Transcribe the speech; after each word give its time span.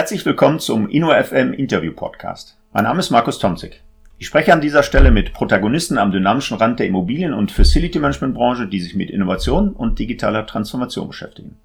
Herzlich 0.00 0.24
willkommen 0.24 0.60
zum 0.60 0.88
InnoFM 0.88 1.52
Interview 1.52 1.92
Podcast. 1.92 2.56
Mein 2.72 2.84
Name 2.84 3.00
ist 3.00 3.10
Markus 3.10 3.38
Tomzig. 3.38 3.82
Ich 4.16 4.28
spreche 4.28 4.50
an 4.50 4.62
dieser 4.62 4.82
Stelle 4.82 5.10
mit 5.10 5.34
Protagonisten 5.34 5.98
am 5.98 6.10
dynamischen 6.10 6.56
Rand 6.56 6.80
der 6.80 6.86
Immobilien- 6.86 7.34
und 7.34 7.52
Facility 7.52 7.98
Management 7.98 8.32
Branche, 8.32 8.66
die 8.66 8.80
sich 8.80 8.94
mit 8.94 9.10
Innovation 9.10 9.74
und 9.74 9.98
digitaler 9.98 10.46
Transformation 10.46 11.08
beschäftigen. 11.08 11.58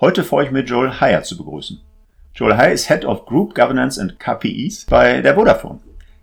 Heute 0.00 0.24
freue 0.24 0.46
ich 0.46 0.50
mich, 0.50 0.66
Joel 0.66 0.98
Heyer 0.98 1.24
zu 1.24 1.36
begrüßen. 1.36 1.78
Joel 2.34 2.56
Heyer 2.56 2.72
ist 2.72 2.88
Head 2.88 3.04
of 3.04 3.26
Group 3.26 3.54
Governance 3.54 4.00
and 4.00 4.18
KPIs 4.18 4.86
bei 4.86 5.20
der 5.20 5.34
Vodafone. 5.34 5.80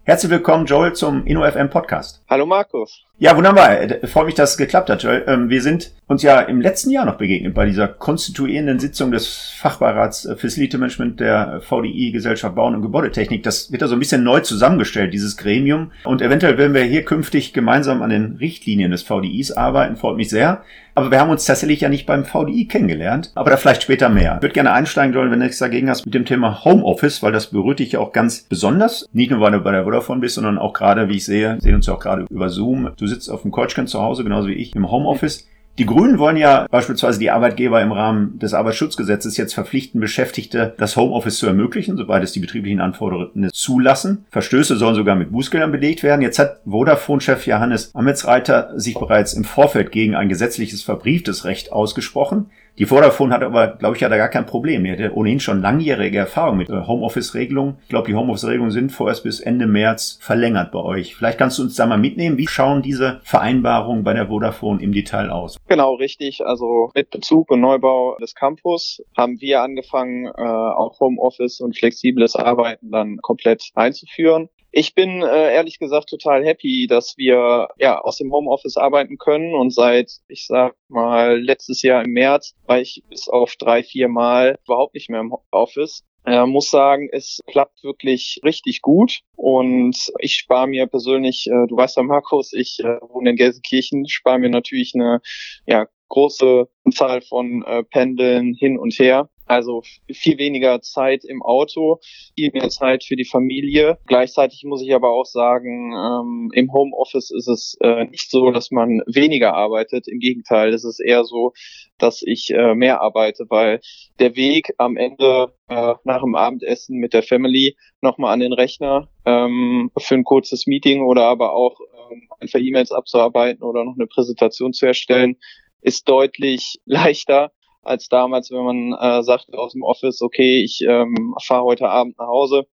Herzlich 0.07 0.29
willkommen, 0.29 0.67
Joel, 0.67 0.93
zum 0.93 1.25
InnoFM 1.25 1.71
Podcast. 1.71 2.21
Hallo 2.29 2.45
Markus. 2.45 3.05
Ja, 3.17 3.35
wunderbar. 3.35 3.75
Freut 4.04 4.27
mich, 4.27 4.35
dass 4.35 4.51
es 4.51 4.57
geklappt 4.57 4.91
hat, 4.91 5.01
Joel. 5.01 5.23
Ähm, 5.25 5.49
wir 5.49 5.63
sind 5.63 5.93
uns 6.05 6.21
ja 6.21 6.41
im 6.41 6.61
letzten 6.61 6.91
Jahr 6.91 7.05
noch 7.05 7.18
begegnet 7.18 7.55
bei 7.55 7.65
dieser 7.65 7.87
konstituierenden 7.87 8.77
Sitzung 8.77 9.11
des 9.11 9.55
Fachbeirats 9.57 10.25
äh, 10.25 10.36
Facility 10.36 10.77
Management 10.77 11.19
der 11.19 11.60
VDI 11.61 12.11
Gesellschaft 12.11 12.54
Bauen 12.54 12.75
und 12.75 12.83
Gebäudetechnik. 12.83 13.41
Das 13.41 13.71
wird 13.71 13.82
da 13.82 13.87
so 13.87 13.96
ein 13.96 13.99
bisschen 13.99 14.23
neu 14.23 14.41
zusammengestellt, 14.41 15.11
dieses 15.11 15.37
Gremium. 15.37 15.91
Und 16.04 16.21
eventuell 16.21 16.60
werden 16.60 16.75
wir 16.75 16.83
hier 16.83 17.04
künftig 17.04 17.51
gemeinsam 17.54 18.04
an 18.04 18.11
den 18.11 18.35
Richtlinien 18.35 18.91
des 18.91 19.01
VDIs 19.01 19.54
arbeiten. 19.54 19.96
Freut 19.96 20.18
mich 20.18 20.29
sehr. 20.29 20.63
Aber 20.97 21.11
wir 21.11 21.19
haben 21.19 21.29
uns 21.29 21.43
tatsächlich 21.43 21.81
ja 21.81 21.89
nicht 21.89 22.05
beim 22.05 22.23
VDI 22.23 22.67
kennengelernt. 22.67 23.31
Aber 23.35 23.49
da 23.49 23.57
vielleicht 23.57 23.83
später 23.83 24.07
mehr. 24.07 24.35
Ich 24.37 24.43
würde 24.43 24.54
gerne 24.54 24.71
einsteigen, 24.71 25.13
Joel, 25.13 25.29
wenn 25.29 25.39
du 25.39 25.45
nichts 25.45 25.59
dagegen 25.59 25.89
hast, 25.89 26.05
mit 26.05 26.15
dem 26.15 26.23
Thema 26.23 26.63
Homeoffice, 26.63 27.21
weil 27.21 27.33
das 27.33 27.47
berührt 27.47 27.79
dich 27.79 27.91
ja 27.91 27.99
auch 27.99 28.13
ganz 28.13 28.43
besonders. 28.43 29.05
Nicht 29.11 29.29
nur, 29.29 29.41
weil 29.41 29.51
du 29.51 29.59
bei 29.59 29.73
der 29.73 29.83
Vodafone 29.83 30.21
bist, 30.21 30.35
sondern 30.35 30.57
auch 30.57 30.71
gerade, 30.71 31.09
wie 31.09 31.18
ich 31.18 31.25
sehe, 31.25 31.57
sehen 31.59 31.75
uns 31.75 31.87
ja 31.87 31.93
auch 31.93 31.99
gerade 31.99 32.25
über 32.30 32.47
Zoom. 32.49 32.91
Du 32.95 33.08
sitzt 33.08 33.30
auf 33.30 33.41
dem 33.41 33.52
Couchkin 33.52 33.88
zu 33.88 34.02
Hause, 34.02 34.23
genauso 34.23 34.47
wie 34.47 34.53
ich, 34.53 34.73
im 34.73 34.89
Homeoffice. 34.89 35.45
Die 35.78 35.86
Grünen 35.86 36.20
wollen 36.20 36.38
ja 36.38 36.67
beispielsweise 36.72 37.20
die 37.20 37.31
Arbeitgeber 37.31 37.81
im 37.81 37.92
Rahmen 37.92 38.39
des 38.39 38.53
Arbeitsschutzgesetzes 38.53 39.36
jetzt 39.36 39.53
verpflichten, 39.53 39.99
Beschäftigte 39.99 40.73
das 40.77 40.95
Homeoffice 40.95 41.38
zu 41.38 41.47
ermöglichen, 41.47 41.97
soweit 41.97 42.23
es 42.23 42.31
die 42.31 42.39
betrieblichen 42.39 42.80
Anforderungen 42.80 43.49
zulassen. 43.52 44.25
Verstöße 44.30 44.77
sollen 44.77 44.95
sogar 44.95 45.16
mit 45.16 45.33
Bußgeldern 45.33 45.73
belegt 45.73 46.02
werden. 46.02 46.22
Jetzt 46.22 46.39
hat 46.39 46.61
Vodafone-Chef 46.66 47.45
Johannes 47.45 47.94
Ametsreiter 47.94 48.72
sich 48.80 48.97
bereits 48.97 49.33
im 49.33 49.44
Vorfeld 49.44 49.91
gegen 49.91 50.16
ein 50.16 50.30
gesetzliches 50.30 50.81
verbrieftes 50.81 51.44
Recht 51.44 51.73
ausgesprochen. 51.73 52.49
Die 52.77 52.85
Vodafone 52.85 53.33
hat 53.33 53.41
aber, 53.41 53.67
glaube 53.67 53.95
ich, 53.95 54.01
ja 54.01 54.09
da 54.09 54.17
gar 54.17 54.27
kein 54.27 54.45
Problem. 54.45 54.83
Die 54.83 54.91
hatte 54.91 55.15
ohnehin 55.15 55.39
schon 55.39 55.61
langjährige 55.61 56.17
Erfahrung 56.17 56.57
mit 56.57 56.69
äh, 56.69 56.73
Homeoffice-Regelungen. 56.85 57.77
Ich 57.83 57.89
glaube, 57.89 58.07
die 58.07 58.15
Homeoffice-Regelungen 58.15 58.71
sind 58.71 58.91
vorerst 58.91 59.23
bis 59.23 59.39
Ende 59.39 59.65
März 59.65 60.17
verlängert 60.21 60.73
bei 60.73 60.79
euch. 60.79 61.15
Vielleicht 61.15 61.37
kannst 61.37 61.57
du 61.57 61.63
uns 61.63 61.75
da 61.75 61.85
mal 61.85 61.97
mitnehmen. 61.97 62.37
Wie 62.37 62.47
schauen 62.47 62.81
diese 62.81 63.21
Vereinbarungen 63.23 64.03
bei 64.03 64.13
der 64.13 64.27
Vodafone 64.27 64.81
im 64.81 64.91
Detail 64.91 65.29
aus? 65.29 65.57
Genau, 65.69 65.93
richtig. 65.93 66.45
Also 66.45 66.91
mit 66.93 67.11
Bezug 67.11 67.49
und 67.49 67.61
Neubau 67.61 68.17
des 68.19 68.35
Campus 68.35 69.01
haben 69.15 69.39
wir 69.39 69.61
angefangen, 69.61 70.25
äh, 70.25 70.41
auch 70.41 70.99
Homeoffice 70.99 71.61
und 71.61 71.77
flexibles 71.77 72.35
Arbeiten 72.35 72.91
dann 72.91 73.17
komplett 73.21 73.69
einzuführen. 73.75 74.49
Ich 74.77 74.93
bin 74.93 75.21
äh, 75.21 75.53
ehrlich 75.53 75.79
gesagt 75.79 76.09
total 76.09 76.43
happy, 76.43 76.85
dass 76.87 77.15
wir 77.15 77.69
ja 77.77 78.01
aus 78.01 78.17
dem 78.17 78.33
Homeoffice 78.33 78.75
arbeiten 78.75 79.17
können. 79.17 79.55
Und 79.55 79.73
seit, 79.73 80.11
ich 80.27 80.47
sag 80.47 80.75
mal, 80.89 81.41
letztes 81.41 81.81
Jahr 81.81 82.03
im 82.03 82.11
März 82.11 82.55
war 82.65 82.81
ich 82.81 83.01
bis 83.07 83.29
auf 83.29 83.55
drei, 83.55 83.83
vier 83.83 84.09
Mal 84.09 84.59
überhaupt 84.65 84.93
nicht 84.93 85.09
mehr 85.09 85.21
im 85.21 85.33
Office. 85.49 86.03
Er 86.25 86.45
muss 86.45 86.69
sagen, 86.69 87.07
es 87.09 87.39
klappt 87.47 87.85
wirklich 87.85 88.41
richtig 88.43 88.81
gut. 88.81 89.21
Und 89.37 89.95
ich 90.19 90.35
spare 90.35 90.67
mir 90.67 90.87
persönlich, 90.87 91.47
äh, 91.47 91.67
du 91.67 91.77
weißt 91.77 91.95
ja 91.95 92.03
Markus, 92.03 92.51
ich 92.51 92.79
äh, 92.81 92.99
wohne 92.99 93.29
in 93.29 93.37
Gelsenkirchen, 93.37 94.09
spare 94.09 94.39
mir 94.39 94.49
natürlich 94.49 94.91
eine 94.93 95.21
ja, 95.65 95.87
große 96.09 96.67
Zahl 96.93 97.21
von 97.21 97.63
äh, 97.65 97.83
Pendeln 97.85 98.53
hin 98.53 98.77
und 98.77 98.93
her 98.99 99.29
also 99.45 99.83
viel 100.11 100.38
weniger 100.38 100.81
Zeit 100.81 101.23
im 101.23 101.41
Auto, 101.41 101.99
viel 102.35 102.51
mehr 102.51 102.70
Zeit 102.70 103.03
für 103.03 103.15
die 103.15 103.25
Familie. 103.25 103.97
Gleichzeitig 104.08 104.64
muss 104.64 104.81
ich 104.81 104.93
aber 104.93 105.09
auch 105.11 105.25
sagen, 105.25 105.93
ähm, 105.93 106.49
im 106.53 106.73
Homeoffice 106.73 107.31
ist 107.31 107.47
es 107.47 107.77
äh, 107.81 108.05
nicht 108.05 108.30
so, 108.30 108.52
dass 108.52 108.71
man 108.71 109.02
weniger 109.05 109.53
arbeitet. 109.53 110.08
Im 110.08 110.20
Gegenteil, 110.20 110.73
es 110.73 110.83
ist 110.83 110.99
eher 110.99 111.23
so, 111.23 111.53
dass 111.97 112.21
ich 112.21 112.52
äh, 112.52 112.75
mehr 112.75 113.02
arbeite, 113.02 113.45
weil 113.49 113.80
der 114.20 114.36
Weg 114.36 114.73
am 114.77 114.97
Ende 114.97 115.53
äh, 115.67 115.93
nach 116.03 116.21
dem 116.21 116.36
Abendessen 116.36 116.97
mit 116.97 117.14
der 117.14 117.23
Family 117.23 117.75
nochmal 118.02 118.33
an 118.33 118.39
den 118.39 118.53
Rechner 118.53 119.09
ähm, 119.25 119.91
für 119.97 120.15
ein 120.15 120.23
kurzes 120.23 120.67
Meeting 120.67 121.03
oder 121.03 121.23
aber 121.23 121.53
auch 121.53 121.80
ähm, 122.11 122.27
einfach 122.39 122.59
E-Mails 122.59 122.91
abzuarbeiten 122.91 123.64
oder 123.64 123.83
noch 123.83 123.95
eine 123.95 124.08
Präsentation 124.08 124.73
zu 124.73 124.86
erstellen, 124.86 125.37
ist 125.81 126.09
deutlich 126.09 126.80
leichter 126.86 127.52
als 127.85 128.09
damals, 128.09 128.51
wenn 128.51 128.63
man 128.63 128.94
äh, 128.94 129.23
sagt 129.23 129.53
aus 129.53 129.73
dem 129.73 129.84
Office, 129.84 130.22
okay, 130.22 130.63
ich 130.63 130.81
ähm, 130.88 131.35
fahre 131.44 131.63
heute 131.63 131.90
Abend 131.90 132.18
nach 132.18 132.28
Hause, 132.28 132.68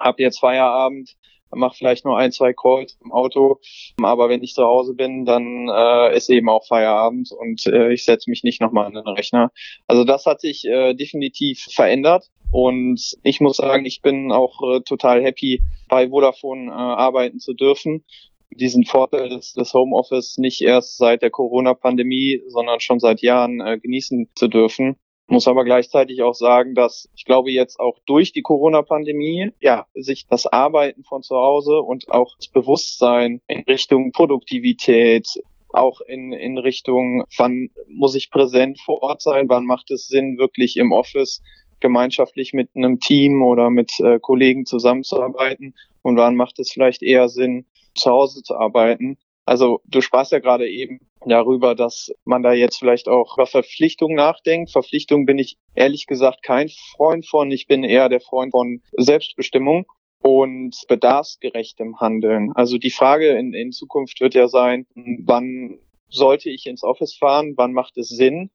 habe 0.00 0.22
jetzt 0.22 0.40
Feierabend, 0.40 1.14
mache 1.50 1.76
vielleicht 1.76 2.04
nur 2.04 2.18
ein, 2.18 2.32
zwei 2.32 2.52
Calls 2.52 2.98
im 3.04 3.12
Auto, 3.12 3.60
aber 4.02 4.28
wenn 4.28 4.42
ich 4.42 4.54
zu 4.54 4.64
Hause 4.64 4.94
bin, 4.94 5.24
dann 5.24 5.68
äh, 5.68 6.16
ist 6.16 6.28
eben 6.28 6.48
auch 6.48 6.66
Feierabend 6.66 7.30
und 7.32 7.66
äh, 7.66 7.92
ich 7.92 8.04
setze 8.04 8.28
mich 8.30 8.42
nicht 8.42 8.60
nochmal 8.60 8.86
an 8.86 8.94
den 8.94 9.06
Rechner. 9.06 9.52
Also 9.86 10.04
das 10.04 10.26
hat 10.26 10.40
sich 10.40 10.64
äh, 10.64 10.94
definitiv 10.94 11.66
verändert 11.70 12.26
und 12.50 13.00
ich 13.22 13.40
muss 13.40 13.58
sagen, 13.58 13.84
ich 13.84 14.02
bin 14.02 14.32
auch 14.32 14.60
äh, 14.62 14.80
total 14.80 15.22
happy, 15.22 15.62
bei 15.88 16.08
Vodafone 16.08 16.70
äh, 16.70 16.74
arbeiten 16.74 17.38
zu 17.38 17.54
dürfen 17.54 18.04
diesen 18.50 18.84
Vorteil 18.84 19.28
des, 19.28 19.52
des 19.52 19.72
Homeoffice 19.74 20.38
nicht 20.38 20.62
erst 20.62 20.96
seit 20.96 21.22
der 21.22 21.30
Corona-Pandemie, 21.30 22.42
sondern 22.48 22.80
schon 22.80 23.00
seit 23.00 23.20
Jahren 23.20 23.60
äh, 23.60 23.78
genießen 23.78 24.28
zu 24.34 24.48
dürfen. 24.48 24.96
Muss 25.28 25.48
aber 25.48 25.64
gleichzeitig 25.64 26.22
auch 26.22 26.34
sagen, 26.34 26.74
dass 26.74 27.08
ich 27.16 27.24
glaube 27.24 27.50
jetzt 27.50 27.80
auch 27.80 27.98
durch 28.06 28.32
die 28.32 28.42
Corona-Pandemie, 28.42 29.50
ja, 29.60 29.86
sich 29.94 30.26
das 30.28 30.46
Arbeiten 30.46 31.02
von 31.02 31.22
zu 31.22 31.34
Hause 31.34 31.80
und 31.80 32.08
auch 32.10 32.36
das 32.36 32.48
Bewusstsein 32.48 33.40
in 33.48 33.62
Richtung 33.62 34.12
Produktivität, 34.12 35.26
auch 35.72 36.00
in, 36.00 36.32
in 36.32 36.58
Richtung, 36.58 37.24
wann 37.36 37.70
muss 37.88 38.14
ich 38.14 38.30
präsent 38.30 38.80
vor 38.80 39.02
Ort 39.02 39.20
sein, 39.20 39.48
wann 39.48 39.64
macht 39.64 39.90
es 39.90 40.06
Sinn, 40.06 40.38
wirklich 40.38 40.76
im 40.76 40.92
Office 40.92 41.42
gemeinschaftlich 41.80 42.52
mit 42.52 42.70
einem 42.74 43.00
Team 43.00 43.42
oder 43.42 43.68
mit 43.68 43.98
äh, 44.00 44.18
Kollegen 44.20 44.64
zusammenzuarbeiten 44.64 45.74
und 46.02 46.16
wann 46.16 46.36
macht 46.36 46.58
es 46.60 46.70
vielleicht 46.70 47.02
eher 47.02 47.28
Sinn, 47.28 47.66
zu 47.96 48.10
Hause 48.10 48.42
zu 48.42 48.56
arbeiten. 48.56 49.18
Also 49.44 49.80
du 49.84 50.00
sprachst 50.00 50.32
ja 50.32 50.40
gerade 50.40 50.68
eben 50.68 51.00
darüber, 51.24 51.74
dass 51.74 52.10
man 52.24 52.42
da 52.42 52.52
jetzt 52.52 52.78
vielleicht 52.78 53.08
auch 53.08 53.36
über 53.36 53.46
Verpflichtungen 53.46 54.16
nachdenkt. 54.16 54.72
Verpflichtungen 54.72 55.24
bin 55.24 55.38
ich 55.38 55.56
ehrlich 55.74 56.06
gesagt 56.06 56.42
kein 56.42 56.68
Freund 56.96 57.26
von. 57.26 57.50
Ich 57.50 57.66
bin 57.66 57.84
eher 57.84 58.08
der 58.08 58.20
Freund 58.20 58.50
von 58.50 58.82
Selbstbestimmung 58.96 59.86
und 60.20 60.76
bedarfsgerechtem 60.88 62.00
Handeln. 62.00 62.50
Also 62.54 62.78
die 62.78 62.90
Frage 62.90 63.28
in, 63.38 63.54
in 63.54 63.70
Zukunft 63.70 64.20
wird 64.20 64.34
ja 64.34 64.48
sein, 64.48 64.86
wann 65.24 65.78
sollte 66.08 66.50
ich 66.50 66.66
ins 66.66 66.82
Office 66.82 67.14
fahren? 67.14 67.54
Wann 67.56 67.72
macht 67.72 67.96
es 67.98 68.08
Sinn? 68.08 68.50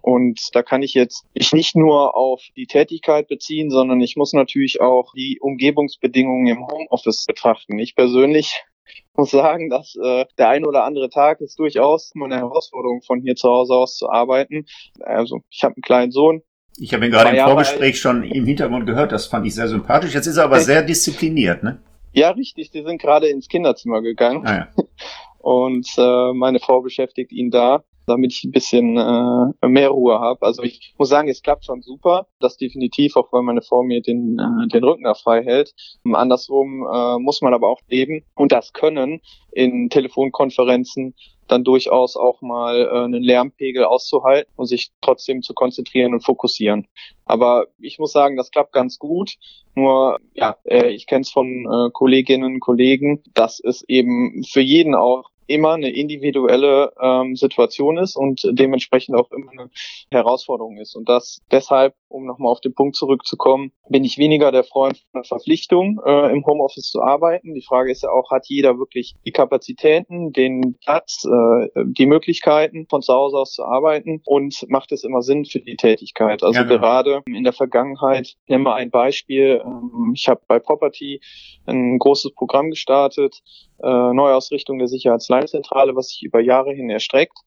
Und 0.00 0.40
da 0.54 0.62
kann 0.62 0.82
ich 0.82 0.94
jetzt 0.94 1.26
ich 1.34 1.52
nicht 1.52 1.76
nur 1.76 2.16
auf 2.16 2.42
die 2.56 2.66
Tätigkeit 2.66 3.28
beziehen, 3.28 3.70
sondern 3.70 4.00
ich 4.00 4.16
muss 4.16 4.32
natürlich 4.32 4.80
auch 4.80 5.12
die 5.14 5.38
Umgebungsbedingungen 5.40 6.46
im 6.46 6.66
Homeoffice 6.66 7.26
betrachten. 7.26 7.78
Ich 7.78 7.94
persönlich 7.94 8.64
muss 9.16 9.30
sagen, 9.30 9.68
dass 9.68 9.94
äh, 10.02 10.24
der 10.38 10.48
ein 10.48 10.64
oder 10.64 10.84
andere 10.84 11.10
Tag 11.10 11.42
ist 11.42 11.58
durchaus 11.58 12.12
eine 12.14 12.36
Herausforderung, 12.36 13.02
von 13.02 13.20
hier 13.20 13.36
zu 13.36 13.48
Hause 13.48 13.74
aus 13.74 13.96
zu 13.96 14.08
arbeiten. 14.08 14.64
Also 15.00 15.40
ich 15.50 15.62
habe 15.64 15.74
einen 15.76 15.82
kleinen 15.82 16.12
Sohn. 16.12 16.42
Ich 16.78 16.94
habe 16.94 17.04
ihn 17.04 17.10
gerade 17.10 17.36
im 17.36 17.44
Vorgespräch 17.44 18.00
schon 18.00 18.22
im 18.22 18.46
Hintergrund 18.46 18.86
gehört, 18.86 19.12
das 19.12 19.26
fand 19.26 19.46
ich 19.46 19.54
sehr 19.54 19.68
sympathisch. 19.68 20.14
Jetzt 20.14 20.28
ist 20.28 20.36
er 20.38 20.44
aber 20.44 20.60
sehr 20.60 20.82
diszipliniert, 20.82 21.62
ne? 21.62 21.82
Ja, 22.12 22.30
richtig. 22.30 22.70
Die 22.70 22.82
sind 22.82 23.02
gerade 23.02 23.28
ins 23.28 23.48
Kinderzimmer 23.48 24.00
gegangen. 24.00 24.46
Ah, 24.46 24.54
ja. 24.56 24.68
Und 25.38 25.88
äh, 25.98 26.32
meine 26.32 26.58
Frau 26.58 26.80
beschäftigt 26.80 27.32
ihn 27.32 27.50
da 27.50 27.84
damit 28.08 28.32
ich 28.32 28.44
ein 28.44 28.50
bisschen 28.50 28.96
äh, 28.96 29.68
mehr 29.68 29.90
Ruhe 29.90 30.18
habe. 30.18 30.44
Also 30.44 30.62
ich 30.62 30.94
muss 30.98 31.08
sagen, 31.08 31.28
es 31.28 31.42
klappt 31.42 31.64
schon 31.64 31.82
super. 31.82 32.26
Das 32.40 32.56
definitiv, 32.56 33.16
auch 33.16 33.32
weil 33.32 33.42
meine 33.42 33.62
Frau 33.62 33.82
mir 33.82 34.02
den, 34.02 34.38
äh, 34.38 34.68
den 34.68 34.84
Rücken 34.84 35.04
da 35.04 35.14
frei 35.14 35.44
hält. 35.44 35.74
Andersrum 36.12 36.86
äh, 36.92 37.18
muss 37.18 37.42
man 37.42 37.54
aber 37.54 37.68
auch 37.68 37.80
leben 37.88 38.24
und 38.34 38.52
das 38.52 38.72
können 38.72 39.20
in 39.52 39.90
Telefonkonferenzen 39.90 41.14
dann 41.48 41.64
durchaus 41.64 42.16
auch 42.16 42.40
mal 42.42 42.82
äh, 42.82 43.04
einen 43.04 43.22
Lärmpegel 43.22 43.84
auszuhalten 43.84 44.52
und 44.56 44.66
sich 44.66 44.90
trotzdem 45.00 45.42
zu 45.42 45.54
konzentrieren 45.54 46.14
und 46.14 46.24
fokussieren. 46.24 46.86
Aber 47.24 47.66
ich 47.78 47.98
muss 47.98 48.12
sagen, 48.12 48.36
das 48.36 48.50
klappt 48.50 48.72
ganz 48.72 48.98
gut. 48.98 49.34
Nur, 49.74 50.18
ja, 50.34 50.56
äh, 50.64 50.90
ich 50.90 51.06
kenne 51.06 51.22
es 51.22 51.30
von 51.30 51.46
äh, 51.46 51.90
Kolleginnen 51.92 52.54
und 52.54 52.60
Kollegen, 52.60 53.22
dass 53.34 53.60
es 53.60 53.82
eben 53.88 54.44
für 54.44 54.60
jeden 54.60 54.94
auch 54.94 55.30
immer 55.48 55.72
eine 55.72 55.90
individuelle 55.90 56.92
ähm, 57.00 57.34
Situation 57.36 57.98
ist 57.98 58.16
und 58.16 58.42
dementsprechend 58.52 59.16
auch 59.16 59.30
immer 59.32 59.50
eine 59.52 59.70
Herausforderung 60.10 60.78
ist. 60.78 60.94
Und 60.94 61.08
das 61.08 61.40
deshalb 61.50 61.94
um 62.08 62.26
nochmal 62.26 62.52
auf 62.52 62.60
den 62.60 62.74
Punkt 62.74 62.96
zurückzukommen, 62.96 63.72
bin 63.88 64.04
ich 64.04 64.18
weniger 64.18 64.50
der 64.50 64.64
Freund 64.64 65.02
von 65.12 65.24
Verpflichtung, 65.24 66.00
äh, 66.04 66.32
im 66.32 66.44
Homeoffice 66.46 66.90
zu 66.90 67.02
arbeiten. 67.02 67.54
Die 67.54 67.62
Frage 67.62 67.90
ist 67.90 68.02
ja 68.02 68.10
auch, 68.10 68.30
hat 68.30 68.46
jeder 68.48 68.78
wirklich 68.78 69.14
die 69.24 69.32
Kapazitäten, 69.32 70.32
den 70.32 70.76
Platz, 70.82 71.24
äh, 71.24 71.68
die 71.84 72.06
Möglichkeiten, 72.06 72.86
von 72.88 73.02
zu 73.02 73.12
Hause 73.12 73.38
aus 73.38 73.52
zu 73.52 73.64
arbeiten 73.64 74.22
und 74.24 74.64
macht 74.68 74.92
es 74.92 75.04
immer 75.04 75.22
Sinn 75.22 75.44
für 75.44 75.60
die 75.60 75.76
Tätigkeit? 75.76 76.42
Also 76.42 76.58
ja, 76.58 76.64
genau. 76.64 76.80
gerade 76.80 77.22
in 77.26 77.44
der 77.44 77.52
Vergangenheit, 77.52 78.34
nehmen 78.46 78.64
wir 78.64 78.74
ein 78.74 78.90
Beispiel, 78.90 79.62
ähm, 79.64 80.12
ich 80.14 80.28
habe 80.28 80.40
bei 80.46 80.58
Property 80.58 81.20
ein 81.66 81.98
großes 81.98 82.32
Programm 82.34 82.70
gestartet, 82.70 83.42
äh, 83.82 84.12
Neuausrichtung 84.12 84.78
der 84.78 84.88
Sicherheitsleitzentrale, 84.88 85.94
was 85.96 86.08
sich 86.08 86.22
über 86.22 86.40
Jahre 86.40 86.72
hin 86.72 86.90
erstreckt. 86.90 87.38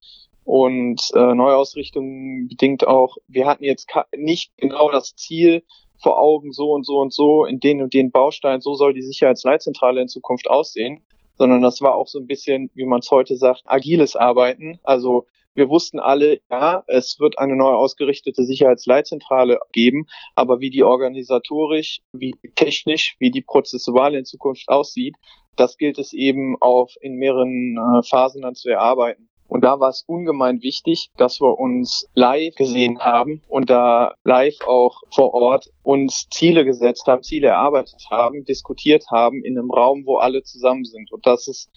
Und 0.44 1.02
äh, 1.14 1.34
Neuausrichtung 1.36 2.48
bedingt 2.48 2.88
auch, 2.88 3.18
wir 3.28 3.46
hatten 3.46 3.64
jetzt 3.64 3.88
nicht 4.16 4.52
genau 4.58 4.92
das 4.92 5.16
Ziel 5.16 5.64
vor 6.02 6.20
Augen, 6.20 6.52
so 6.52 6.72
und 6.72 6.86
so 6.86 6.98
und 6.98 7.14
so, 7.14 7.46
in 7.46 7.60
den 7.60 7.82
und 7.82 7.94
den 7.94 8.12
Bausteinen, 8.12 8.62
so 8.62 8.74
soll 8.74 8.94
die 8.94 9.04
Sicherheitsleitzentrale 9.04 10.02
in 10.02 10.08
Zukunft 10.08 10.50
aussehen, 10.50 11.04
sondern 11.38 11.62
das 11.62 11.82
war 11.82 11.96
auch 11.96 12.08
so 12.08 12.20
ein 12.20 12.28
bisschen, 12.28 12.72
wie 12.74 12.86
man 12.86 13.00
es 13.00 13.12
heute 13.12 13.36
sagt, 13.36 13.62
agiles 13.66 14.16
Arbeiten. 14.16 14.80
Also 14.84 15.28
wir 15.54 15.70
wussten 15.70 16.00
alle, 16.00 16.40
ja, 16.50 16.84
es 16.88 17.20
wird 17.20 17.38
eine 17.38 17.56
neu 17.56 17.74
ausgerichtete 17.74 18.44
Sicherheitsleitzentrale 18.44 19.60
geben, 19.74 20.08
aber 20.34 20.60
wie 20.60 20.70
die 20.70 20.84
organisatorisch, 20.84 22.02
wie 22.14 22.36
technisch, 22.56 23.16
wie 23.20 23.32
die 23.32 23.42
prozessual 23.42 24.16
in 24.16 24.26
Zukunft 24.26 24.70
aussieht, 24.70 25.16
das 25.56 25.78
gilt 25.78 26.00
es 26.00 26.14
eben 26.14 26.58
auf 26.60 26.94
in 27.02 27.16
mehreren 27.16 27.78
äh, 27.78 28.04
Phasen 28.08 28.42
dann 28.42 28.56
zu 28.56 28.70
erarbeiten. 28.70 29.30
Und 29.48 29.66
da 29.66 29.82
war 29.82 29.90
es 29.90 30.06
ungemein 30.08 30.62
wichtig, 30.62 31.10
dass 31.18 31.42
wir 31.42 31.60
uns 31.60 32.08
live 32.14 32.56
gesehen 32.56 33.00
haben 33.00 33.42
und 33.50 33.70
da 33.70 34.14
live 34.24 34.56
auch 34.66 35.02
vor 35.14 35.34
Ort 35.34 35.70
uns 35.84 36.30
Ziele 36.30 36.64
gesetzt 36.64 37.06
haben, 37.08 37.22
Ziele 37.22 37.50
erarbeitet 37.50 38.08
haben, 38.10 38.46
diskutiert 38.46 39.08
haben 39.12 39.44
in 39.44 39.58
einem 39.58 39.70
Raum, 39.70 40.06
wo 40.06 40.18
alle 40.18 40.42
zusammen 40.44 40.86
sind. 40.86 41.12
Und 41.12 41.26
das 41.26 41.50
ist 41.50 41.70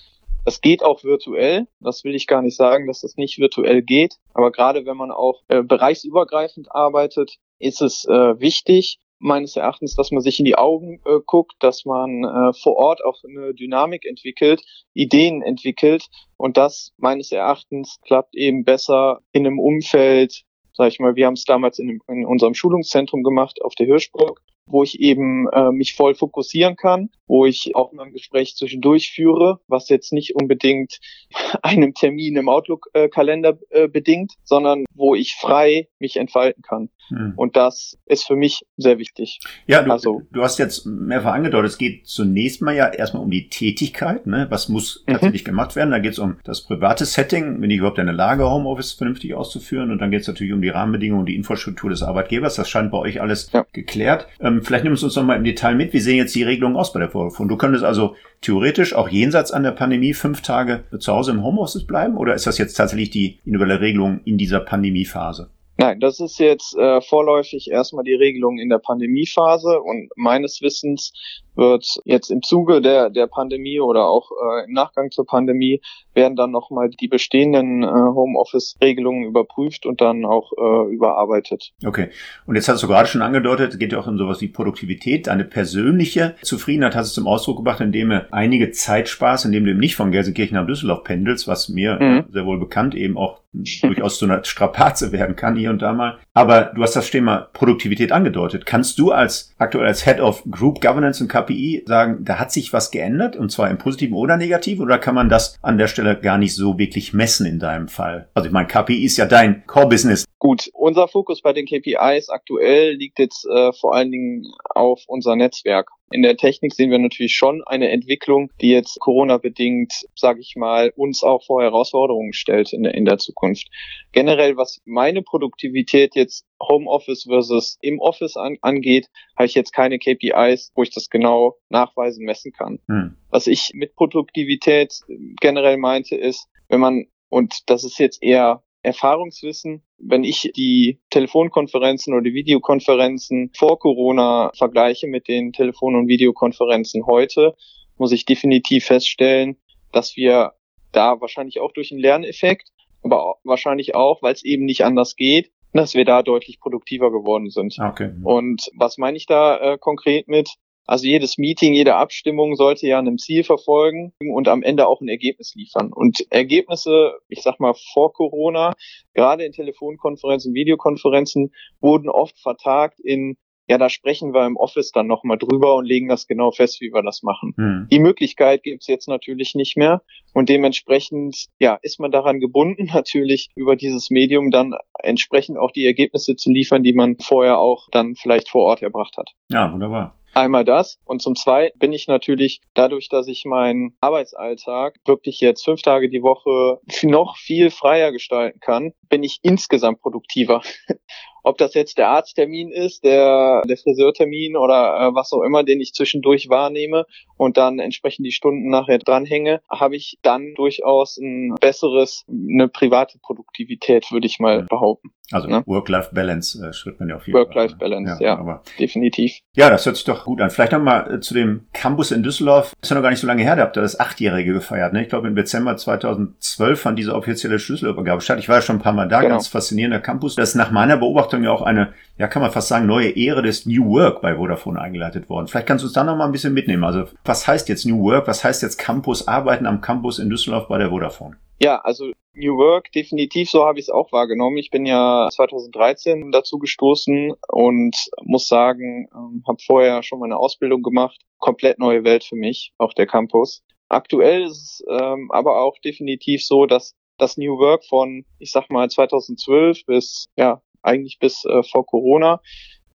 das 0.44 0.60
geht 0.60 0.82
auch 0.84 1.02
virtuell. 1.02 1.66
Das 1.80 2.04
will 2.04 2.14
ich 2.14 2.26
gar 2.26 2.42
nicht 2.42 2.56
sagen, 2.56 2.86
dass 2.86 3.00
das 3.00 3.16
nicht 3.16 3.38
virtuell 3.38 3.82
geht. 3.82 4.16
Aber 4.34 4.52
gerade 4.52 4.84
wenn 4.84 4.96
man 4.96 5.10
auch 5.10 5.42
äh, 5.48 5.62
bereichsübergreifend 5.62 6.70
arbeitet, 6.70 7.38
ist 7.58 7.80
es 7.80 8.04
äh, 8.04 8.38
wichtig, 8.38 8.98
meines 9.18 9.56
Erachtens, 9.56 9.94
dass 9.94 10.10
man 10.10 10.22
sich 10.22 10.38
in 10.38 10.44
die 10.44 10.56
Augen 10.56 11.00
äh, 11.04 11.20
guckt, 11.24 11.54
dass 11.60 11.84
man 11.84 12.24
äh, 12.24 12.52
vor 12.52 12.76
Ort 12.76 13.04
auch 13.04 13.22
eine 13.24 13.54
Dynamik 13.54 14.04
entwickelt, 14.04 14.62
Ideen 14.92 15.42
entwickelt 15.42 16.06
und 16.36 16.56
das 16.56 16.92
meines 16.98 17.32
Erachtens 17.32 17.98
klappt 18.02 18.34
eben 18.36 18.64
besser 18.64 19.20
in 19.32 19.46
einem 19.46 19.58
Umfeld, 19.58 20.42
sag 20.72 20.88
ich 20.88 21.00
mal, 21.00 21.16
wir 21.16 21.26
haben 21.26 21.34
es 21.34 21.44
damals 21.44 21.78
in, 21.78 22.00
in 22.08 22.26
unserem 22.26 22.54
Schulungszentrum 22.54 23.22
gemacht 23.22 23.62
auf 23.62 23.74
der 23.74 23.86
Hirschburg 23.86 24.40
wo 24.66 24.82
ich 24.82 25.00
eben 25.00 25.48
äh, 25.48 25.70
mich 25.70 25.94
voll 25.94 26.14
fokussieren 26.14 26.76
kann, 26.76 27.10
wo 27.26 27.46
ich 27.46 27.74
auch 27.74 27.92
mal 27.92 28.06
ein 28.06 28.12
Gespräch 28.12 28.56
zwischendurch 28.56 29.12
führe, 29.12 29.60
was 29.68 29.88
jetzt 29.88 30.12
nicht 30.12 30.34
unbedingt 30.34 31.00
einem 31.62 31.94
Termin 31.94 32.36
im 32.36 32.48
Outlook-Kalender 32.48 33.58
äh, 33.70 33.88
bedingt, 33.88 34.32
sondern 34.44 34.84
wo 34.94 35.14
ich 35.14 35.34
frei 35.34 35.88
mich 35.98 36.16
entfalten 36.16 36.62
kann. 36.62 36.88
Hm. 37.08 37.34
Und 37.36 37.56
das 37.56 37.98
ist 38.06 38.26
für 38.26 38.36
mich 38.36 38.64
sehr 38.76 38.98
wichtig. 38.98 39.40
Ja, 39.66 39.82
du, 39.82 39.92
also, 39.92 40.22
du 40.32 40.42
hast 40.42 40.58
jetzt 40.58 40.86
mehrfach 40.86 41.34
angedeutet, 41.34 41.72
es 41.72 41.78
geht 41.78 42.06
zunächst 42.06 42.62
mal 42.62 42.74
ja 42.74 42.88
erstmal 42.88 43.22
um 43.22 43.30
die 43.30 43.48
Tätigkeit, 43.48 44.26
ne? 44.26 44.46
was 44.48 44.68
muss 44.68 45.04
mhm. 45.06 45.12
tatsächlich 45.12 45.44
gemacht 45.44 45.76
werden. 45.76 45.90
Da 45.90 45.98
geht 45.98 46.12
es 46.12 46.18
um 46.18 46.36
das 46.44 46.62
private 46.62 47.04
Setting, 47.04 47.60
bin 47.60 47.70
ich 47.70 47.78
überhaupt 47.78 47.98
in 47.98 48.06
der 48.06 48.14
Lage, 48.14 48.48
Homeoffice 48.48 48.92
vernünftig 48.92 49.34
auszuführen. 49.34 49.90
Und 49.90 49.98
dann 49.98 50.10
geht 50.10 50.22
es 50.22 50.28
natürlich 50.28 50.52
um 50.52 50.62
die 50.62 50.70
Rahmenbedingungen 50.70 51.20
und 51.20 51.26
die 51.26 51.36
Infrastruktur 51.36 51.90
des 51.90 52.02
Arbeitgebers. 52.02 52.54
Das 52.56 52.68
scheint 52.68 52.90
bei 52.90 52.98
euch 52.98 53.20
alles 53.20 53.50
ja. 53.52 53.66
geklärt. 53.72 54.26
Ähm, 54.40 54.53
vielleicht 54.62 54.84
nimmst 54.84 55.02
du 55.02 55.06
uns 55.06 55.16
noch 55.16 55.24
mal 55.24 55.36
im 55.36 55.44
Detail 55.44 55.74
mit. 55.74 55.92
Wie 55.92 56.00
sehen 56.00 56.16
jetzt 56.16 56.34
die 56.34 56.42
Regelungen 56.42 56.76
aus 56.76 56.92
bei 56.92 57.00
der 57.00 57.10
Vodafone? 57.10 57.48
Du 57.48 57.56
könntest 57.56 57.84
also 57.84 58.16
theoretisch 58.40 58.94
auch 58.94 59.08
jenseits 59.08 59.52
an 59.52 59.62
der 59.62 59.72
Pandemie 59.72 60.14
fünf 60.14 60.42
Tage 60.42 60.84
zu 60.98 61.12
Hause 61.12 61.32
im 61.32 61.42
Homeoffice 61.42 61.86
bleiben? 61.86 62.16
Oder 62.16 62.34
ist 62.34 62.46
das 62.46 62.58
jetzt 62.58 62.74
tatsächlich 62.74 63.10
die 63.10 63.40
individuelle 63.44 63.80
Regelung 63.80 64.20
in 64.24 64.38
dieser 64.38 64.60
Pandemiephase? 64.60 65.50
Nein, 65.76 65.98
das 65.98 66.20
ist 66.20 66.38
jetzt 66.38 66.76
äh, 66.76 67.00
vorläufig 67.00 67.70
erstmal 67.70 68.04
die 68.04 68.14
Regelung 68.14 68.58
in 68.58 68.68
der 68.68 68.78
Pandemiephase 68.78 69.80
und 69.80 70.08
meines 70.14 70.62
Wissens 70.62 71.12
wird 71.56 71.86
jetzt 72.04 72.30
im 72.30 72.42
Zuge 72.42 72.80
der, 72.80 73.10
der 73.10 73.26
Pandemie 73.26 73.80
oder 73.80 74.06
auch 74.06 74.30
äh, 74.30 74.64
im 74.64 74.72
Nachgang 74.72 75.10
zur 75.10 75.26
Pandemie 75.26 75.80
werden 76.14 76.36
dann 76.36 76.50
nochmal 76.50 76.90
die 76.90 77.08
bestehenden 77.08 77.82
äh, 77.82 77.86
Homeoffice-Regelungen 77.86 79.24
überprüft 79.24 79.86
und 79.86 80.00
dann 80.00 80.24
auch 80.24 80.52
äh, 80.52 80.92
überarbeitet. 80.92 81.72
Okay. 81.84 82.08
Und 82.46 82.54
jetzt 82.54 82.68
hast 82.68 82.82
du 82.82 82.88
gerade 82.88 83.08
schon 83.08 83.22
angedeutet, 83.22 83.72
es 83.72 83.78
geht 83.78 83.92
ja 83.92 83.98
auch 83.98 84.06
um 84.06 84.18
sowas 84.18 84.40
wie 84.40 84.48
Produktivität. 84.48 85.26
Deine 85.26 85.44
persönliche 85.44 86.34
Zufriedenheit 86.42 86.94
hast 86.94 87.16
du 87.16 87.20
zum 87.20 87.28
Ausdruck 87.28 87.58
gebracht, 87.58 87.80
indem 87.80 88.10
du 88.10 88.26
einige 88.32 88.70
Zeit 88.70 89.08
sparst, 89.08 89.44
indem 89.44 89.64
du 89.64 89.70
eben 89.70 89.80
nicht 89.80 89.96
von 89.96 90.12
Gelsenkirchen 90.12 90.56
nach 90.56 90.66
Düsseldorf 90.66 91.04
pendelst, 91.04 91.48
was 91.48 91.68
mir 91.68 91.98
mhm. 92.00 92.24
sehr 92.32 92.46
wohl 92.46 92.58
bekannt 92.58 92.94
eben 92.94 93.16
auch 93.16 93.40
durchaus 93.82 94.18
zu 94.18 94.24
einer 94.24 94.44
Strapaze 94.44 95.12
werden 95.12 95.36
kann 95.36 95.56
hier 95.56 95.70
und 95.70 95.82
da 95.82 95.92
mal. 95.92 96.18
Aber 96.36 96.72
du 96.74 96.82
hast 96.82 96.96
das 96.96 97.12
Thema 97.12 97.48
Produktivität 97.52 98.10
angedeutet. 98.10 98.66
Kannst 98.66 98.98
du 98.98 99.12
als 99.12 99.54
aktuell 99.56 99.86
als 99.86 100.04
Head 100.04 100.18
of 100.18 100.42
Group 100.50 100.80
Governance 100.80 101.22
und 101.22 101.28
KPI 101.28 101.84
sagen, 101.86 102.24
da 102.24 102.40
hat 102.40 102.50
sich 102.50 102.72
was 102.72 102.90
geändert 102.90 103.36
und 103.36 103.52
zwar 103.52 103.70
im 103.70 103.78
positiven 103.78 104.16
oder 104.16 104.36
negativen 104.36 104.84
oder 104.84 104.98
kann 104.98 105.14
man 105.14 105.28
das 105.28 105.56
an 105.62 105.78
der 105.78 105.86
Stelle 105.86 106.18
gar 106.18 106.36
nicht 106.36 106.56
so 106.56 106.76
wirklich 106.76 107.12
messen 107.12 107.46
in 107.46 107.60
deinem 107.60 107.86
Fall? 107.86 108.28
Also 108.34 108.48
ich 108.48 108.52
meine, 108.52 108.66
KPI 108.66 109.04
ist 109.04 109.16
ja 109.16 109.26
dein 109.26 109.64
Core-Business. 109.68 110.24
Gut, 110.40 110.68
unser 110.72 111.06
Fokus 111.06 111.40
bei 111.40 111.52
den 111.52 111.66
KPIs 111.66 112.28
aktuell 112.28 112.94
liegt 112.94 113.20
jetzt 113.20 113.46
äh, 113.46 113.72
vor 113.72 113.94
allen 113.94 114.10
Dingen 114.10 114.44
auf 114.74 115.04
unser 115.06 115.36
Netzwerk. 115.36 115.88
In 116.14 116.22
der 116.22 116.36
Technik 116.36 116.72
sehen 116.72 116.92
wir 116.92 117.00
natürlich 117.00 117.34
schon 117.34 117.64
eine 117.64 117.90
Entwicklung, 117.90 118.48
die 118.60 118.68
jetzt 118.68 119.00
Corona-bedingt, 119.00 119.92
sage 120.14 120.38
ich 120.38 120.54
mal, 120.54 120.92
uns 120.94 121.24
auch 121.24 121.44
vor 121.44 121.60
Herausforderungen 121.60 122.32
stellt 122.32 122.72
in 122.72 122.84
der, 122.84 122.94
in 122.94 123.04
der 123.04 123.18
Zukunft. 123.18 123.66
Generell, 124.12 124.56
was 124.56 124.80
meine 124.84 125.22
Produktivität 125.22 126.14
jetzt 126.14 126.46
Homeoffice 126.62 127.24
versus 127.24 127.78
im 127.80 127.98
Office 127.98 128.36
an, 128.36 128.58
angeht, 128.60 129.08
habe 129.36 129.46
ich 129.46 129.54
jetzt 129.56 129.72
keine 129.72 129.98
KPIs, 129.98 130.70
wo 130.76 130.84
ich 130.84 130.94
das 130.94 131.10
genau 131.10 131.56
nachweisen, 131.68 132.24
messen 132.24 132.52
kann. 132.52 132.78
Hm. 132.86 133.16
Was 133.30 133.48
ich 133.48 133.72
mit 133.74 133.96
Produktivität 133.96 134.94
generell 135.40 135.78
meinte, 135.78 136.14
ist, 136.14 136.46
wenn 136.68 136.78
man, 136.78 137.06
und 137.28 137.68
das 137.68 137.82
ist 137.82 137.98
jetzt 137.98 138.22
eher 138.22 138.62
Erfahrungswissen, 138.84 139.82
wenn 139.98 140.24
ich 140.24 140.52
die 140.56 141.00
Telefonkonferenzen 141.10 142.12
oder 142.12 142.22
die 142.22 142.34
Videokonferenzen 142.34 143.50
vor 143.56 143.78
Corona 143.78 144.52
vergleiche 144.54 145.06
mit 145.06 145.26
den 145.26 145.52
Telefon- 145.52 145.96
und 145.96 146.08
Videokonferenzen 146.08 147.06
heute, 147.06 147.54
muss 147.96 148.12
ich 148.12 148.26
definitiv 148.26 148.84
feststellen, 148.84 149.56
dass 149.92 150.16
wir 150.16 150.52
da 150.92 151.20
wahrscheinlich 151.20 151.60
auch 151.60 151.72
durch 151.72 151.92
einen 151.92 152.00
Lerneffekt, 152.00 152.68
aber 153.02 153.36
wahrscheinlich 153.44 153.94
auch, 153.94 154.22
weil 154.22 154.34
es 154.34 154.44
eben 154.44 154.64
nicht 154.64 154.84
anders 154.84 155.16
geht, 155.16 155.50
dass 155.72 155.94
wir 155.94 156.04
da 156.04 156.22
deutlich 156.22 156.60
produktiver 156.60 157.10
geworden 157.10 157.50
sind. 157.50 157.78
Okay. 157.78 158.12
Und 158.22 158.70
was 158.76 158.98
meine 158.98 159.16
ich 159.16 159.26
da 159.26 159.56
äh, 159.74 159.78
konkret 159.78 160.28
mit? 160.28 160.50
Also 160.86 161.06
jedes 161.06 161.38
Meeting, 161.38 161.74
jede 161.74 161.94
Abstimmung 161.96 162.56
sollte 162.56 162.86
ja 162.86 162.98
einem 162.98 163.18
Ziel 163.18 163.44
verfolgen 163.44 164.12
und 164.18 164.48
am 164.48 164.62
Ende 164.62 164.86
auch 164.86 165.00
ein 165.00 165.08
Ergebnis 165.08 165.54
liefern. 165.54 165.92
Und 165.92 166.26
Ergebnisse, 166.30 167.14
ich 167.28 167.42
sag 167.42 167.60
mal 167.60 167.74
vor 167.92 168.12
Corona, 168.12 168.74
gerade 169.14 169.44
in 169.44 169.52
Telefonkonferenzen, 169.52 170.54
Videokonferenzen, 170.54 171.52
wurden 171.80 172.08
oft 172.08 172.38
vertagt 172.38 173.00
in 173.00 173.36
ja, 173.66 173.78
da 173.78 173.88
sprechen 173.88 174.34
wir 174.34 174.46
im 174.46 174.56
Office 174.56 174.92
dann 174.92 175.06
nochmal 175.06 175.38
drüber 175.38 175.74
und 175.76 175.86
legen 175.86 176.08
das 176.08 176.26
genau 176.26 176.50
fest, 176.50 176.80
wie 176.80 176.92
wir 176.92 177.02
das 177.02 177.22
machen. 177.22 177.54
Hm. 177.56 177.88
Die 177.90 177.98
Möglichkeit 177.98 178.62
gibt's 178.62 178.86
jetzt 178.86 179.08
natürlich 179.08 179.54
nicht 179.54 179.76
mehr 179.76 180.02
und 180.34 180.48
dementsprechend, 180.48 181.46
ja, 181.58 181.78
ist 181.82 181.98
man 181.98 182.10
daran 182.10 182.40
gebunden, 182.40 182.86
natürlich 182.92 183.48
über 183.56 183.76
dieses 183.76 184.10
Medium 184.10 184.50
dann 184.50 184.74
entsprechend 185.02 185.58
auch 185.58 185.70
die 185.70 185.86
Ergebnisse 185.86 186.36
zu 186.36 186.50
liefern, 186.50 186.82
die 186.82 186.92
man 186.92 187.16
vorher 187.18 187.58
auch 187.58 187.88
dann 187.90 188.14
vielleicht 188.16 188.48
vor 188.48 188.64
Ort 188.64 188.82
erbracht 188.82 189.16
hat. 189.16 189.30
Ja, 189.50 189.72
wunderbar. 189.72 190.18
Einmal 190.34 190.64
das. 190.64 190.98
Und 191.04 191.22
zum 191.22 191.36
Zweiten 191.36 191.78
bin 191.78 191.92
ich 191.92 192.08
natürlich 192.08 192.60
dadurch, 192.74 193.08
dass 193.08 193.28
ich 193.28 193.44
meinen 193.44 193.96
Arbeitsalltag 194.00 194.96
wirklich 195.04 195.40
jetzt 195.40 195.64
fünf 195.64 195.82
Tage 195.82 196.08
die 196.10 196.22
Woche 196.22 196.80
noch 197.02 197.36
viel 197.36 197.70
freier 197.70 198.12
gestalten 198.12 198.60
kann, 198.60 198.92
bin 199.08 199.22
ich 199.22 199.38
insgesamt 199.42 200.00
produktiver. 200.00 200.62
Ob 201.44 201.58
das 201.58 201.74
jetzt 201.74 201.98
der 201.98 202.08
Arzttermin 202.08 202.72
ist, 202.72 203.04
der, 203.04 203.62
der 203.68 203.76
Friseurtermin 203.76 204.56
oder 204.56 204.96
äh, 204.98 205.14
was 205.14 205.32
auch 205.32 205.42
immer, 205.42 205.62
den 205.62 205.80
ich 205.80 205.92
zwischendurch 205.92 206.48
wahrnehme 206.48 207.04
und 207.36 207.58
dann 207.58 207.78
entsprechend 207.78 208.26
die 208.26 208.32
Stunden 208.32 208.70
nachher 208.70 208.98
dranhänge, 208.98 209.60
habe 209.70 209.94
ich 209.94 210.18
dann 210.22 210.54
durchaus 210.54 211.18
ein 211.18 211.54
besseres, 211.60 212.24
eine 212.28 212.68
private 212.68 213.18
Produktivität, 213.18 214.10
würde 214.10 214.26
ich 214.26 214.40
mal 214.40 214.62
behaupten. 214.62 215.10
Also 215.32 215.48
ne? 215.48 215.62
Work-Life-Balance 215.66 216.66
äh, 216.66 216.72
schreibt 216.72 217.00
man 217.00 217.08
ja 217.08 217.16
auf 217.16 217.26
jeden 217.26 217.38
Work 217.38 217.54
Fall. 217.54 217.62
Work-Life-Balance, 217.62 218.22
ja, 218.22 218.34
ja, 218.34 218.38
aber, 218.38 218.62
definitiv. 218.78 219.38
Ja, 219.56 219.70
das 219.70 219.86
hört 219.86 219.96
sich 219.96 220.04
doch 220.04 220.24
gut 220.24 220.40
an. 220.40 220.50
Vielleicht 220.50 220.72
nochmal 220.72 221.14
äh, 221.14 221.20
zu 221.20 221.32
dem 221.32 221.66
Campus 221.72 222.10
in 222.10 222.22
Düsseldorf. 222.22 222.74
Ist 222.82 222.90
ja 222.90 222.94
noch 222.94 223.02
gar 223.02 223.10
nicht 223.10 223.20
so 223.20 223.26
lange 223.26 223.42
her, 223.42 223.56
da 223.56 223.62
habt 223.62 223.76
ihr 223.76 223.82
das 223.82 223.98
Achtjährige 223.98 224.52
gefeiert. 224.52 224.92
Ne? 224.92 225.02
Ich 225.02 225.08
glaube, 225.08 225.28
im 225.28 225.34
Dezember 225.34 225.76
2012 225.76 226.78
fand 226.78 226.98
diese 226.98 227.14
offizielle 227.14 227.58
Schlüsselübergabe 227.58 228.20
statt. 228.20 228.38
Ich 228.38 228.48
war 228.48 228.56
ja 228.56 228.62
schon 228.62 228.76
ein 228.76 228.82
paar 228.82 228.92
Mal 228.92 229.08
da, 229.08 229.20
genau. 229.20 229.34
ganz 229.34 229.48
faszinierender 229.48 230.00
Campus. 230.00 230.34
Das 230.34 230.50
ist 230.50 230.54
nach 230.56 230.70
meiner 230.70 230.98
Beobachtung 230.98 231.33
ja 231.42 231.50
auch 231.50 231.62
eine, 231.62 231.92
ja 232.18 232.28
kann 232.28 232.42
man 232.42 232.52
fast 232.52 232.68
sagen, 232.68 232.86
neue 232.86 233.10
Ehre 233.10 233.42
des 233.42 233.66
New 233.66 233.84
Work 233.86 234.20
bei 234.20 234.36
Vodafone 234.36 234.80
eingeleitet 234.80 235.28
worden. 235.28 235.48
Vielleicht 235.48 235.66
kannst 235.66 235.82
du 235.82 235.86
uns 235.86 235.94
da 235.94 236.04
nochmal 236.04 236.26
ein 236.26 236.32
bisschen 236.32 236.54
mitnehmen. 236.54 236.84
Also 236.84 237.06
was 237.24 237.48
heißt 237.48 237.68
jetzt 237.68 237.86
New 237.86 238.04
Work? 238.04 238.28
Was 238.28 238.44
heißt 238.44 238.62
jetzt 238.62 238.76
Campus, 238.76 239.26
Arbeiten 239.26 239.66
am 239.66 239.80
Campus 239.80 240.18
in 240.18 240.30
Düsseldorf 240.30 240.68
bei 240.68 240.78
der 240.78 240.90
Vodafone? 240.90 241.36
Ja, 241.60 241.80
also 241.80 242.12
New 242.34 242.56
Work, 242.56 242.90
definitiv, 242.92 243.48
so 243.48 243.64
habe 243.64 243.78
ich 243.78 243.86
es 243.86 243.90
auch 243.90 244.10
wahrgenommen. 244.10 244.56
Ich 244.56 244.70
bin 244.70 244.86
ja 244.86 245.28
2013 245.30 246.32
dazu 246.32 246.58
gestoßen 246.58 247.32
und 247.48 247.96
muss 248.22 248.48
sagen, 248.48 249.08
ähm, 249.14 249.44
habe 249.46 249.58
vorher 249.64 250.02
schon 250.02 250.18
meine 250.18 250.36
Ausbildung 250.36 250.82
gemacht. 250.82 251.20
Komplett 251.38 251.78
neue 251.78 252.02
Welt 252.04 252.24
für 252.24 252.36
mich, 252.36 252.72
auch 252.78 252.92
der 252.92 253.06
Campus. 253.06 253.62
Aktuell 253.88 254.42
ist 254.44 254.80
es 254.80 254.84
ähm, 254.88 255.30
aber 255.30 255.60
auch 255.60 255.78
definitiv 255.84 256.44
so, 256.44 256.66
dass 256.66 256.94
das 257.18 257.36
New 257.36 257.58
Work 257.58 257.84
von, 257.84 258.24
ich 258.38 258.50
sag 258.50 258.68
mal, 258.70 258.88
2012 258.90 259.86
bis, 259.86 260.26
ja, 260.36 260.60
eigentlich 260.84 261.18
bis 261.18 261.44
äh, 261.44 261.62
vor 261.62 261.86
Corona 261.86 262.40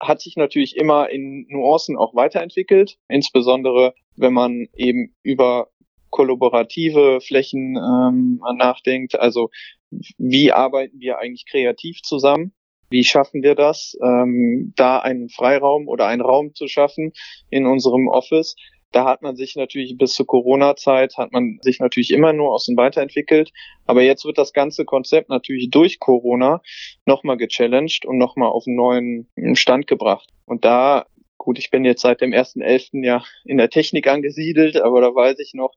hat 0.01 0.21
sich 0.21 0.37
natürlich 0.37 0.77
immer 0.77 1.09
in 1.11 1.47
Nuancen 1.49 1.97
auch 1.97 2.15
weiterentwickelt, 2.15 2.99
insbesondere 3.09 3.95
wenn 4.17 4.33
man 4.33 4.69
eben 4.75 5.15
über 5.23 5.69
kollaborative 6.11 7.21
Flächen 7.21 7.77
ähm, 7.77 8.41
nachdenkt. 8.57 9.19
Also 9.19 9.51
wie 10.19 10.53
arbeiten 10.53 11.01
wir 11.01 11.19
eigentlich 11.19 11.47
kreativ 11.47 12.03
zusammen? 12.03 12.53
Wie 12.89 13.05
schaffen 13.05 13.43
wir 13.43 13.55
das, 13.55 13.97
ähm, 14.01 14.73
da 14.77 15.01
einen 15.01 15.29
Freiraum 15.29 15.89
oder 15.89 16.07
einen 16.07 16.23
Raum 16.23 16.55
zu 16.55 16.69
schaffen 16.69 17.13
in 17.51 17.67
unserem 17.67 18.09
Office? 18.09 18.55
Da 18.93 19.05
hat 19.05 19.23
man 19.23 19.37
sich 19.37 19.57
natürlich 19.57 19.99
bis 19.99 20.15
zur 20.15 20.27
Corona-Zeit 20.27 21.17
hat 21.17 21.33
man 21.33 21.59
sich 21.61 21.81
natürlich 21.81 22.13
immer 22.13 22.33
nur 22.33 22.53
aus 22.53 22.67
dem 22.67 22.77
weiterentwickelt. 22.77 23.53
Aber 23.85 24.03
jetzt 24.03 24.25
wird 24.25 24.39
das 24.39 24.53
ganze 24.53 24.85
Konzept 24.85 25.29
natürlich 25.29 25.71
durch 25.71 25.99
Corona 25.99 26.63
nochmal 27.05 27.37
gechallenged 27.37 28.07
und 28.07 28.19
nochmal 28.19 28.49
auf 28.49 28.65
einen 28.67 28.77
neuen 28.77 29.57
Stand 29.57 29.87
gebracht. 29.87 30.29
Und 30.47 30.65
da 30.65 31.07
Gut, 31.47 31.61
ich 31.61 31.71
bin 31.71 31.85
jetzt 31.85 32.03
seit 32.03 32.23
dem 32.23 32.33
1.11. 32.33 33.05
ja 33.05 33.23
in 33.45 33.59
der 33.59 33.71
Technik 33.71 34.09
angesiedelt, 34.09 34.77
aber 34.77 35.01
da 35.01 35.15
weiß 35.15 35.39
ich 35.39 35.55
noch, 35.55 35.75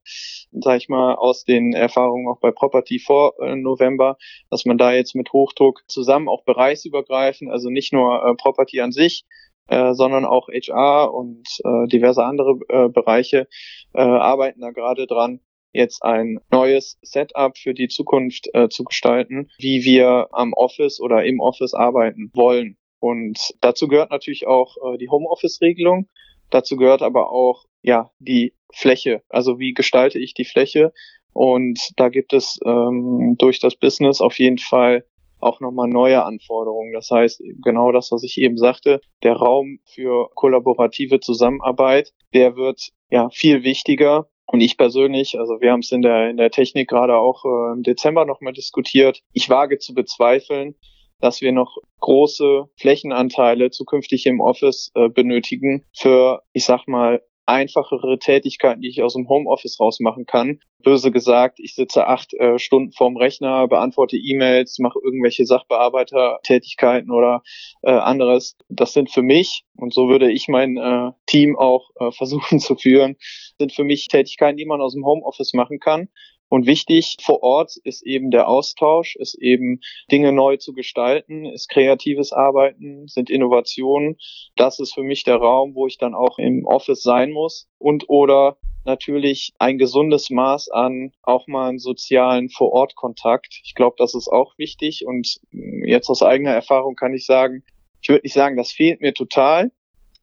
sag 0.52 0.78
ich 0.78 0.90
mal, 0.90 1.14
aus 1.14 1.44
den 1.44 1.74
Erfahrungen 1.74 2.28
auch 2.28 2.40
bei 2.40 2.50
Property 2.50 2.98
vor 2.98 3.36
äh, 3.40 3.56
November, 3.56 4.18
dass 4.50 4.66
man 4.66 4.80
da 4.80 4.94
jetzt 4.94 5.14
mit 5.14 5.32
Hochdruck 5.32 5.84
zusammen 5.88 6.28
auch 6.28 6.44
bereichsübergreifend, 6.44 7.52
also 7.52 7.70
nicht 7.70 7.94
nur 7.94 8.26
äh, 8.26 8.34
Property 8.34 8.82
an 8.82 8.92
sich, 8.92 9.26
äh, 9.70 9.94
sondern 9.94 10.26
auch 10.26 10.48
HR 10.50 11.14
und 11.14 11.48
äh, 11.64 11.88
diverse 11.88 12.24
andere 12.24 12.60
äh, 12.70 12.90
Bereiche 12.90 13.48
äh, 13.94 14.02
arbeiten 14.02 14.62
da 14.62 14.72
gerade 14.72 15.08
dran, 15.08 15.40
jetzt 15.72 16.04
ein 16.04 16.40
neues 16.52 16.98
Setup 17.02 17.58
für 17.58 17.74
die 17.74 17.88
Zukunft 17.88 18.50
äh, 18.54 18.70
zu 18.70 18.84
gestalten, 18.84 19.50
wie 19.60 19.84
wir 19.84 20.28
am 20.32 20.54
Office 20.54 21.00
oder 21.00 21.24
im 21.24 21.40
Office 21.40 21.74
arbeiten 21.74 22.32
wollen. 22.34 22.78
Und 23.00 23.54
dazu 23.62 23.88
gehört 23.88 24.12
natürlich 24.12 24.48
auch 24.48 24.76
äh, 24.78 24.98
die 24.98 25.10
Homeoffice-Regelung. 25.10 26.10
Dazu 26.50 26.76
gehört 26.76 27.02
aber 27.02 27.32
auch 27.32 27.66
ja 27.82 28.12
die 28.20 28.54
Fläche. 28.74 29.22
Also 29.30 29.60
wie 29.60 29.74
gestalte 29.74 30.20
ich 30.20 30.34
die 30.34 30.46
Fläche? 30.46 30.92
Und 31.34 31.80
da 31.96 32.10
gibt 32.10 32.34
es 32.34 32.60
ähm, 32.66 33.36
durch 33.38 33.60
das 33.60 33.76
Business 33.76 34.20
auf 34.20 34.40
jeden 34.40 34.58
Fall 34.58 35.06
auch 35.40 35.60
nochmal 35.60 35.88
neue 35.88 36.24
Anforderungen. 36.24 36.94
Das 36.94 37.10
heißt, 37.12 37.42
genau 37.64 37.92
das, 37.92 38.12
was 38.12 38.24
ich 38.24 38.38
eben 38.38 38.58
sagte, 38.58 39.02
der 39.24 39.34
Raum 39.34 39.80
für 39.86 40.30
kollaborative 40.36 41.20
Zusammenarbeit, 41.20 42.14
der 42.34 42.56
wird 42.56 42.90
ja 43.10 43.30
viel 43.30 43.64
wichtiger. 43.64 44.30
Und 44.46 44.62
ich 44.62 44.78
persönlich, 44.78 45.38
also 45.38 45.62
wir 45.62 45.72
haben 45.72 45.82
es 45.82 45.92
in 45.92 46.02
der, 46.02 46.30
in 46.30 46.38
der 46.38 46.50
Technik 46.50 46.90
gerade 46.90 47.16
auch 47.18 47.46
äh, 47.46 47.74
im 47.74 47.84
Dezember 47.84 48.26
nochmal 48.26 48.54
diskutiert. 48.54 49.22
Ich 49.34 49.50
wage 49.50 49.78
zu 49.78 49.94
bezweifeln, 49.94 50.76
dass 51.20 51.42
wir 51.42 51.52
noch 51.52 51.78
große 52.00 52.66
Flächenanteile 52.78 53.70
zukünftig 53.70 54.26
im 54.26 54.40
Office 54.40 54.92
äh, 54.96 55.10
benötigen 55.10 55.86
für, 55.96 56.42
ich 56.54 56.66
sag 56.66 56.88
mal, 56.88 57.22
einfachere 57.50 58.20
Tätigkeiten, 58.20 58.82
die 58.82 58.90
ich 58.90 59.02
aus 59.02 59.14
dem 59.14 59.28
Homeoffice 59.28 59.80
raus 59.80 60.00
machen 60.00 60.26
kann. 60.26 60.60
Böse 60.82 61.12
gesagt, 61.12 61.60
ich 61.60 61.76
sitze 61.76 62.08
acht 62.08 62.34
äh, 62.36 62.58
Stunden 62.58 62.94
vorm 62.94 63.18
Rechner, 63.18 63.68
beantworte 63.68 64.16
E-Mails, 64.16 64.80
mache 64.80 65.00
irgendwelche 65.04 65.46
Sachbearbeitertätigkeiten 65.46 67.12
oder 67.12 67.44
äh, 67.82 67.92
anderes. 67.92 68.56
Das 68.70 68.94
sind 68.94 69.12
für 69.12 69.22
mich, 69.22 69.66
und 69.76 69.94
so 69.94 70.08
würde 70.08 70.32
ich 70.32 70.48
mein 70.48 70.78
äh, 70.78 71.12
Team 71.26 71.58
auch 71.58 71.90
äh, 72.00 72.12
versuchen 72.18 72.60
zu 72.60 72.76
führen, 72.76 73.18
sind 73.58 73.74
für 73.74 73.84
mich 73.84 74.08
Tätigkeiten, 74.08 74.58
die 74.58 74.66
man 74.66 74.80
aus 74.80 74.94
dem 74.94 75.06
Homeoffice 75.06 75.54
machen 75.54 75.80
kann 75.80 76.08
und 76.50 76.66
wichtig 76.66 77.18
vor 77.22 77.44
Ort 77.44 77.78
ist 77.84 78.02
eben 78.06 78.32
der 78.32 78.50
Austausch, 78.50 79.16
ist 79.16 79.36
eben 79.36 79.80
Dinge 80.12 80.34
neu 80.34 80.58
zu 80.58 80.74
gestalten, 80.74 81.46
ist 81.46 81.70
kreatives 81.70 82.34
Arbeiten, 82.34 83.08
sind 83.08 83.30
Innovationen. 83.30 84.18
Das 84.56 84.80
ist 84.80 84.94
für 84.94 85.04
mich 85.04 85.24
der 85.24 85.38
Raum, 85.38 85.76
wo 85.76 85.88
ich 85.88 85.98
dann 85.98 86.16
auch 86.16 86.40
im 86.40 86.66
Office 86.66 87.04
sein 87.04 87.32
muss 87.32 87.70
und 87.78 88.10
oder 88.10 88.58
natürlich 88.86 89.54
ein 89.60 89.78
gesundes 89.78 90.30
Maß 90.30 90.70
an 90.70 91.12
auch 91.22 91.48
mal 91.48 91.70
einen 91.70 91.80
sozialen 91.80 92.50
Vor-Ort-Kontakt. 92.50 93.62
Ich 93.64 93.76
glaube, 93.76 93.96
das 94.00 94.16
ist 94.16 94.28
auch 94.28 94.58
wichtig 94.58 95.06
und 95.06 95.40
jetzt 95.86 96.10
aus 96.10 96.24
eigener 96.24 96.52
Erfahrung 96.52 96.96
kann 96.96 97.14
ich 97.14 97.26
sagen, 97.26 97.64
ich 98.02 98.10
würde 98.10 98.24
nicht 98.24 98.34
sagen, 98.34 98.58
das 98.58 98.72
fehlt 98.72 99.02
mir 99.02 99.14
total, 99.14 99.72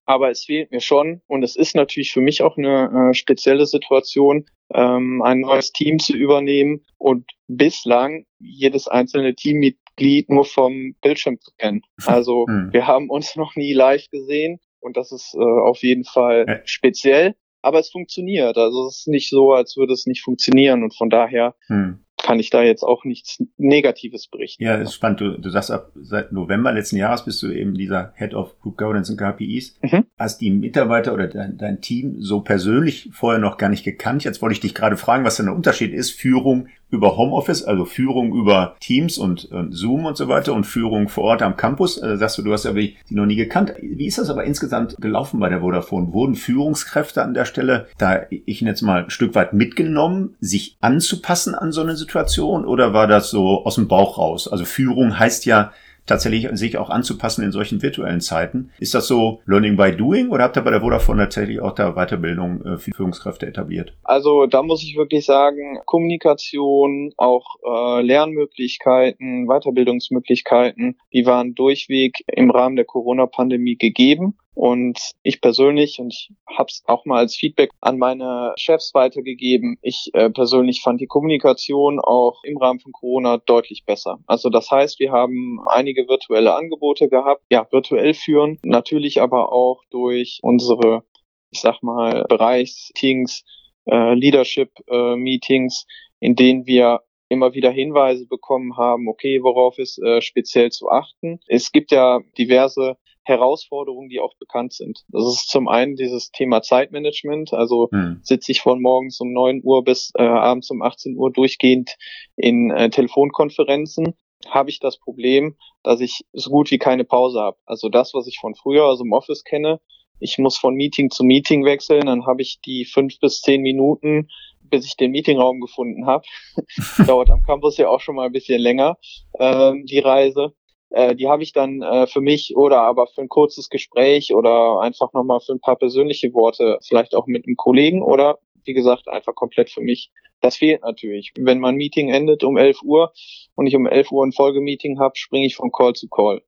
aber 0.07 0.31
es 0.31 0.45
fehlt 0.45 0.71
mir 0.71 0.81
schon 0.81 1.21
und 1.27 1.43
es 1.43 1.57
ist 1.57 1.75
natürlich 1.75 2.13
für 2.13 2.21
mich 2.21 2.43
auch 2.43 2.57
eine 2.57 3.11
äh, 3.11 3.15
spezielle 3.15 3.67
Situation, 3.67 4.47
ähm, 4.73 5.21
ein 5.23 5.41
neues 5.41 5.73
Team 5.73 5.99
zu 5.99 6.17
übernehmen 6.17 6.85
und 6.97 7.31
bislang 7.49 8.25
jedes 8.39 8.89
einzelne 8.89 9.35
Teammitglied 9.35 10.31
nur 10.31 10.45
vom 10.45 10.95
Bildschirm 11.03 11.41
zu 11.41 11.51
kennen. 11.59 11.83
Also 12.07 12.47
hm. 12.49 12.73
wir 12.73 12.87
haben 12.87 13.11
uns 13.11 13.37
noch 13.37 13.57
nie 13.57 13.73
live 13.73 14.09
gesehen 14.11 14.61
und 14.81 14.97
das 14.97 15.13
ist 15.13 15.35
äh, 15.35 15.39
auf 15.39 15.83
jeden 15.83 16.05
Fall 16.05 16.47
ja. 16.49 16.61
speziell. 16.65 17.35
Aber 17.63 17.81
es 17.81 17.91
funktioniert. 17.91 18.57
Also 18.57 18.87
es 18.87 18.99
ist 18.99 19.09
nicht 19.09 19.29
so, 19.29 19.53
als 19.53 19.77
würde 19.77 19.93
es 19.93 20.07
nicht 20.07 20.23
funktionieren. 20.23 20.85
Und 20.85 20.95
von 20.95 21.11
daher 21.11 21.57
hm 21.67 22.06
kann 22.27 22.41
ich 22.41 22.51
da 22.51 22.65
jetzt 22.65 22.83
auch 22.83 23.05
nichts 23.05 23.41
Negatives 23.57 24.27
berichten. 24.27 24.65
Ja, 24.65 24.75
ist 24.75 24.95
spannend. 24.95 25.21
Du, 25.21 25.39
du 25.39 25.49
sagst, 25.49 25.71
ab 25.71 25.93
seit 25.95 26.33
November 26.33 26.73
letzten 26.73 26.97
Jahres 26.97 27.25
bist 27.25 27.41
du 27.41 27.53
eben 27.53 27.75
dieser 27.75 28.15
Head 28.17 28.35
of 28.35 28.59
Group 28.61 28.79
Governance 28.79 29.13
und 29.13 29.17
KPIs. 29.17 29.79
Mhm. 29.81 30.07
Hast 30.19 30.41
die 30.41 30.51
Mitarbeiter 30.51 31.15
oder 31.15 31.29
dein, 31.29 31.57
dein 31.57 31.81
Team 31.81 32.17
so 32.19 32.41
persönlich 32.41 33.11
vorher 33.13 33.39
noch 33.39 33.59
gar 33.59 33.69
nicht 33.69 33.85
gekannt. 33.85 34.25
Jetzt 34.25 34.43
wollte 34.43 34.55
ich 34.55 34.61
dich 34.61 34.75
gerade 34.75 34.97
fragen, 34.97 35.25
was 35.25 35.37
denn 35.37 35.47
der 35.47 35.55
Unterschied 35.55 35.93
ist. 35.93 36.11
Führung 36.11 36.67
über 36.91 37.17
Homeoffice, 37.17 37.65
also 37.65 37.85
Führung 37.85 38.35
über 38.35 38.77
Teams 38.81 39.19
und, 39.19 39.47
und 39.47 39.73
Zoom 39.73 40.05
und 40.05 40.17
so 40.17 40.29
weiter 40.29 40.53
und 40.53 40.65
Führung 40.65 41.09
vor 41.09 41.25
Ort 41.25 41.43
am 41.43 41.57
Campus. 41.57 42.01
Äh, 42.01 42.17
sagst 42.17 42.39
du, 42.39 42.43
du 42.43 42.53
hast 42.53 42.65
ja 42.65 42.73
die 42.73 42.97
noch 43.11 43.27
nie 43.27 43.37
gekannt. 43.37 43.75
Wie 43.81 44.07
ist 44.07 44.19
das 44.19 44.31
aber 44.31 44.45
insgesamt 44.45 44.97
gelaufen 45.01 45.41
bei 45.41 45.49
der 45.49 45.61
Vodafone? 45.61 46.13
Wurden 46.13 46.37
Führungskräfte 46.37 47.23
an 47.23 47.35
der 47.35 47.45
Stelle, 47.45 47.87
da 47.99 48.21
ich 48.31 48.61
jetzt 48.61 48.83
mal 48.83 49.05
ein 49.05 49.11
Stück 49.11 49.35
weit 49.35 49.53
mitgenommen, 49.53 50.37
sich 50.41 50.77
anzupassen 50.81 51.55
an 51.55 51.73
so 51.73 51.81
eine 51.81 51.97
Situation 51.97 52.65
oder 52.65 52.93
war 52.93 53.07
das 53.07 53.31
so 53.31 53.65
aus 53.65 53.75
dem 53.75 53.89
Bauch 53.89 54.19
raus? 54.19 54.49
Also 54.49 54.65
Führung 54.65 55.19
heißt 55.19 55.45
ja, 55.47 55.73
tatsächlich 56.07 56.49
sich 56.53 56.79
auch 56.79 56.91
anzupassen 56.91 57.45
in 57.45 57.53
solchen 57.53 57.83
virtuellen 57.83 58.21
Zeiten. 58.21 58.71
Ist 58.79 58.95
das 58.95 59.07
so 59.07 59.41
Learning 59.47 59.77
by 59.77 59.95
Doing 59.95 60.31
oder 60.31 60.45
habt 60.45 60.57
ihr 60.57 60.63
bei 60.63 60.71
der 60.71 60.81
Vodafone 60.81 61.23
tatsächlich 61.23 61.61
auch 61.61 61.73
da 61.73 61.93
Weiterbildung 61.93 62.65
äh, 62.65 62.79
für 62.79 62.93
Führungskräfte 62.93 63.47
etabliert? 63.47 63.95
Also 64.05 64.47
da 64.47 64.63
muss 64.63 64.83
ich 64.83 64.97
wirklich 64.97 65.25
sagen, 65.25 65.79
Kommunikation, 65.85 67.13
auch 67.17 67.45
äh, 67.65 68.03
Lernmöglichkeiten, 68.03 69.47
Weiterbildungsmöglichkeiten, 69.47 70.97
die 71.13 71.27
waren 71.27 71.55
durchweg 71.55 72.25
im 72.29 72.51
Rahmen 72.51 72.77
der 72.77 72.85
Corona-Pandemie 72.85 73.77
gegeben. 73.77 74.37
Und 74.57 74.99
ich 75.23 75.43
persönlich, 75.43 75.99
und 75.99 76.15
ich 76.15 76.31
habe 76.49 76.69
es 76.71 76.83
auch 76.87 77.05
mal 77.05 77.19
als 77.19 77.37
Feedback 77.37 77.71
an 77.83 77.99
meine 77.99 78.55
Chefs 78.57 78.95
weitergegeben, 78.95 79.77
ich 79.83 80.09
äh, 80.15 80.31
persönlich 80.31 80.81
fand 80.81 80.99
die 80.99 81.07
Kommunikation 81.07 82.01
auch 82.01 82.43
im 82.43 82.57
Rahmen 82.57 82.81
von 82.81 82.93
Corona 82.93 83.37
deutlich 83.37 83.85
besser. 83.85 84.19
Also 84.27 84.49
das 84.49 84.71
heißt, 84.71 84.99
wir 84.99 85.13
haben 85.13 85.61
einige 85.67 86.09
virtuelle 86.09 86.55
Angebote 86.55 87.11
gehabt, 87.11 87.43
ja, 87.51 87.69
virtuell 87.71 88.15
führen, 88.15 88.59
natürlich 88.65 89.21
aber 89.21 89.53
auch 89.53 89.83
durch 89.91 90.39
unsere, 90.41 91.03
ich 91.51 91.61
sag 91.61 91.83
mal, 91.83 92.25
Bereichsteams, 92.27 93.45
äh, 93.85 94.15
Leadership-Meetings, 94.15 95.85
äh, 95.85 96.25
in 96.25 96.35
denen 96.35 96.67
wir 96.67 97.03
immer 97.29 97.53
wieder 97.53 97.71
Hinweise 97.71 98.27
bekommen 98.27 98.79
haben, 98.79 99.07
okay, 99.07 99.43
worauf 99.43 99.79
ist 99.79 100.03
äh, 100.03 100.23
speziell 100.23 100.71
zu 100.71 100.89
achten. 100.89 101.41
Es 101.47 101.73
gibt 101.73 101.91
ja 101.91 102.21
diverse 102.39 102.97
Herausforderungen, 103.27 104.09
die 104.09 104.21
auch 104.21 104.35
bekannt 104.39 104.73
sind. 104.73 105.05
Das 105.09 105.27
ist 105.27 105.49
zum 105.49 105.69
einen 105.69 105.97
dieses 105.97 106.31
Thema 106.31 106.63
Zeitmanagement, 106.63 107.53
also 107.53 107.89
hm. 107.91 108.21
sitze 108.23 108.53
ich 108.53 108.61
von 108.61 108.81
morgens 108.81 109.21
um 109.21 109.33
neun 109.33 109.61
Uhr 109.63 109.85
bis 109.85 110.13
äh, 110.17 110.23
abends 110.23 110.71
um 110.71 110.81
18 110.81 111.17
Uhr 111.17 111.33
durchgehend 111.33 111.97
in 112.37 112.71
äh, 112.71 112.89
Telefonkonferenzen 112.89 114.15
habe 114.49 114.71
ich 114.71 114.79
das 114.79 114.99
Problem, 114.99 115.57
dass 115.83 116.01
ich 116.01 116.25
so 116.33 116.51
gut 116.51 116.71
wie 116.71 116.79
keine 116.79 117.05
Pause 117.05 117.41
habe. 117.41 117.57
Also 117.67 117.89
das, 117.89 118.15
was 118.15 118.27
ich 118.27 118.39
von 118.39 118.55
früher 118.55 118.85
aus 118.85 118.99
dem 118.99 119.13
Office 119.13 119.45
kenne, 119.45 119.81
ich 120.19 120.39
muss 120.39 120.57
von 120.57 120.75
Meeting 120.75 121.11
zu 121.11 121.25
Meeting 121.25 121.65
wechseln, 121.65 122.07
dann 122.07 122.27
habe 122.27 122.43
ich 122.43 122.61
die 122.65 122.85
fünf 122.85 123.19
bis 123.21 123.41
zehn 123.41 123.61
Minuten, 123.63 124.29
bis 124.63 124.87
ich 124.87 124.97
den 124.97 125.11
Meetingraum 125.11 125.61
gefunden 125.61 126.07
habe. 126.07 126.25
Dauert 127.07 127.31
am 127.31 127.43
Campus 127.43 127.77
ja 127.77 127.89
auch 127.89 128.01
schon 128.01 128.17
mal 128.17 128.27
ein 128.27 128.33
bisschen 128.33 128.61
länger, 128.61 128.97
ähm, 129.39 129.85
die 129.87 129.99
Reise. 129.99 130.55
Äh, 130.91 131.15
die 131.15 131.29
habe 131.29 131.43
ich 131.43 131.53
dann 131.53 131.83
äh, 131.83 132.07
für 132.07 132.21
mich 132.21 132.57
oder 132.57 132.83
aber 132.83 133.07
für 133.07 133.23
ein 133.23 133.29
kurzes 133.29 133.69
Gespräch 133.69 134.35
oder 134.35 134.81
einfach 134.81 135.13
nochmal 135.13 135.41
für 135.41 135.53
ein 135.53 135.61
paar 135.61 135.77
persönliche 135.77 136.33
Worte, 136.33 136.79
vielleicht 136.87 137.15
auch 137.15 137.27
mit 137.27 137.47
einem 137.47 137.57
Kollegen 137.57 138.03
oder 138.03 138.39
wie 138.65 138.75
gesagt, 138.75 139.09
einfach 139.09 139.35
komplett 139.35 139.71
für 139.71 139.81
mich. 139.81 140.11
Das 140.41 140.57
fehlt 140.57 140.83
natürlich. 140.83 141.33
Wenn 141.39 141.61
mein 141.61 141.77
Meeting 141.77 142.11
endet 142.11 142.45
um 142.45 142.57
11 142.57 142.83
Uhr 142.83 143.13
und 143.55 143.67
ich 143.67 143.75
um 143.75 143.87
11 143.87 144.13
Uhr 144.13 144.25
ein 144.25 144.33
Folgemeeting 144.33 144.99
habe, 144.99 145.17
springe 145.17 145.47
ich 145.47 145.57
von 145.57 145.73
Call 145.73 145.95
zu 145.95 146.09
Call. 146.09 146.43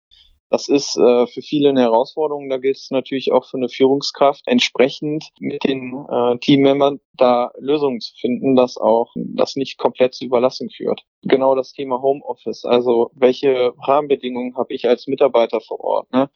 Das 0.51 0.69
ist 0.69 0.97
äh, 0.97 1.27
für 1.27 1.43
viele 1.43 1.71
eine 1.71 1.83
Herausforderung. 1.83 2.49
Da 2.49 2.59
gilt 2.59 2.77
es 2.77 2.91
natürlich 2.91 3.33
auch 3.33 3.47
für 3.47 3.59
eine 3.59 3.69
Führungskraft, 3.69 4.43
entsprechend 4.47 5.29
mit 5.41 5.63
den 5.65 6.07
äh, 6.11 6.39
Teammembern 6.39 7.01
da 7.15 7.53
Lösungen 7.59 8.01
zu 8.01 8.15
finden, 8.15 8.57
dass 8.57 8.77
auch 8.77 9.13
das 9.17 9.57
nicht 9.57 9.79
komplett 9.79 10.15
zu 10.15 10.25
Überlassung 10.25 10.71
führt. 10.71 11.03
Genau 11.23 11.55
das 11.55 11.73
Thema 11.73 12.01
Homeoffice. 12.01 12.65
Also 12.65 13.11
welche 13.15 13.75
Rahmenbedingungen 13.87 14.57
habe 14.57 14.73
ich 14.73 14.89
als 14.89 15.07
Mitarbeiter 15.07 15.61
vor 15.61 15.81
Ort? 15.81 16.13
Ne? 16.13 16.31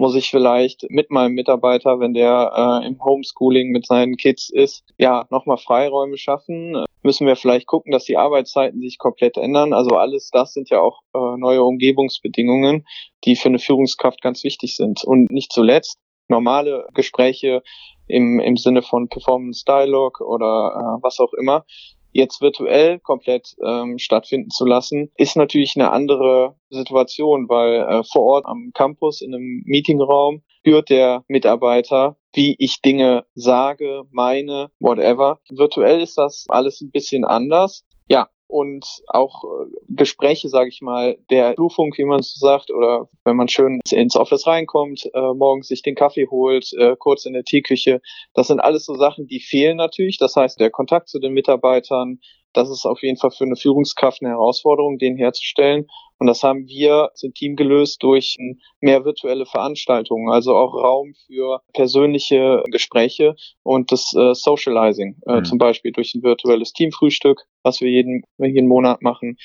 Muss 0.00 0.14
ich 0.14 0.30
vielleicht 0.30 0.86
mit 0.88 1.10
meinem 1.10 1.34
Mitarbeiter, 1.34 2.00
wenn 2.00 2.14
der 2.14 2.80
äh, 2.82 2.86
im 2.86 3.04
Homeschooling 3.04 3.68
mit 3.68 3.84
seinen 3.84 4.16
Kids 4.16 4.48
ist, 4.48 4.82
ja, 4.96 5.26
nochmal 5.28 5.58
Freiräume 5.58 6.16
schaffen. 6.16 6.86
Müssen 7.02 7.26
wir 7.26 7.36
vielleicht 7.36 7.66
gucken, 7.66 7.92
dass 7.92 8.04
die 8.04 8.16
Arbeitszeiten 8.16 8.80
sich 8.80 8.96
komplett 8.96 9.36
ändern. 9.36 9.74
Also 9.74 9.96
alles 9.96 10.30
das 10.32 10.54
sind 10.54 10.70
ja 10.70 10.80
auch 10.80 11.02
äh, 11.14 11.36
neue 11.36 11.62
Umgebungsbedingungen, 11.62 12.86
die 13.24 13.36
für 13.36 13.50
eine 13.50 13.58
Führungskraft 13.58 14.22
ganz 14.22 14.42
wichtig 14.42 14.74
sind. 14.74 15.04
Und 15.04 15.30
nicht 15.30 15.52
zuletzt 15.52 15.98
normale 16.28 16.86
Gespräche 16.94 17.62
im, 18.06 18.40
im 18.40 18.56
Sinne 18.56 18.80
von 18.80 19.08
Performance 19.08 19.64
Dialog 19.68 20.22
oder 20.22 20.96
äh, 20.98 21.02
was 21.02 21.20
auch 21.20 21.34
immer, 21.34 21.66
jetzt 22.12 22.40
virtuell 22.40 22.98
komplett 22.98 23.54
ähm, 23.64 23.98
stattfinden 23.98 24.50
zu 24.50 24.64
lassen, 24.64 25.10
ist 25.16 25.36
natürlich 25.36 25.74
eine 25.76 25.90
andere 25.90 26.56
Situation, 26.70 27.48
weil 27.48 27.82
äh, 27.82 28.02
vor 28.04 28.22
Ort 28.22 28.46
am 28.46 28.70
Campus 28.74 29.20
in 29.20 29.34
einem 29.34 29.62
Meetingraum 29.64 30.42
spürt 30.58 30.90
der 30.90 31.24
Mitarbeiter, 31.28 32.16
wie 32.34 32.54
ich 32.58 32.80
Dinge 32.82 33.24
sage, 33.34 34.02
meine, 34.10 34.70
whatever. 34.78 35.40
Virtuell 35.48 36.00
ist 36.00 36.18
das 36.18 36.44
alles 36.48 36.80
ein 36.80 36.90
bisschen 36.90 37.24
anders. 37.24 37.84
Ja, 38.08 38.28
und 38.50 38.84
auch 39.06 39.44
äh, 39.44 39.66
Gespräche, 39.88 40.48
sage 40.48 40.68
ich 40.68 40.80
mal, 40.80 41.16
der 41.30 41.54
Flurfunk, 41.54 41.96
wie 41.98 42.04
man 42.04 42.22
so 42.22 42.38
sagt, 42.38 42.70
oder 42.70 43.08
wenn 43.24 43.36
man 43.36 43.48
schön 43.48 43.80
ins 43.90 44.16
Office 44.16 44.46
reinkommt, 44.46 45.08
äh, 45.14 45.34
morgens 45.34 45.68
sich 45.68 45.82
den 45.82 45.94
Kaffee 45.94 46.26
holt, 46.30 46.72
äh, 46.78 46.96
kurz 46.98 47.26
in 47.26 47.32
der 47.32 47.44
Teeküche, 47.44 48.00
das 48.34 48.48
sind 48.48 48.60
alles 48.60 48.84
so 48.84 48.94
Sachen, 48.94 49.26
die 49.26 49.40
fehlen 49.40 49.76
natürlich. 49.76 50.18
Das 50.18 50.36
heißt, 50.36 50.60
der 50.60 50.70
Kontakt 50.70 51.08
zu 51.08 51.18
den 51.18 51.32
Mitarbeitern, 51.32 52.20
das 52.52 52.70
ist 52.70 52.86
auf 52.86 53.02
jeden 53.02 53.16
Fall 53.16 53.30
für 53.30 53.44
eine 53.44 53.56
Führungskraft 53.56 54.22
eine 54.22 54.30
Herausforderung, 54.30 54.98
den 54.98 55.16
herzustellen. 55.16 55.86
Und 56.18 56.26
das 56.26 56.42
haben 56.42 56.66
wir 56.66 57.10
im 57.22 57.32
Team 57.32 57.56
gelöst 57.56 58.02
durch 58.02 58.36
mehr 58.80 59.04
virtuelle 59.04 59.46
Veranstaltungen, 59.46 60.30
also 60.30 60.54
auch 60.54 60.74
Raum 60.74 61.14
für 61.26 61.62
persönliche 61.72 62.62
Gespräche 62.70 63.36
und 63.62 63.90
das 63.90 64.12
äh, 64.14 64.34
Socializing, 64.34 65.16
äh, 65.26 65.36
mhm. 65.36 65.44
zum 65.44 65.58
Beispiel 65.58 65.92
durch 65.92 66.14
ein 66.14 66.22
virtuelles 66.22 66.72
Teamfrühstück, 66.72 67.44
was 67.62 67.80
wir 67.80 67.88
jeden, 67.88 68.22
jeden 68.38 68.68
Monat 68.68 69.00
machen 69.00 69.38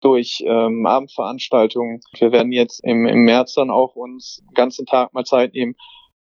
durch 0.00 0.42
ähm, 0.46 0.86
Abendveranstaltungen. 0.86 2.00
Wir 2.18 2.32
werden 2.32 2.50
jetzt 2.50 2.80
im, 2.82 3.06
im 3.06 3.24
März 3.24 3.54
dann 3.54 3.70
auch 3.70 3.94
uns 3.94 4.42
den 4.48 4.54
ganzen 4.54 4.86
Tag 4.86 5.12
mal 5.12 5.24
Zeit 5.24 5.52
nehmen, 5.54 5.76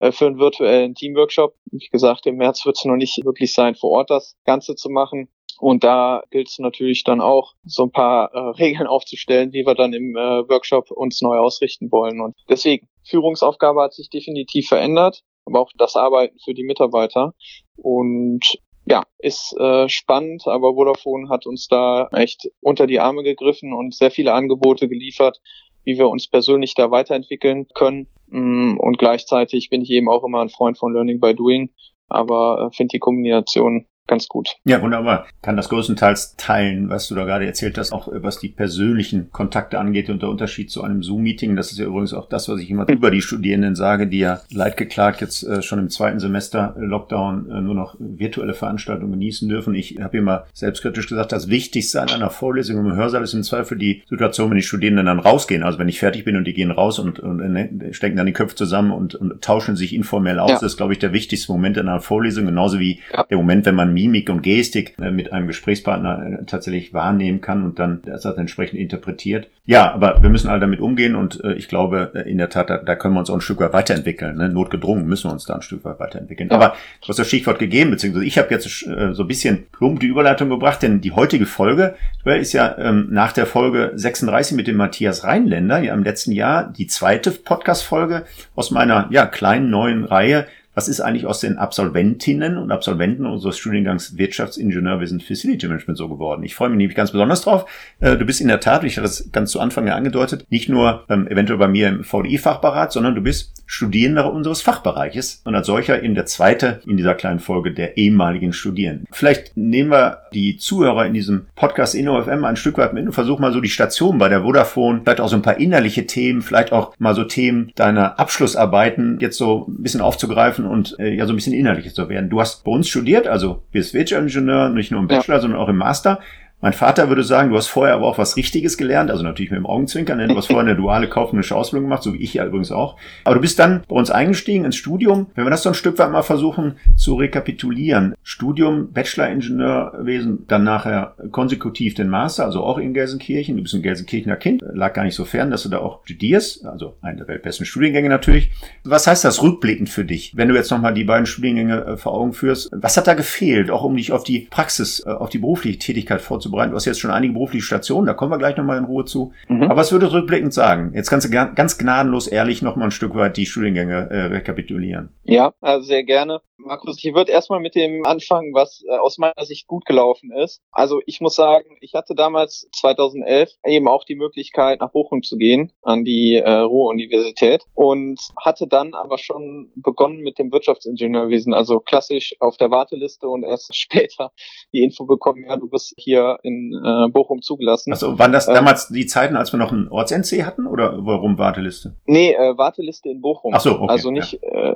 äh, 0.01 0.13
für 0.13 0.27
einen 0.27 0.39
virtuellen 0.39 0.95
Teamworkshop. 0.95 1.55
Wie 1.71 1.89
gesagt, 1.91 2.27
im 2.27 2.37
März 2.37 2.65
wird 2.65 2.77
es 2.77 2.85
noch 2.85 2.97
nicht 2.97 3.25
wirklich 3.25 3.53
sein, 3.53 3.75
vor 3.75 3.91
Ort 3.91 4.11
das 4.11 4.37
Ganze 4.45 4.75
zu 4.75 4.91
machen. 4.91 5.29
Und 5.59 5.85
da 5.85 6.23
gilt 6.31 6.49
es 6.49 6.59
natürlich 6.59 7.05
dann 7.05 7.21
auch, 7.21 7.55
so 7.65 7.85
ein 7.85 7.93
paar 7.93 8.33
äh, 8.33 8.39
Regeln 8.63 8.87
aufzustellen, 8.87 9.53
wie 9.53 9.67
wir 9.67 9.75
dann 9.75 9.93
im 9.93 10.17
äh, 10.17 10.49
Workshop 10.49 10.91
uns 10.91 11.21
neu 11.21 11.39
ausrichten 11.39 11.91
wollen. 11.91 12.21
Und 12.21 12.37
deswegen, 12.49 12.89
Führungsaufgabe 13.05 13.83
hat 13.83 13.95
sich 13.95 14.11
definitiv 14.11 14.69
verändert, 14.69 15.23
aber 15.45 15.61
auch 15.61 15.71
das 15.77 15.97
Arbeiten 15.97 16.39
für 16.45 16.55
die 16.55 16.65
Mitarbeiter. 16.65 17.35
Und 17.77 18.59
ja, 18.91 19.03
ist 19.19 19.55
äh, 19.59 19.89
spannend, 19.89 20.47
aber 20.47 20.75
Vodafone 20.75 21.29
hat 21.29 21.47
uns 21.47 21.69
da 21.69 22.09
echt 22.13 22.49
unter 22.61 22.87
die 22.87 23.01
Arme 23.01 23.23
gegriffen 23.23 23.73
und 23.73 23.95
sehr 23.95 24.11
viele 24.11 24.33
Angebote 24.33 24.89
geliefert, 24.89 25.41
wie 25.85 25.99
wir 25.99 26.09
uns 26.09 26.29
persönlich 26.29 26.75
da 26.75 26.91
weiterentwickeln 26.91 27.67
können. 27.75 28.09
Mm, 28.29 28.79
und 28.79 28.99
gleichzeitig 28.99 29.69
bin 29.69 29.83
ich 29.83 29.91
eben 29.91 30.09
auch 30.09 30.25
immer 30.25 30.41
ein 30.41 30.49
Freund 30.49 30.79
von 30.79 30.93
Learning 30.93 31.21
by 31.21 31.35
Doing, 31.35 31.71
aber 32.09 32.71
äh, 32.71 32.77
finde 32.77 32.93
die 32.93 32.99
Kombination 32.99 33.87
ganz 34.09 34.27
gut. 34.27 34.57
Ja, 34.65 34.83
wunderbar. 34.83 35.27
Kann 35.43 35.57
das 35.57 35.69
größtenteils 35.69 36.37
teilen, 36.37 36.89
was 36.89 37.07
du 37.09 37.15
da 37.15 37.25
gerade 37.25 37.47
erzählt 37.47 37.79
hast, 37.79 37.93
auch 37.93 38.09
was 38.11 38.41
die 38.41 38.49
persönlichen 38.49 39.31
Kontakte 39.31 39.79
angeht 39.79 40.11
und 40.11 40.23
der 40.23 40.31
Unterschied 40.31 40.71
zu 40.71 40.83
einem 40.83 41.03
Zoom-Meeting. 41.03 41.55
Das 41.55 41.71
ist 41.71 41.79
ja 41.79 41.87
übrigens 41.87 42.15
auch 42.15 42.29
das, 42.29 42.49
was 42.49 42.61
ich 42.61 42.71
immer 42.71 42.89
über 42.89 43.11
die 43.11 43.23
Studierenden 43.23 43.77
sage, 43.77 44.09
die 44.09 44.19
ja 44.19 44.41
leidgeklagt 44.51 45.21
jetzt 45.21 45.45
äh, 45.45 45.63
schon 45.63 45.79
im 45.79 45.91
zweiten 45.91 46.19
Semester 46.19 46.75
äh, 46.77 46.81
Lockdown 46.81 47.51
äh, 47.51 47.61
nur 47.61 47.75
noch 47.75 47.97
virtuelle 47.99 48.55
Veranstaltungen 48.55 49.13
genießen 49.13 49.49
dürfen. 49.49 49.75
Ich 49.75 49.99
habe 50.01 50.19
immer 50.19 50.47
selbstkritisch 50.55 51.09
gesagt, 51.09 51.33
das 51.33 51.49
Wichtigste 51.49 52.01
an 52.03 52.09
einer 52.09 52.31
Vorlesung 52.31 52.79
im 52.79 52.97
Hörsaal 52.97 53.23
ist 53.23 53.35
im 53.35 53.43
Zweifel 53.43 53.77
die 53.77 54.03
Situation, 54.09 54.51
wenn 54.51 54.57
die 54.57 54.63
Studierenden 54.63 55.07
dann 55.07 55.21
rausgehen. 55.21 55.63
Also 55.63 55.79
wenn 55.79 55.89
ich 55.89 55.99
fertig 55.99 56.25
bin 56.25 56.37
und 56.37 56.45
die 56.45 56.55
gehen 56.55 56.71
raus 56.71 56.99
und, 56.99 57.21
und, 57.21 57.41
und 57.41 57.57
äh, 57.57 57.93
stecken 57.93 58.17
dann 58.17 58.27
die 58.27 58.33
Köpfe 58.33 58.57
zusammen 58.57 58.91
und, 58.91 59.15
und 59.15 59.43
tauschen 59.43 59.77
sich 59.77 59.95
informell 59.95 60.39
aus. 60.39 60.51
Ja. 60.51 60.55
Das 60.57 60.63
ist, 60.63 60.77
glaube 60.79 60.95
ich, 60.95 60.99
der 60.99 61.13
wichtigste 61.13 61.53
Moment 61.53 61.77
in 61.77 61.89
einer 61.89 62.01
Vorlesung, 62.01 62.47
genauso 62.47 62.79
wie 62.79 63.01
ja. 63.13 63.25
der 63.25 63.37
Moment, 63.37 63.67
wenn 63.67 63.75
man 63.75 63.93
Mimik 63.99 64.31
und 64.31 64.43
Gestik 64.43 64.95
äh, 65.01 65.11
mit 65.11 65.33
einem 65.33 65.49
Gesprächspartner 65.49 66.41
äh, 66.41 66.45
tatsächlich 66.45 66.95
wahrnehmen 66.95 67.41
kann 67.41 67.65
und 67.65 67.79
dann 67.79 68.01
das 68.05 68.25
entsprechend 68.25 68.79
interpretiert. 68.79 69.49
Ja, 69.65 69.93
aber 69.93 70.23
wir 70.23 70.31
müssen 70.31 70.49
alle 70.49 70.61
damit 70.61 70.81
umgehen 70.81 71.17
und 71.17 71.43
äh, 71.43 71.55
ich 71.55 71.69
glaube 71.69 72.13
in 72.27 72.39
der 72.39 72.49
Tat, 72.49 72.71
da, 72.71 72.79
da 72.79 72.95
können 72.95 73.15
wir 73.15 73.21
uns 73.21 73.31
auch 73.31 73.35
ein 73.35 73.41
Stück 73.41 73.61
weit 73.61 73.73
weiterentwickeln. 73.73 74.37
Ne? 74.37 74.49
Notgedrungen 74.49 75.07
müssen 75.07 75.29
wir 75.29 75.33
uns 75.33 75.45
da 75.45 75.57
ein 75.57 75.63
Stück 75.63 75.85
weit 75.85 75.99
weiterentwickeln. 75.99 76.49
Ja. 76.51 76.57
Aber 76.57 76.77
du 77.03 77.09
hast 77.09 77.19
das 77.19 77.27
Stichwort 77.27 77.59
gegeben, 77.59 77.91
beziehungsweise 77.91 78.25
ich 78.25 78.39
habe 78.39 78.49
jetzt 78.51 78.69
so 78.69 79.23
ein 79.23 79.29
bisschen 79.29 79.67
plump 79.73 80.01
die 80.01 80.07
Überleitung 80.07 80.49
gebracht, 80.49 80.83
denn 80.83 81.01
die 81.01 81.13
heutige 81.13 81.47
Folge 81.47 81.95
ist 82.25 82.53
ja 82.53 82.77
ähm, 82.79 83.09
nach 83.11 83.33
der 83.33 83.47
Folge 83.47 83.93
36 83.95 84.57
mit 84.57 84.67
dem 84.67 84.77
Matthias 84.77 85.25
Rheinländer, 85.25 85.81
ja 85.81 85.95
im 85.95 86.05
letzten 86.05 86.33
Jahr 86.33 86.73
die 86.73 86.87
zweite 86.87 87.31
Podcast-Folge 87.31 88.25
aus 88.55 88.71
meiner 88.71 89.09
ja 89.11 89.27
kleinen 89.27 89.71
neuen 89.71 90.05
Reihe 90.05 90.47
was 90.79 90.87
ist 90.87 91.01
eigentlich 91.01 91.27
aus 91.27 91.41
den 91.41 91.59
Absolventinnen 91.59 92.57
und 92.57 92.71
Absolventen 92.71 93.27
unseres 93.27 93.59
Studiengangs 93.59 94.17
Wirtschaftsingenieurwesen 94.17 95.19
Facility 95.19 95.67
Management 95.67 95.99
so 95.99 96.09
geworden? 96.09 96.45
Ich 96.45 96.55
freue 96.55 96.69
mich 96.69 96.79
nämlich 96.79 96.97
ganz 96.97 97.11
besonders 97.11 97.41
drauf. 97.41 97.69
Äh, 97.99 98.17
du 98.17 98.25
bist 98.25 98.41
in 98.41 98.47
der 98.47 98.61
Tat, 98.61 98.85
ich 98.85 98.97
hatte 98.97 99.09
das 99.09 99.33
ganz 99.33 99.51
zu 99.51 99.59
Anfang 99.59 99.89
ja 99.89 99.97
angedeutet, 99.97 100.47
nicht 100.51 100.69
nur 100.69 101.05
ähm, 101.09 101.27
eventuell 101.27 101.59
bei 101.59 101.67
mir 101.67 101.89
im 101.89 102.05
VDI-Fachberat, 102.05 102.93
sondern 102.93 103.17
du 103.17 103.23
bist 103.23 103.65
Studierender 103.67 104.33
unseres 104.33 104.63
Fachbereiches 104.63 105.43
und 105.45 105.57
als 105.57 105.67
solcher 105.67 106.01
eben 106.01 106.15
der 106.15 106.27
zweite 106.27 106.81
in 106.87 106.97
dieser 106.97 107.17
kleinen 107.17 107.41
Folge 107.41 107.75
der 107.75 107.97
ehemaligen 107.97 108.53
Studierenden. 108.53 109.09
Vielleicht 109.11 109.57
nehmen 109.57 109.91
wir 109.91 110.21
die 110.33 110.59
Zuhörer 110.59 111.07
in 111.07 111.13
diesem 111.13 111.47
Podcast 111.57 111.97
InnoFM 111.97 112.45
ein 112.45 112.55
Stück 112.55 112.79
weit 112.79 112.95
mit 112.95 113.05
und 113.05 113.13
versuchen 113.13 113.43
mal 113.43 113.53
so 113.53 113.61
die 113.61 113.69
Station 113.69 114.19
bei 114.19 114.29
der 114.29 114.43
Vodafone, 114.43 115.01
vielleicht 115.03 115.21
auch 115.21 115.29
so 115.29 115.35
ein 115.35 115.43
paar 115.43 115.59
innerliche 115.59 116.07
Themen, 116.07 116.41
vielleicht 116.41 116.71
auch 116.71 116.95
mal 116.99 117.17
so 117.17 117.25
Themen 117.25 117.73
deiner 117.75 118.21
Abschlussarbeiten 118.21 119.19
jetzt 119.21 119.39
so 119.39 119.67
ein 119.67 119.83
bisschen 119.83 120.03
aufzugreifen 120.03 120.68
und 120.69 120.97
äh, 120.99 121.15
ja 121.15 121.27
so 121.27 121.33
ein 121.33 121.37
bisschen 121.37 121.53
inhaltlich 121.53 121.95
zu 121.95 122.09
werden. 122.09 122.31
Du 122.31 122.41
hast 122.41 122.65
bei 122.65 122.71
uns 122.71 122.89
studiert, 122.89 123.27
also 123.27 123.63
bist 123.73 123.95
Wirtschaftsingenieur, 123.95 124.71
nicht 124.71 124.91
nur 124.91 125.01
im 125.01 125.09
Bachelor, 125.09 125.37
ja. 125.37 125.41
sondern 125.41 125.61
auch 125.61 125.69
im 125.69 125.77
Master. 125.77 126.21
Mein 126.61 126.73
Vater 126.73 127.09
würde 127.09 127.23
sagen, 127.23 127.51
du 127.51 127.57
hast 127.57 127.69
vorher 127.69 127.95
aber 127.95 128.07
auch 128.07 128.19
was 128.19 128.37
Richtiges 128.37 128.77
gelernt, 128.77 129.13
also 129.13 129.23
natürlich 129.23 129.53
mit 129.53 129.59
dem 129.59 129.67
Augenzwinkern, 129.67 130.19
denn 130.19 130.29
du 130.29 130.37
hast 130.37 130.49
vorher 130.49 130.67
eine 130.67 130.75
duale 130.75 131.09
kaufmännische 131.09 131.55
Ausbildung 131.55 131.85
gemacht, 131.85 132.03
so 132.03 132.15
wie 132.15 132.19
ich 132.19 132.35
ja 132.35 132.45
übrigens 132.45 132.73
auch. 132.73 132.97
Aber 133.23 133.37
du 133.37 133.41
bist 133.41 133.61
dann 133.61 133.85
bei 133.87 133.95
uns 133.95 134.11
eingestiegen 134.11 134.65
ins 134.65 134.75
Studium. 134.75 135.29
Wenn 135.37 135.47
wir 135.47 135.51
das 135.51 135.63
so 135.63 135.69
ein 135.69 135.77
Stück 135.77 135.97
weit 135.99 136.11
mal 136.11 136.23
versuchen 136.23 136.75
zu 136.97 137.15
rekapitulieren. 137.15 138.17
Studium, 138.25 138.93
Bachelor-Ingenieurwesen, 138.93 140.47
dann 140.49 140.65
nachher 140.65 141.15
konsekutiv 141.31 141.95
den 141.95 142.09
Master, 142.09 142.45
also 142.45 142.65
auch 142.65 142.79
in 142.79 142.93
Gelsenkirchen. 142.93 143.57
Du 143.57 143.63
bist 143.63 143.77
ein 143.77 143.83
Gelsenkirchener 143.83 144.37
Kind, 144.37 144.61
lag 144.73 144.95
gar 144.95 145.05
nicht 145.05 145.15
so 145.15 145.25
fern, 145.25 145.53
dass 145.53 145.63
du 145.63 145.69
da 145.69 145.79
auch 145.79 146.01
studierst, 146.07 146.67
also 146.67 146.97
einer 147.03 147.19
der 147.19 147.29
weltbesten 147.29 147.67
Studiengänge 147.67 148.09
natürlich. 148.09 148.51
Was 148.83 149.07
heißt 149.07 149.25
das 149.25 149.43
rückblickend 149.43 149.91
für 149.91 150.05
dich, 150.05 150.37
wenn 150.37 150.49
du 150.49 150.57
jetzt 150.57 150.73
nochmal 150.73 150.95
die 150.95 151.05
beiden 151.05 151.27
Studiengänge 151.27 151.85
äh, 151.85 151.97
vor 151.97 152.15
Augen 152.15 152.33
führst? 152.33 152.69
Was 152.73 152.97
hat 152.97 153.07
da 153.07 153.15
gefehlt, 153.15 153.71
auch 153.71 153.85
um 153.85 153.97
dich 153.97 154.11
auf 154.11 154.25
die 154.25 154.49
Praxis, 154.51 155.05
äh, 155.07 155.11
auf 155.11 155.29
die 155.29 155.39
berufliche 155.39 155.79
Tätigkeit 155.79 156.21
vorzubereiten? 156.21 156.48
Vorzubereiten. 156.49 156.71
Du 156.71 156.77
hast 156.77 156.85
jetzt 156.85 157.01
schon 157.01 157.11
einige 157.11 157.33
berufliche 157.33 157.65
Stationen, 157.65 158.07
da 158.07 158.15
kommen 158.15 158.33
wir 158.33 158.39
gleich 158.39 158.57
nochmal 158.57 158.79
in 158.79 158.85
Ruhe 158.85 159.05
zu. 159.05 159.33
Mhm. 159.49 159.65
Aber 159.65 159.77
was 159.77 159.93
würdest 159.93 160.13
du 160.13 160.17
rückblickend 160.17 160.53
sagen? 160.53 160.93
Jetzt 160.95 161.11
kannst 161.11 161.27
du 161.27 161.31
ganz 161.31 161.79
gnadenlos 161.79 162.27
ehrlich 162.27 162.63
nochmal 162.63 162.89
ein 162.89 162.93
Stück 162.93 163.15
weit 163.15 163.37
die 163.37 163.47
Studiengänge 163.47 164.11
äh, 164.11 164.21
rekapitulieren. 164.27 165.11
Ja, 165.25 165.53
also 165.61 165.87
sehr 165.87 166.05
gerne. 166.05 166.41
Markus, 166.59 167.03
ich 167.03 167.15
würde 167.15 167.31
erstmal 167.31 167.61
mit 167.61 167.75
dem 167.75 168.05
anfangen, 168.05 168.53
was 168.53 168.85
äh, 168.89 168.97
aus 168.99 169.19
meiner 169.19 169.45
Sicht 169.45 169.67
gut 169.67 169.85
gelaufen 169.85 170.33
ist. 170.33 170.61
Also 170.73 171.01
ich 171.07 171.21
muss 171.21 171.37
sagen, 171.37 171.77
ich 171.81 171.95
hatte 171.95 172.15
damals 172.15 172.69
2011 172.77 173.51
eben 173.65 173.89
auch 173.89 174.05
die 174.05 174.17
Möglichkeit, 174.17 174.81
nach 174.81 174.91
Bochum 174.91 175.23
zu 175.23 175.37
gehen, 175.37 175.73
an 175.83 176.05
die 176.05 176.35
äh, 176.35 176.51
Ruhr-Universität 176.51 177.65
und 177.75 178.21
hatte 178.37 178.67
dann 178.67 178.95
aber 178.95 179.19
schon 179.19 179.71
begonnen 179.77 180.19
mit 180.19 180.39
dem 180.39 180.51
Wirtschaftsingenieurwesen, 180.51 181.55
also 181.55 181.79
klassisch 181.79 182.35
auf 182.41 182.57
der 182.57 182.71
Warteliste 182.71 183.29
und 183.29 183.45
erst 183.45 183.75
später 183.77 184.33
die 184.73 184.83
Info 184.83 185.05
bekommen, 185.05 185.45
ja, 185.49 185.57
du 185.57 185.69
bist 185.69 185.95
hier 185.97 186.39
in 186.43 186.73
äh, 186.85 187.09
Bochum 187.11 187.41
zugelassen. 187.41 187.93
Also 187.93 188.19
waren 188.19 188.33
das 188.33 188.49
ähm, 188.49 188.55
damals 188.55 188.89
die 188.89 189.07
Zeiten, 189.07 189.37
als 189.37 189.53
wir 189.53 189.59
noch 189.59 189.73
einen 189.73 189.89
Orts-NC 189.89 190.45
hatten 190.45 190.67
oder 190.67 190.95
warum 190.99 191.39
Warteliste? 191.39 191.97
Nee, 192.07 192.33
äh, 192.33 192.59
Warteliste 192.59 193.09
in 193.09 193.21
Bochum. 193.21 193.55
Ach 193.55 193.61
so, 193.61 193.79
okay, 193.79 193.87
also 193.89 194.11
nicht, 194.11 194.41
ja. 194.43 194.73
äh, 194.73 194.75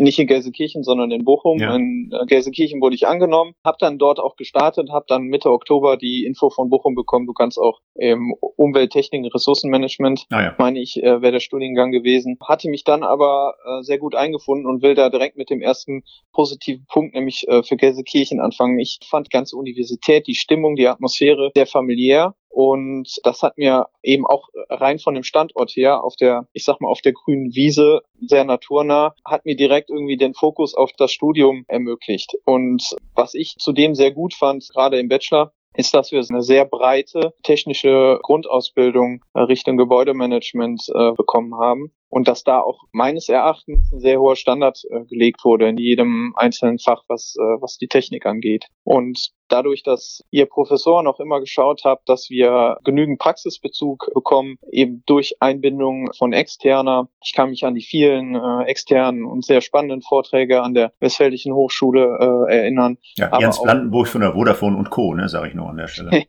nicht 0.00 0.18
in 0.18 0.26
Gelsenkirchen, 0.26 0.82
sondern 0.82 1.10
in 1.10 1.24
Bochum. 1.24 1.58
Ja. 1.58 1.74
In 1.74 2.10
äh, 2.12 2.26
Gelsenkirchen 2.26 2.80
wurde 2.80 2.94
ich 2.94 3.06
angenommen, 3.06 3.54
habe 3.64 3.78
dann 3.80 3.98
dort 3.98 4.20
auch 4.20 4.36
gestartet, 4.36 4.90
habe 4.90 5.06
dann 5.08 5.24
Mitte 5.24 5.50
Oktober 5.50 5.96
die 5.96 6.24
Info 6.24 6.50
von 6.50 6.70
Bochum 6.70 6.94
bekommen, 6.94 7.26
du 7.26 7.32
kannst 7.32 7.58
auch 7.58 7.80
im 7.94 8.34
Umwelttechnik 8.56 9.24
und 9.24 9.34
Ressourcenmanagement, 9.34 10.26
ah, 10.30 10.42
ja. 10.42 10.54
meine 10.58 10.80
ich, 10.80 11.02
äh, 11.02 11.22
wäre 11.22 11.32
der 11.32 11.40
Studiengang 11.40 11.90
gewesen. 11.90 12.38
Hatte 12.46 12.68
mich 12.68 12.84
dann 12.84 13.02
aber 13.02 13.54
äh, 13.64 13.82
sehr 13.82 13.98
gut 13.98 14.14
eingefunden 14.14 14.66
und 14.66 14.82
will 14.82 14.94
da 14.94 15.10
direkt 15.10 15.36
mit 15.36 15.50
dem 15.50 15.60
ersten 15.60 16.02
positiven 16.32 16.86
Punkt, 16.86 17.14
nämlich 17.14 17.46
äh, 17.48 17.62
für 17.62 17.76
Gelsenkirchen 17.76 18.40
anfangen. 18.40 18.78
Ich 18.78 18.98
fand 19.08 19.26
die 19.26 19.36
ganze 19.36 19.56
Universität, 19.56 20.26
die 20.26 20.34
Stimmung, 20.34 20.76
die 20.76 20.88
Atmosphäre 20.88 21.50
sehr 21.54 21.66
familiär 21.66 22.34
und 22.48 23.08
das 23.24 23.42
hat 23.42 23.56
mir 23.58 23.86
eben 24.02 24.26
auch 24.26 24.48
rein 24.68 24.98
von 24.98 25.14
dem 25.14 25.22
Standort 25.22 25.70
her 25.72 26.02
auf 26.02 26.16
der, 26.16 26.46
ich 26.52 26.64
sag 26.64 26.80
mal, 26.80 26.88
auf 26.88 27.00
der 27.00 27.12
grünen 27.12 27.54
Wiese, 27.54 28.00
sehr 28.20 28.44
naturnah, 28.44 29.14
hat 29.24 29.44
mir 29.44 29.56
direkt 29.56 29.90
irgendwie 29.90 30.16
den 30.16 30.34
Fokus 30.34 30.74
auf 30.74 30.90
das 30.96 31.12
Studium 31.12 31.64
ermöglicht. 31.68 32.34
Und 32.44 32.96
was 33.14 33.34
ich 33.34 33.56
zudem 33.58 33.94
sehr 33.94 34.12
gut 34.12 34.34
fand, 34.34 34.68
gerade 34.72 34.98
im 34.98 35.08
Bachelor, 35.08 35.52
ist, 35.74 35.94
dass 35.94 36.10
wir 36.10 36.24
eine 36.28 36.42
sehr 36.42 36.64
breite 36.64 37.34
technische 37.44 38.18
Grundausbildung 38.22 39.22
Richtung 39.34 39.76
Gebäudemanagement 39.76 40.82
äh, 40.92 41.12
bekommen 41.12 41.54
haben 41.54 41.92
und 42.08 42.28
dass 42.28 42.44
da 42.44 42.60
auch 42.60 42.84
meines 42.92 43.28
Erachtens 43.28 43.92
ein 43.92 44.00
sehr 44.00 44.20
hoher 44.20 44.36
Standard 44.36 44.82
äh, 44.90 45.04
gelegt 45.04 45.44
wurde 45.44 45.68
in 45.68 45.76
jedem 45.76 46.32
einzelnen 46.36 46.78
Fach, 46.78 47.02
was, 47.08 47.34
äh, 47.38 47.60
was 47.60 47.76
die 47.78 47.88
Technik 47.88 48.26
angeht. 48.26 48.66
Und 48.84 49.32
dadurch, 49.48 49.82
dass 49.82 50.22
ihr 50.30 50.46
Professoren 50.46 51.06
auch 51.06 51.20
immer 51.20 51.40
geschaut 51.40 51.82
habt, 51.84 52.08
dass 52.08 52.30
wir 52.30 52.78
genügend 52.84 53.18
Praxisbezug 53.18 54.10
bekommen, 54.14 54.56
eben 54.70 55.02
durch 55.06 55.36
Einbindung 55.40 56.10
von 56.16 56.32
Externer. 56.32 57.08
Ich 57.24 57.32
kann 57.32 57.50
mich 57.50 57.64
an 57.64 57.74
die 57.74 57.82
vielen 57.82 58.34
äh, 58.34 58.64
externen 58.64 59.24
und 59.24 59.44
sehr 59.44 59.60
spannenden 59.60 60.02
Vorträge 60.02 60.62
an 60.62 60.74
der 60.74 60.92
Westfälischen 61.00 61.54
Hochschule 61.54 62.46
äh, 62.48 62.56
erinnern. 62.58 62.98
Ja, 63.16 63.38
Jens 63.38 63.60
Blandenburg 63.62 64.08
von 64.08 64.20
der 64.20 64.32
Vodafone 64.32 64.76
und 64.76 64.90
Co., 64.90 65.14
ne, 65.14 65.28
sage 65.28 65.48
ich 65.48 65.54
noch 65.54 65.68
an 65.68 65.76
der 65.76 65.88
Stelle. 65.88 66.24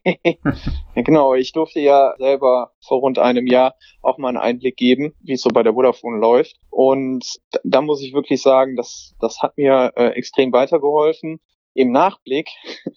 genau, 0.96 1.34
ich 1.34 1.52
durfte 1.52 1.80
ja 1.80 2.14
selber 2.18 2.72
vor 2.82 3.00
rund 3.00 3.20
einem 3.20 3.48
Jahr 3.48 3.76
auch 4.02 4.18
mal 4.18 4.30
einen 4.30 4.38
Einblick 4.38 4.78
geben, 4.78 5.14
wie 5.22 5.34
es 5.34 5.42
so 5.42 5.50
bei 5.50 5.64
der 5.64 5.69
Vodafone 5.74 6.20
läuft. 6.20 6.58
Und 6.70 7.26
da 7.64 7.82
muss 7.82 8.02
ich 8.02 8.14
wirklich 8.14 8.42
sagen, 8.42 8.76
das, 8.76 9.16
das 9.20 9.42
hat 9.42 9.58
mir 9.58 9.92
äh, 9.96 10.10
extrem 10.10 10.52
weitergeholfen. 10.52 11.40
Im 11.74 11.92
Nachblick 11.92 12.50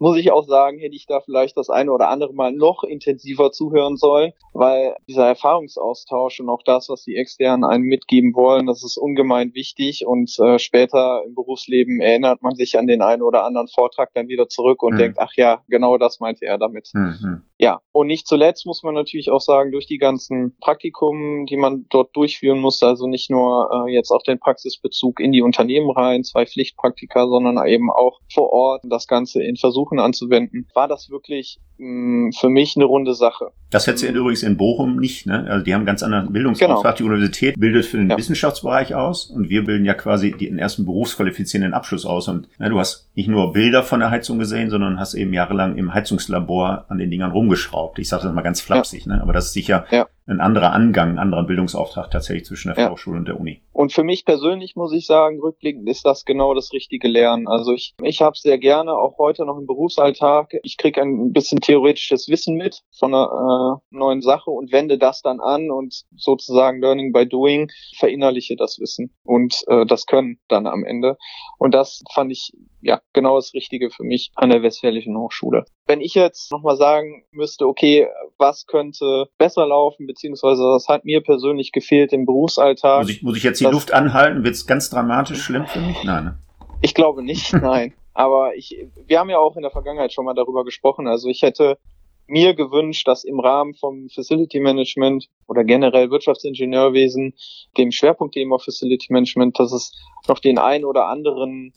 muss 0.00 0.16
ich 0.16 0.32
auch 0.32 0.46
sagen, 0.46 0.78
hätte 0.78 0.96
ich 0.96 1.06
da 1.06 1.20
vielleicht 1.20 1.56
das 1.56 1.68
eine 1.68 1.92
oder 1.92 2.08
andere 2.08 2.32
Mal 2.32 2.52
noch 2.52 2.82
intensiver 2.84 3.52
zuhören 3.52 3.96
sollen, 3.96 4.32
weil 4.54 4.96
dieser 5.06 5.26
Erfahrungsaustausch 5.26 6.40
und 6.40 6.48
auch 6.48 6.62
das, 6.64 6.88
was 6.88 7.04
die 7.04 7.16
Externen 7.16 7.64
einem 7.64 7.84
mitgeben 7.84 8.34
wollen, 8.34 8.66
das 8.66 8.82
ist 8.82 8.96
ungemein 8.96 9.54
wichtig 9.54 10.06
und 10.06 10.34
äh, 10.38 10.58
später 10.58 11.22
im 11.26 11.34
Berufsleben 11.34 12.00
erinnert 12.00 12.40
man 12.42 12.54
sich 12.54 12.78
an 12.78 12.86
den 12.86 13.02
einen 13.02 13.22
oder 13.22 13.44
anderen 13.44 13.68
Vortrag 13.68 14.10
dann 14.14 14.28
wieder 14.28 14.48
zurück 14.48 14.82
und 14.82 14.94
mhm. 14.94 14.98
denkt, 14.98 15.18
ach 15.20 15.34
ja, 15.36 15.62
genau 15.68 15.98
das 15.98 16.18
meinte 16.18 16.46
er 16.46 16.56
damit. 16.56 16.88
Mhm. 16.94 17.42
Ja, 17.60 17.82
und 17.92 18.06
nicht 18.06 18.26
zuletzt 18.26 18.64
muss 18.64 18.82
man 18.82 18.94
natürlich 18.94 19.30
auch 19.30 19.42
sagen, 19.42 19.70
durch 19.70 19.86
die 19.86 19.98
ganzen 19.98 20.56
Praktikum, 20.60 21.44
die 21.44 21.58
man 21.58 21.84
dort 21.90 22.16
durchführen 22.16 22.58
musste, 22.58 22.86
also 22.86 23.06
nicht 23.06 23.28
nur 23.28 23.86
äh, 23.86 23.92
jetzt 23.92 24.12
auf 24.12 24.22
den 24.22 24.38
Praxisbezug 24.38 25.20
in 25.20 25.30
die 25.30 25.42
Unternehmen 25.42 25.90
rein, 25.90 26.24
zwei 26.24 26.46
Pflichtpraktika, 26.46 27.26
sondern 27.26 27.62
eben 27.66 27.90
auch 27.90 28.20
vor 28.32 28.50
Ort 28.50 28.82
das 28.84 29.06
Ganze 29.06 29.42
in 29.42 29.56
Versuchen 29.56 29.98
anzuwenden, 29.98 30.68
war 30.74 30.88
das 30.88 31.10
wirklich 31.10 31.58
mh, 31.76 32.28
mm, 32.28 32.32
für 32.32 32.48
mich 32.48 32.76
eine 32.76 32.86
runde 32.86 33.14
Sache. 33.14 33.52
Das 33.70 33.86
hättest 33.86 34.04
du 34.04 34.08
übrigens 34.08 34.42
in 34.42 34.56
Bochum 34.56 34.96
nicht, 34.96 35.26
ne? 35.26 35.46
Also 35.48 35.64
die 35.64 35.74
haben 35.74 35.84
ganz 35.84 36.02
anderen 36.02 36.32
Bildungsauftrag. 36.32 36.96
Genau. 36.96 37.10
Die 37.10 37.14
Universität 37.14 37.54
bildet 37.58 37.84
für 37.84 37.98
den 37.98 38.10
ja. 38.10 38.16
Wissenschaftsbereich 38.16 38.94
aus 38.94 39.26
und 39.26 39.48
wir 39.48 39.64
bilden 39.64 39.84
ja 39.84 39.94
quasi 39.94 40.32
den 40.32 40.58
ersten 40.58 40.86
berufsqualifizierenden 40.86 41.74
Abschluss 41.74 42.04
aus. 42.04 42.26
Und 42.26 42.48
ne, 42.58 42.68
du 42.68 42.78
hast 42.78 43.10
nicht 43.14 43.28
nur 43.28 43.52
Bilder 43.52 43.82
von 43.82 44.00
der 44.00 44.10
Heizung 44.10 44.38
gesehen, 44.38 44.70
sondern 44.70 44.98
hast 44.98 45.14
eben 45.14 45.32
jahrelang 45.32 45.76
im 45.76 45.94
Heizungslabor 45.94 46.86
an 46.88 46.98
den 46.98 47.10
Dingern 47.10 47.32
rumgeschraubt. 47.50 47.98
Ich 47.98 48.08
sage 48.08 48.24
das 48.24 48.32
mal 48.32 48.42
ganz 48.42 48.60
flapsig, 48.60 49.06
ja. 49.06 49.16
ne? 49.16 49.22
aber 49.22 49.32
das 49.32 49.46
ist 49.46 49.52
sicher 49.52 49.86
ja 49.90 50.06
ein 50.30 50.40
anderer 50.40 50.72
Angang, 50.72 51.10
ein 51.10 51.18
anderer 51.18 51.44
Bildungsauftrag 51.44 52.10
tatsächlich 52.10 52.46
zwischen 52.46 52.68
der 52.68 52.76
ja. 52.76 52.84
Fachhochschule 52.84 53.18
und 53.18 53.26
der 53.26 53.38
Uni. 53.38 53.62
Und 53.72 53.92
für 53.92 54.04
mich 54.04 54.24
persönlich 54.24 54.76
muss 54.76 54.92
ich 54.92 55.06
sagen, 55.06 55.40
rückblickend 55.40 55.88
ist 55.88 56.04
das 56.04 56.24
genau 56.24 56.54
das 56.54 56.72
richtige 56.72 57.08
Lernen. 57.08 57.48
Also 57.48 57.72
ich, 57.72 57.94
ich 58.02 58.22
habe 58.22 58.36
sehr 58.36 58.58
gerne, 58.58 58.92
auch 58.92 59.18
heute 59.18 59.44
noch 59.44 59.58
im 59.58 59.66
Berufsalltag, 59.66 60.52
ich 60.62 60.76
kriege 60.76 61.00
ein 61.02 61.32
bisschen 61.32 61.60
theoretisches 61.60 62.28
Wissen 62.28 62.56
mit 62.56 62.82
von 62.96 63.14
einer 63.14 63.80
äh, 63.80 63.96
neuen 63.96 64.22
Sache 64.22 64.50
und 64.50 64.72
wende 64.72 64.98
das 64.98 65.22
dann 65.22 65.40
an 65.40 65.70
und 65.70 66.02
sozusagen 66.16 66.80
Learning 66.80 67.12
by 67.12 67.26
Doing 67.26 67.70
verinnerliche 67.98 68.56
das 68.56 68.78
Wissen 68.78 69.12
und 69.24 69.64
äh, 69.66 69.86
das 69.86 70.06
Können 70.06 70.38
dann 70.48 70.66
am 70.66 70.84
Ende. 70.84 71.16
Und 71.58 71.74
das 71.74 72.02
fand 72.12 72.30
ich 72.30 72.52
ja 72.82 73.00
genau 73.12 73.36
das 73.36 73.54
Richtige 73.54 73.90
für 73.90 74.04
mich 74.04 74.30
an 74.34 74.50
der 74.50 74.62
Westfälischen 74.62 75.16
Hochschule. 75.16 75.64
Wenn 75.86 76.00
ich 76.00 76.14
jetzt 76.14 76.50
nochmal 76.52 76.76
sagen 76.76 77.24
müsste, 77.32 77.66
okay, 77.66 78.08
was 78.38 78.66
könnte 78.66 79.26
besser 79.38 79.66
laufen, 79.66 80.06
beziehungsweise 80.20 80.62
was 80.62 80.88
hat 80.88 81.04
mir 81.04 81.22
persönlich 81.22 81.72
gefehlt 81.72 82.12
im 82.12 82.26
Berufsalltag. 82.26 83.02
Muss 83.02 83.10
ich, 83.10 83.22
muss 83.22 83.36
ich 83.38 83.42
jetzt 83.42 83.60
die 83.60 83.64
das, 83.64 83.72
Luft 83.72 83.92
anhalten? 83.92 84.44
Wird 84.44 84.54
es 84.54 84.66
ganz 84.66 84.90
dramatisch 84.90 85.42
schlimm 85.42 85.66
für 85.66 85.80
mich? 85.80 86.04
Nein. 86.04 86.24
Ne? 86.24 86.38
Ich 86.82 86.94
glaube 86.94 87.22
nicht, 87.22 87.52
nein. 87.62 87.94
Aber 88.12 88.54
ich, 88.54 88.76
wir 89.06 89.18
haben 89.18 89.30
ja 89.30 89.38
auch 89.38 89.56
in 89.56 89.62
der 89.62 89.70
Vergangenheit 89.70 90.12
schon 90.12 90.26
mal 90.26 90.34
darüber 90.34 90.64
gesprochen. 90.64 91.08
Also 91.08 91.28
ich 91.28 91.40
hätte 91.40 91.78
mir 92.26 92.54
gewünscht, 92.54 93.08
dass 93.08 93.24
im 93.24 93.40
Rahmen 93.40 93.74
vom 93.74 94.08
Facility 94.10 94.60
Management 94.60 95.28
oder 95.48 95.64
generell 95.64 96.10
Wirtschaftsingenieurwesen, 96.10 97.34
dem 97.78 97.90
Schwerpunktthema 97.90 98.58
Facility 98.58 99.12
Management, 99.12 99.58
dass 99.58 99.72
es 99.72 99.92
noch 100.28 100.38
den 100.38 100.58
ein 100.58 100.84
oder 100.84 101.06
anderen 101.06 101.72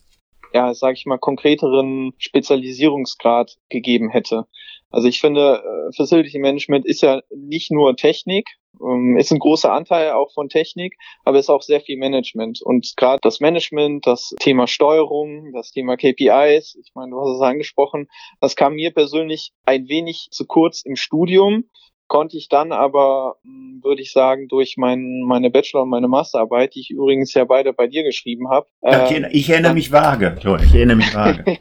ja, 0.53 0.73
sage 0.73 0.93
ich 0.97 1.05
mal, 1.05 1.17
konkreteren 1.17 2.13
Spezialisierungsgrad 2.17 3.57
gegeben 3.69 4.09
hätte. 4.09 4.45
Also 4.91 5.07
ich 5.07 5.19
finde, 5.19 5.63
äh, 5.63 5.95
Facility 5.95 6.37
Management 6.37 6.85
ist 6.85 7.01
ja 7.01 7.21
nicht 7.35 7.71
nur 7.71 7.95
Technik, 7.95 8.47
ähm, 8.79 9.17
ist 9.17 9.31
ein 9.31 9.39
großer 9.39 9.71
Anteil 9.71 10.11
auch 10.11 10.31
von 10.33 10.49
Technik, 10.49 10.95
aber 11.25 11.39
ist 11.39 11.49
auch 11.49 11.63
sehr 11.63 11.81
viel 11.81 11.97
Management. 11.97 12.61
Und 12.61 12.93
gerade 12.95 13.19
das 13.23 13.39
Management, 13.39 14.05
das 14.05 14.35
Thema 14.39 14.67
Steuerung, 14.67 15.51
das 15.51 15.71
Thema 15.71 15.97
KPIs, 15.97 16.75
ich 16.75 16.91
meine, 16.93 17.09
du 17.11 17.21
hast 17.21 17.37
es 17.37 17.41
angesprochen, 17.41 18.07
das 18.39 18.55
kam 18.55 18.75
mir 18.75 18.91
persönlich 18.91 19.51
ein 19.65 19.87
wenig 19.87 20.27
zu 20.29 20.45
kurz 20.45 20.83
im 20.85 20.95
Studium 20.95 21.65
konnte 22.13 22.37
ich 22.37 22.47
dann 22.47 22.71
aber, 22.71 23.37
hm, 23.43 23.81
würde 23.83 24.03
ich 24.03 24.11
sagen, 24.11 24.47
durch 24.47 24.75
mein, 24.77 25.23
meine 25.25 25.49
Bachelor- 25.49 25.81
und 25.81 25.89
meine 25.89 26.07
Masterarbeit, 26.07 26.75
die 26.75 26.81
ich 26.81 26.91
übrigens 26.91 27.33
ja 27.33 27.43
beide 27.43 27.73
bei 27.73 27.87
dir 27.87 28.03
geschrieben 28.03 28.51
habe. 28.51 28.67
Äh, 28.81 29.31
ich 29.31 29.49
erinnere 29.49 29.73
mich 29.73 29.91
vage, 29.91 30.35
ich 30.37 30.75
erinnere 30.75 30.97
mich 30.97 31.11
vage. 31.11 31.57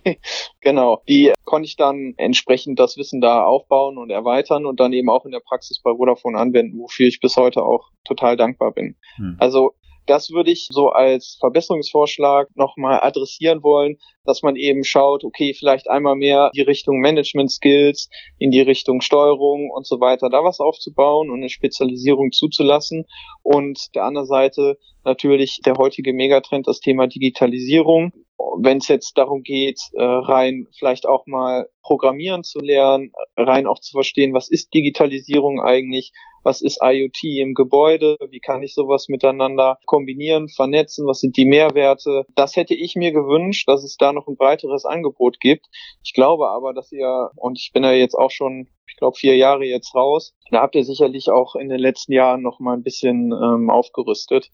genau, 0.61 1.01
die 1.09 1.33
konnte 1.45 1.69
ich 1.69 1.77
dann 1.77 2.13
entsprechend 2.19 2.79
das 2.79 2.99
Wissen 2.99 3.23
da 3.23 3.43
aufbauen 3.45 3.97
und 3.97 4.11
erweitern 4.11 4.67
und 4.67 4.79
dann 4.79 4.93
eben 4.93 5.09
auch 5.09 5.25
in 5.25 5.33
der 5.33 5.41
Praxis 5.41 5.81
bei 5.81 5.91
Vodafone 5.95 6.37
anwenden, 6.37 6.79
wofür 6.79 7.07
ich 7.07 7.21
bis 7.21 7.39
heute 7.39 7.63
auch 7.65 7.89
total 8.05 8.37
dankbar 8.37 8.73
bin. 8.73 8.97
Hm. 9.17 9.37
Also 9.39 9.73
das 10.07 10.31
würde 10.31 10.51
ich 10.51 10.69
so 10.71 10.89
als 10.89 11.37
Verbesserungsvorschlag 11.41 12.49
nochmal 12.55 13.01
adressieren 13.01 13.63
wollen, 13.63 13.99
dass 14.25 14.43
man 14.43 14.57
eben 14.57 14.85
schaut, 14.85 15.25
okay, 15.25 15.55
vielleicht 15.55 15.89
einmal 15.89 16.17
mehr 16.17 16.51
die 16.55 16.63
Richtung 16.63 17.01
Management 17.01 17.51
Skills, 17.51 18.09
in 18.39 18.51
die 18.51 18.61
Richtung 18.61 19.01
Steuerung 19.01 19.71
und 19.71 19.87
so 19.87 20.01
weiter, 20.01 20.29
da 20.31 20.45
was 20.45 20.61
aufzubauen 20.61 21.31
und 21.31 21.39
eine 21.39 21.49
Spezialisierung 21.49 22.33
zuzulassen. 22.33 23.05
Und 23.43 23.95
der 23.95 24.05
anderen 24.05 24.27
Seite 24.27 24.79
natürlich 25.05 25.61
der 25.65 25.75
heutige 25.75 26.13
Megatrend, 26.13 26.67
das 26.67 26.81
Thema 26.81 27.07
Digitalisierung. 27.07 28.13
Wenn 28.59 28.79
es 28.79 28.89
jetzt 28.89 29.17
darum 29.19 29.43
geht, 29.43 29.81
äh, 29.95 30.03
rein 30.03 30.67
vielleicht 30.77 31.07
auch 31.07 31.27
mal 31.27 31.69
Programmieren 31.83 32.45
zu 32.45 32.61
lernen, 32.61 33.13
rein 33.37 33.67
auch 33.67 33.81
zu 33.81 33.93
verstehen, 33.93 34.35
was 34.35 34.51
ist 34.51 34.75
Digitalisierung 34.75 35.61
eigentlich, 35.61 36.13
was 36.43 36.61
ist 36.61 36.81
IoT 36.83 37.25
im 37.41 37.55
Gebäude, 37.55 38.17
wie 38.31 38.41
kann 38.41 38.63
ich 38.63 38.75
sowas 38.75 39.09
miteinander 39.09 39.79
kombinieren, 39.87 40.49
vernetzen, 40.49 41.07
was 41.07 41.21
sind 41.21 41.37
die 41.37 41.45
Mehrwerte. 41.45 42.25
Das 42.35 42.57
hätte 42.57 42.75
ich 42.75 42.97
mir 42.97 43.13
gewünscht, 43.13 43.69
dass 43.69 43.85
es 43.85 43.97
da 43.97 44.13
noch 44.13 44.29
ein 44.29 44.37
breiteres 44.37 44.85
Angebot 44.85 45.41
gibt. 45.41 45.67
Ich 46.05 46.13
glaube 46.13 46.49
aber, 46.49 46.75
dass 46.75 46.93
ihr, 46.93 47.31
und 47.37 47.59
ich 47.59 47.73
bin 47.73 47.85
ja 47.85 47.93
jetzt 47.93 48.15
auch 48.15 48.31
schon, 48.31 48.69
ich 48.89 48.97
glaube, 48.97 49.17
vier 49.17 49.37
Jahre 49.37 49.65
jetzt 49.65 49.95
raus, 49.95 50.35
da 50.51 50.61
habt 50.61 50.75
ihr 50.75 50.85
sicherlich 50.85 51.31
auch 51.31 51.57
in 51.57 51.69
den 51.69 51.81
letzten 51.81 52.13
Jahren 52.13 52.43
noch 52.43 52.61
mal 52.61 52.75
ein 52.75 52.83
bisschen 52.83 53.33
ähm, 53.33 53.71
aufgerüstet. 53.71 54.51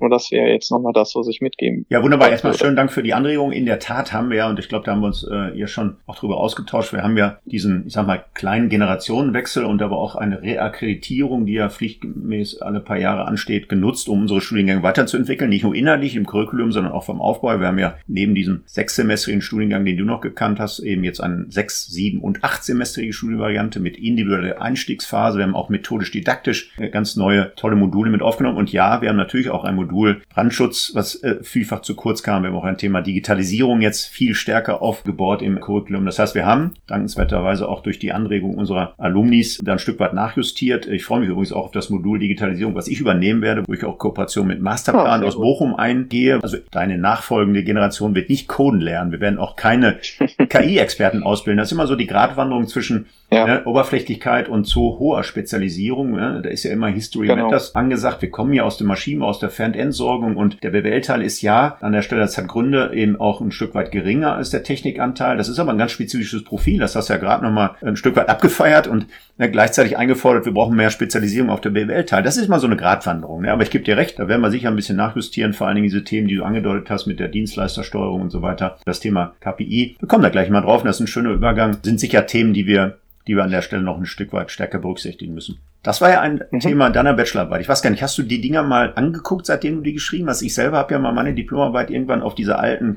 Und 0.00 0.10
das 0.10 0.30
wäre 0.30 0.48
jetzt 0.48 0.70
nochmal 0.70 0.92
das, 0.92 1.14
was 1.14 1.28
ich 1.28 1.40
mitgeben 1.40 1.84
Ja, 1.90 2.02
wunderbar. 2.02 2.30
Erstmal 2.30 2.54
schönen 2.54 2.76
Dank 2.76 2.90
für 2.90 3.02
die 3.02 3.12
Anregung. 3.12 3.52
In 3.52 3.66
der 3.66 3.78
Tat 3.78 4.12
haben 4.12 4.30
wir 4.30 4.38
ja, 4.38 4.48
und 4.48 4.58
ich 4.58 4.68
glaube, 4.68 4.86
da 4.86 4.92
haben 4.92 5.00
wir 5.00 5.08
uns 5.08 5.26
äh, 5.30 5.56
ja 5.58 5.66
schon 5.66 5.96
auch 6.06 6.16
drüber 6.16 6.38
ausgetauscht, 6.38 6.92
wir 6.92 7.02
haben 7.02 7.16
ja 7.18 7.38
diesen, 7.44 7.86
ich 7.86 7.92
sag 7.92 8.06
mal, 8.06 8.24
kleinen 8.34 8.70
Generationenwechsel 8.70 9.64
und 9.64 9.82
aber 9.82 9.98
auch 9.98 10.16
eine 10.16 10.42
Reakkreditierung, 10.42 11.44
die 11.44 11.52
ja 11.52 11.68
pflichtgemäß 11.68 12.62
alle 12.62 12.80
paar 12.80 12.98
Jahre 12.98 13.26
ansteht, 13.26 13.68
genutzt, 13.68 14.08
um 14.08 14.22
unsere 14.22 14.40
Studiengänge 14.40 14.82
weiterzuentwickeln. 14.82 15.50
Nicht 15.50 15.64
nur 15.64 15.74
innerlich 15.74 16.16
im 16.16 16.26
Curriculum, 16.26 16.72
sondern 16.72 16.92
auch 16.92 17.04
vom 17.04 17.20
Aufbau. 17.20 17.60
Wir 17.60 17.66
haben 17.66 17.78
ja 17.78 17.96
neben 18.06 18.34
diesem 18.34 18.62
sechssemestrigen 18.64 19.42
Studiengang, 19.42 19.84
den 19.84 19.98
du 19.98 20.04
noch 20.04 20.22
gekannt 20.22 20.60
hast, 20.60 20.80
eben 20.80 21.04
jetzt 21.04 21.20
eine 21.20 21.44
sechs, 21.50 21.86
sieben 21.86 22.20
und 22.20 22.42
achtsemestrige 22.42 23.12
Studienvariante 23.12 23.80
mit 23.80 23.98
individueller 23.98 24.62
Einstiegsphase. 24.62 25.38
Wir 25.38 25.44
haben 25.44 25.54
auch 25.54 25.68
methodisch-didaktisch 25.68 26.72
äh, 26.78 26.88
ganz 26.88 27.16
neue, 27.16 27.54
tolle 27.54 27.76
Module 27.76 28.10
mit 28.10 28.22
aufgenommen. 28.22 28.56
Und 28.56 28.72
ja, 28.72 29.02
wir 29.02 29.10
haben 29.10 29.16
natürlich 29.16 29.50
auch 29.50 29.64
ein 29.64 29.74
Modul 29.74 29.89
Brandschutz, 30.34 30.92
was 30.94 31.22
äh, 31.22 31.42
vielfach 31.42 31.82
zu 31.82 31.94
kurz 31.94 32.22
kam. 32.22 32.42
Wir 32.42 32.48
haben 32.48 32.56
auch 32.56 32.64
ein 32.64 32.78
Thema 32.78 33.02
Digitalisierung 33.02 33.80
jetzt 33.80 34.06
viel 34.06 34.34
stärker 34.34 34.82
aufgebaut 34.82 35.42
im 35.42 35.60
Curriculum. 35.60 36.06
Das 36.06 36.18
heißt, 36.18 36.34
wir 36.34 36.46
haben 36.46 36.74
dankenswerterweise 36.86 37.68
auch 37.68 37.82
durch 37.82 37.98
die 37.98 38.12
Anregung 38.12 38.54
unserer 38.54 38.94
Alumnis 38.98 39.58
da 39.62 39.72
ein 39.72 39.78
Stück 39.78 40.00
weit 40.00 40.14
nachjustiert. 40.14 40.86
Ich 40.86 41.04
freue 41.04 41.20
mich 41.20 41.28
übrigens 41.28 41.52
auch 41.52 41.66
auf 41.66 41.72
das 41.72 41.90
Modul 41.90 42.18
Digitalisierung, 42.18 42.74
was 42.74 42.88
ich 42.88 43.00
übernehmen 43.00 43.42
werde, 43.42 43.64
wo 43.66 43.72
ich 43.72 43.84
auch 43.84 43.98
Kooperation 43.98 44.46
mit 44.46 44.60
Masterplan 44.60 45.22
oh, 45.22 45.26
aus 45.26 45.36
Bochum 45.36 45.74
eingehe. 45.74 46.40
Also 46.42 46.58
deine 46.70 46.98
nachfolgende 46.98 47.62
Generation 47.64 48.14
wird 48.14 48.28
nicht 48.28 48.48
coden 48.48 48.80
lernen. 48.80 49.12
Wir 49.12 49.20
werden 49.20 49.38
auch 49.38 49.56
keine 49.56 49.98
KI-Experten 50.48 51.22
ausbilden. 51.22 51.58
Das 51.58 51.68
ist 51.68 51.72
immer 51.72 51.86
so 51.86 51.96
die 51.96 52.06
Gratwanderung 52.06 52.66
zwischen 52.66 53.06
ja. 53.30 53.46
ne, 53.46 53.64
Oberflächlichkeit 53.64 54.48
und 54.48 54.64
zu 54.64 54.98
hoher 54.98 55.22
Spezialisierung. 55.22 56.12
Ne? 56.12 56.40
Da 56.42 56.50
ist 56.50 56.64
ja 56.64 56.72
immer 56.72 56.88
History 56.88 57.28
genau. 57.28 57.44
Matters 57.44 57.74
angesagt. 57.74 58.22
Wir 58.22 58.30
kommen 58.30 58.52
ja 58.52 58.64
aus 58.64 58.76
dem 58.76 58.86
Maschinen, 58.86 59.22
aus 59.22 59.38
der 59.38 59.50
Fernentsorgung 59.80 60.36
und 60.36 60.62
der 60.62 60.70
BWL-Teil 60.70 61.22
ist 61.22 61.40
ja 61.42 61.78
an 61.80 61.92
der 61.92 62.02
Stelle, 62.02 62.20
das 62.20 62.36
hat 62.36 62.48
Gründe, 62.48 62.92
eben 62.94 63.18
auch 63.18 63.40
ein 63.40 63.50
Stück 63.50 63.74
weit 63.74 63.90
geringer 63.90 64.34
als 64.34 64.50
der 64.50 64.62
Technikanteil. 64.62 65.36
Das 65.36 65.48
ist 65.48 65.58
aber 65.58 65.72
ein 65.72 65.78
ganz 65.78 65.92
spezifisches 65.92 66.44
Profil. 66.44 66.80
Das 66.80 66.94
hast 66.94 67.08
du 67.08 67.14
ja 67.14 67.18
gerade 67.18 67.44
nochmal 67.44 67.76
ein 67.82 67.96
Stück 67.96 68.16
weit 68.16 68.28
abgefeiert 68.28 68.86
und 68.86 69.06
ne, 69.38 69.50
gleichzeitig 69.50 69.96
eingefordert, 69.96 70.44
wir 70.44 70.52
brauchen 70.52 70.76
mehr 70.76 70.90
Spezialisierung 70.90 71.50
auf 71.50 71.60
der 71.60 71.70
BWL-Teil. 71.70 72.22
Das 72.22 72.36
ist 72.36 72.48
mal 72.48 72.60
so 72.60 72.66
eine 72.66 72.76
Gratwanderung. 72.76 73.42
Ne? 73.42 73.52
Aber 73.52 73.62
ich 73.62 73.70
gebe 73.70 73.84
dir 73.84 73.96
recht, 73.96 74.18
da 74.18 74.28
werden 74.28 74.42
wir 74.42 74.50
sicher 74.50 74.68
ein 74.68 74.76
bisschen 74.76 74.96
nachjustieren, 74.96 75.52
vor 75.52 75.66
allen 75.66 75.76
Dingen 75.76 75.88
diese 75.88 76.04
Themen, 76.04 76.28
die 76.28 76.36
du 76.36 76.44
angedeutet 76.44 76.90
hast 76.90 77.06
mit 77.06 77.18
der 77.18 77.28
Dienstleistersteuerung 77.28 78.20
und 78.20 78.30
so 78.30 78.42
weiter. 78.42 78.78
Das 78.84 79.00
Thema 79.00 79.34
KPI. 79.40 79.96
Wir 79.98 80.08
kommen 80.08 80.22
da 80.22 80.28
gleich 80.28 80.50
mal 80.50 80.60
drauf. 80.60 80.82
Das 80.82 80.96
ist 80.96 81.00
ein 81.00 81.06
schöner 81.06 81.30
Übergang. 81.30 81.78
Sind 81.82 82.00
sicher 82.00 82.26
Themen, 82.26 82.52
die 82.52 82.66
wir 82.66 82.98
die 83.26 83.36
wir 83.36 83.44
an 83.44 83.50
der 83.50 83.62
Stelle 83.62 83.82
noch 83.82 83.98
ein 83.98 84.06
Stück 84.06 84.32
weit 84.32 84.50
stärker 84.50 84.78
berücksichtigen 84.78 85.34
müssen. 85.34 85.58
Das 85.82 86.00
war 86.00 86.10
ja 86.10 86.20
ein 86.20 86.44
mhm. 86.50 86.60
Thema 86.60 86.90
deiner 86.90 87.14
Bachelorarbeit. 87.14 87.62
Ich 87.62 87.68
weiß 87.68 87.80
gar 87.80 87.90
nicht, 87.90 88.02
hast 88.02 88.18
du 88.18 88.22
die 88.22 88.40
Dinger 88.40 88.62
mal 88.62 88.92
angeguckt, 88.96 89.46
seitdem 89.46 89.76
du 89.76 89.80
die 89.82 89.94
geschrieben 89.94 90.28
hast? 90.28 90.42
Ich 90.42 90.54
selber 90.54 90.76
habe 90.76 90.92
ja 90.92 90.98
mal 90.98 91.12
meine 91.12 91.34
Diplomarbeit 91.34 91.90
irgendwann 91.90 92.22
auf 92.22 92.34
dieser 92.34 92.58
alten, 92.58 92.96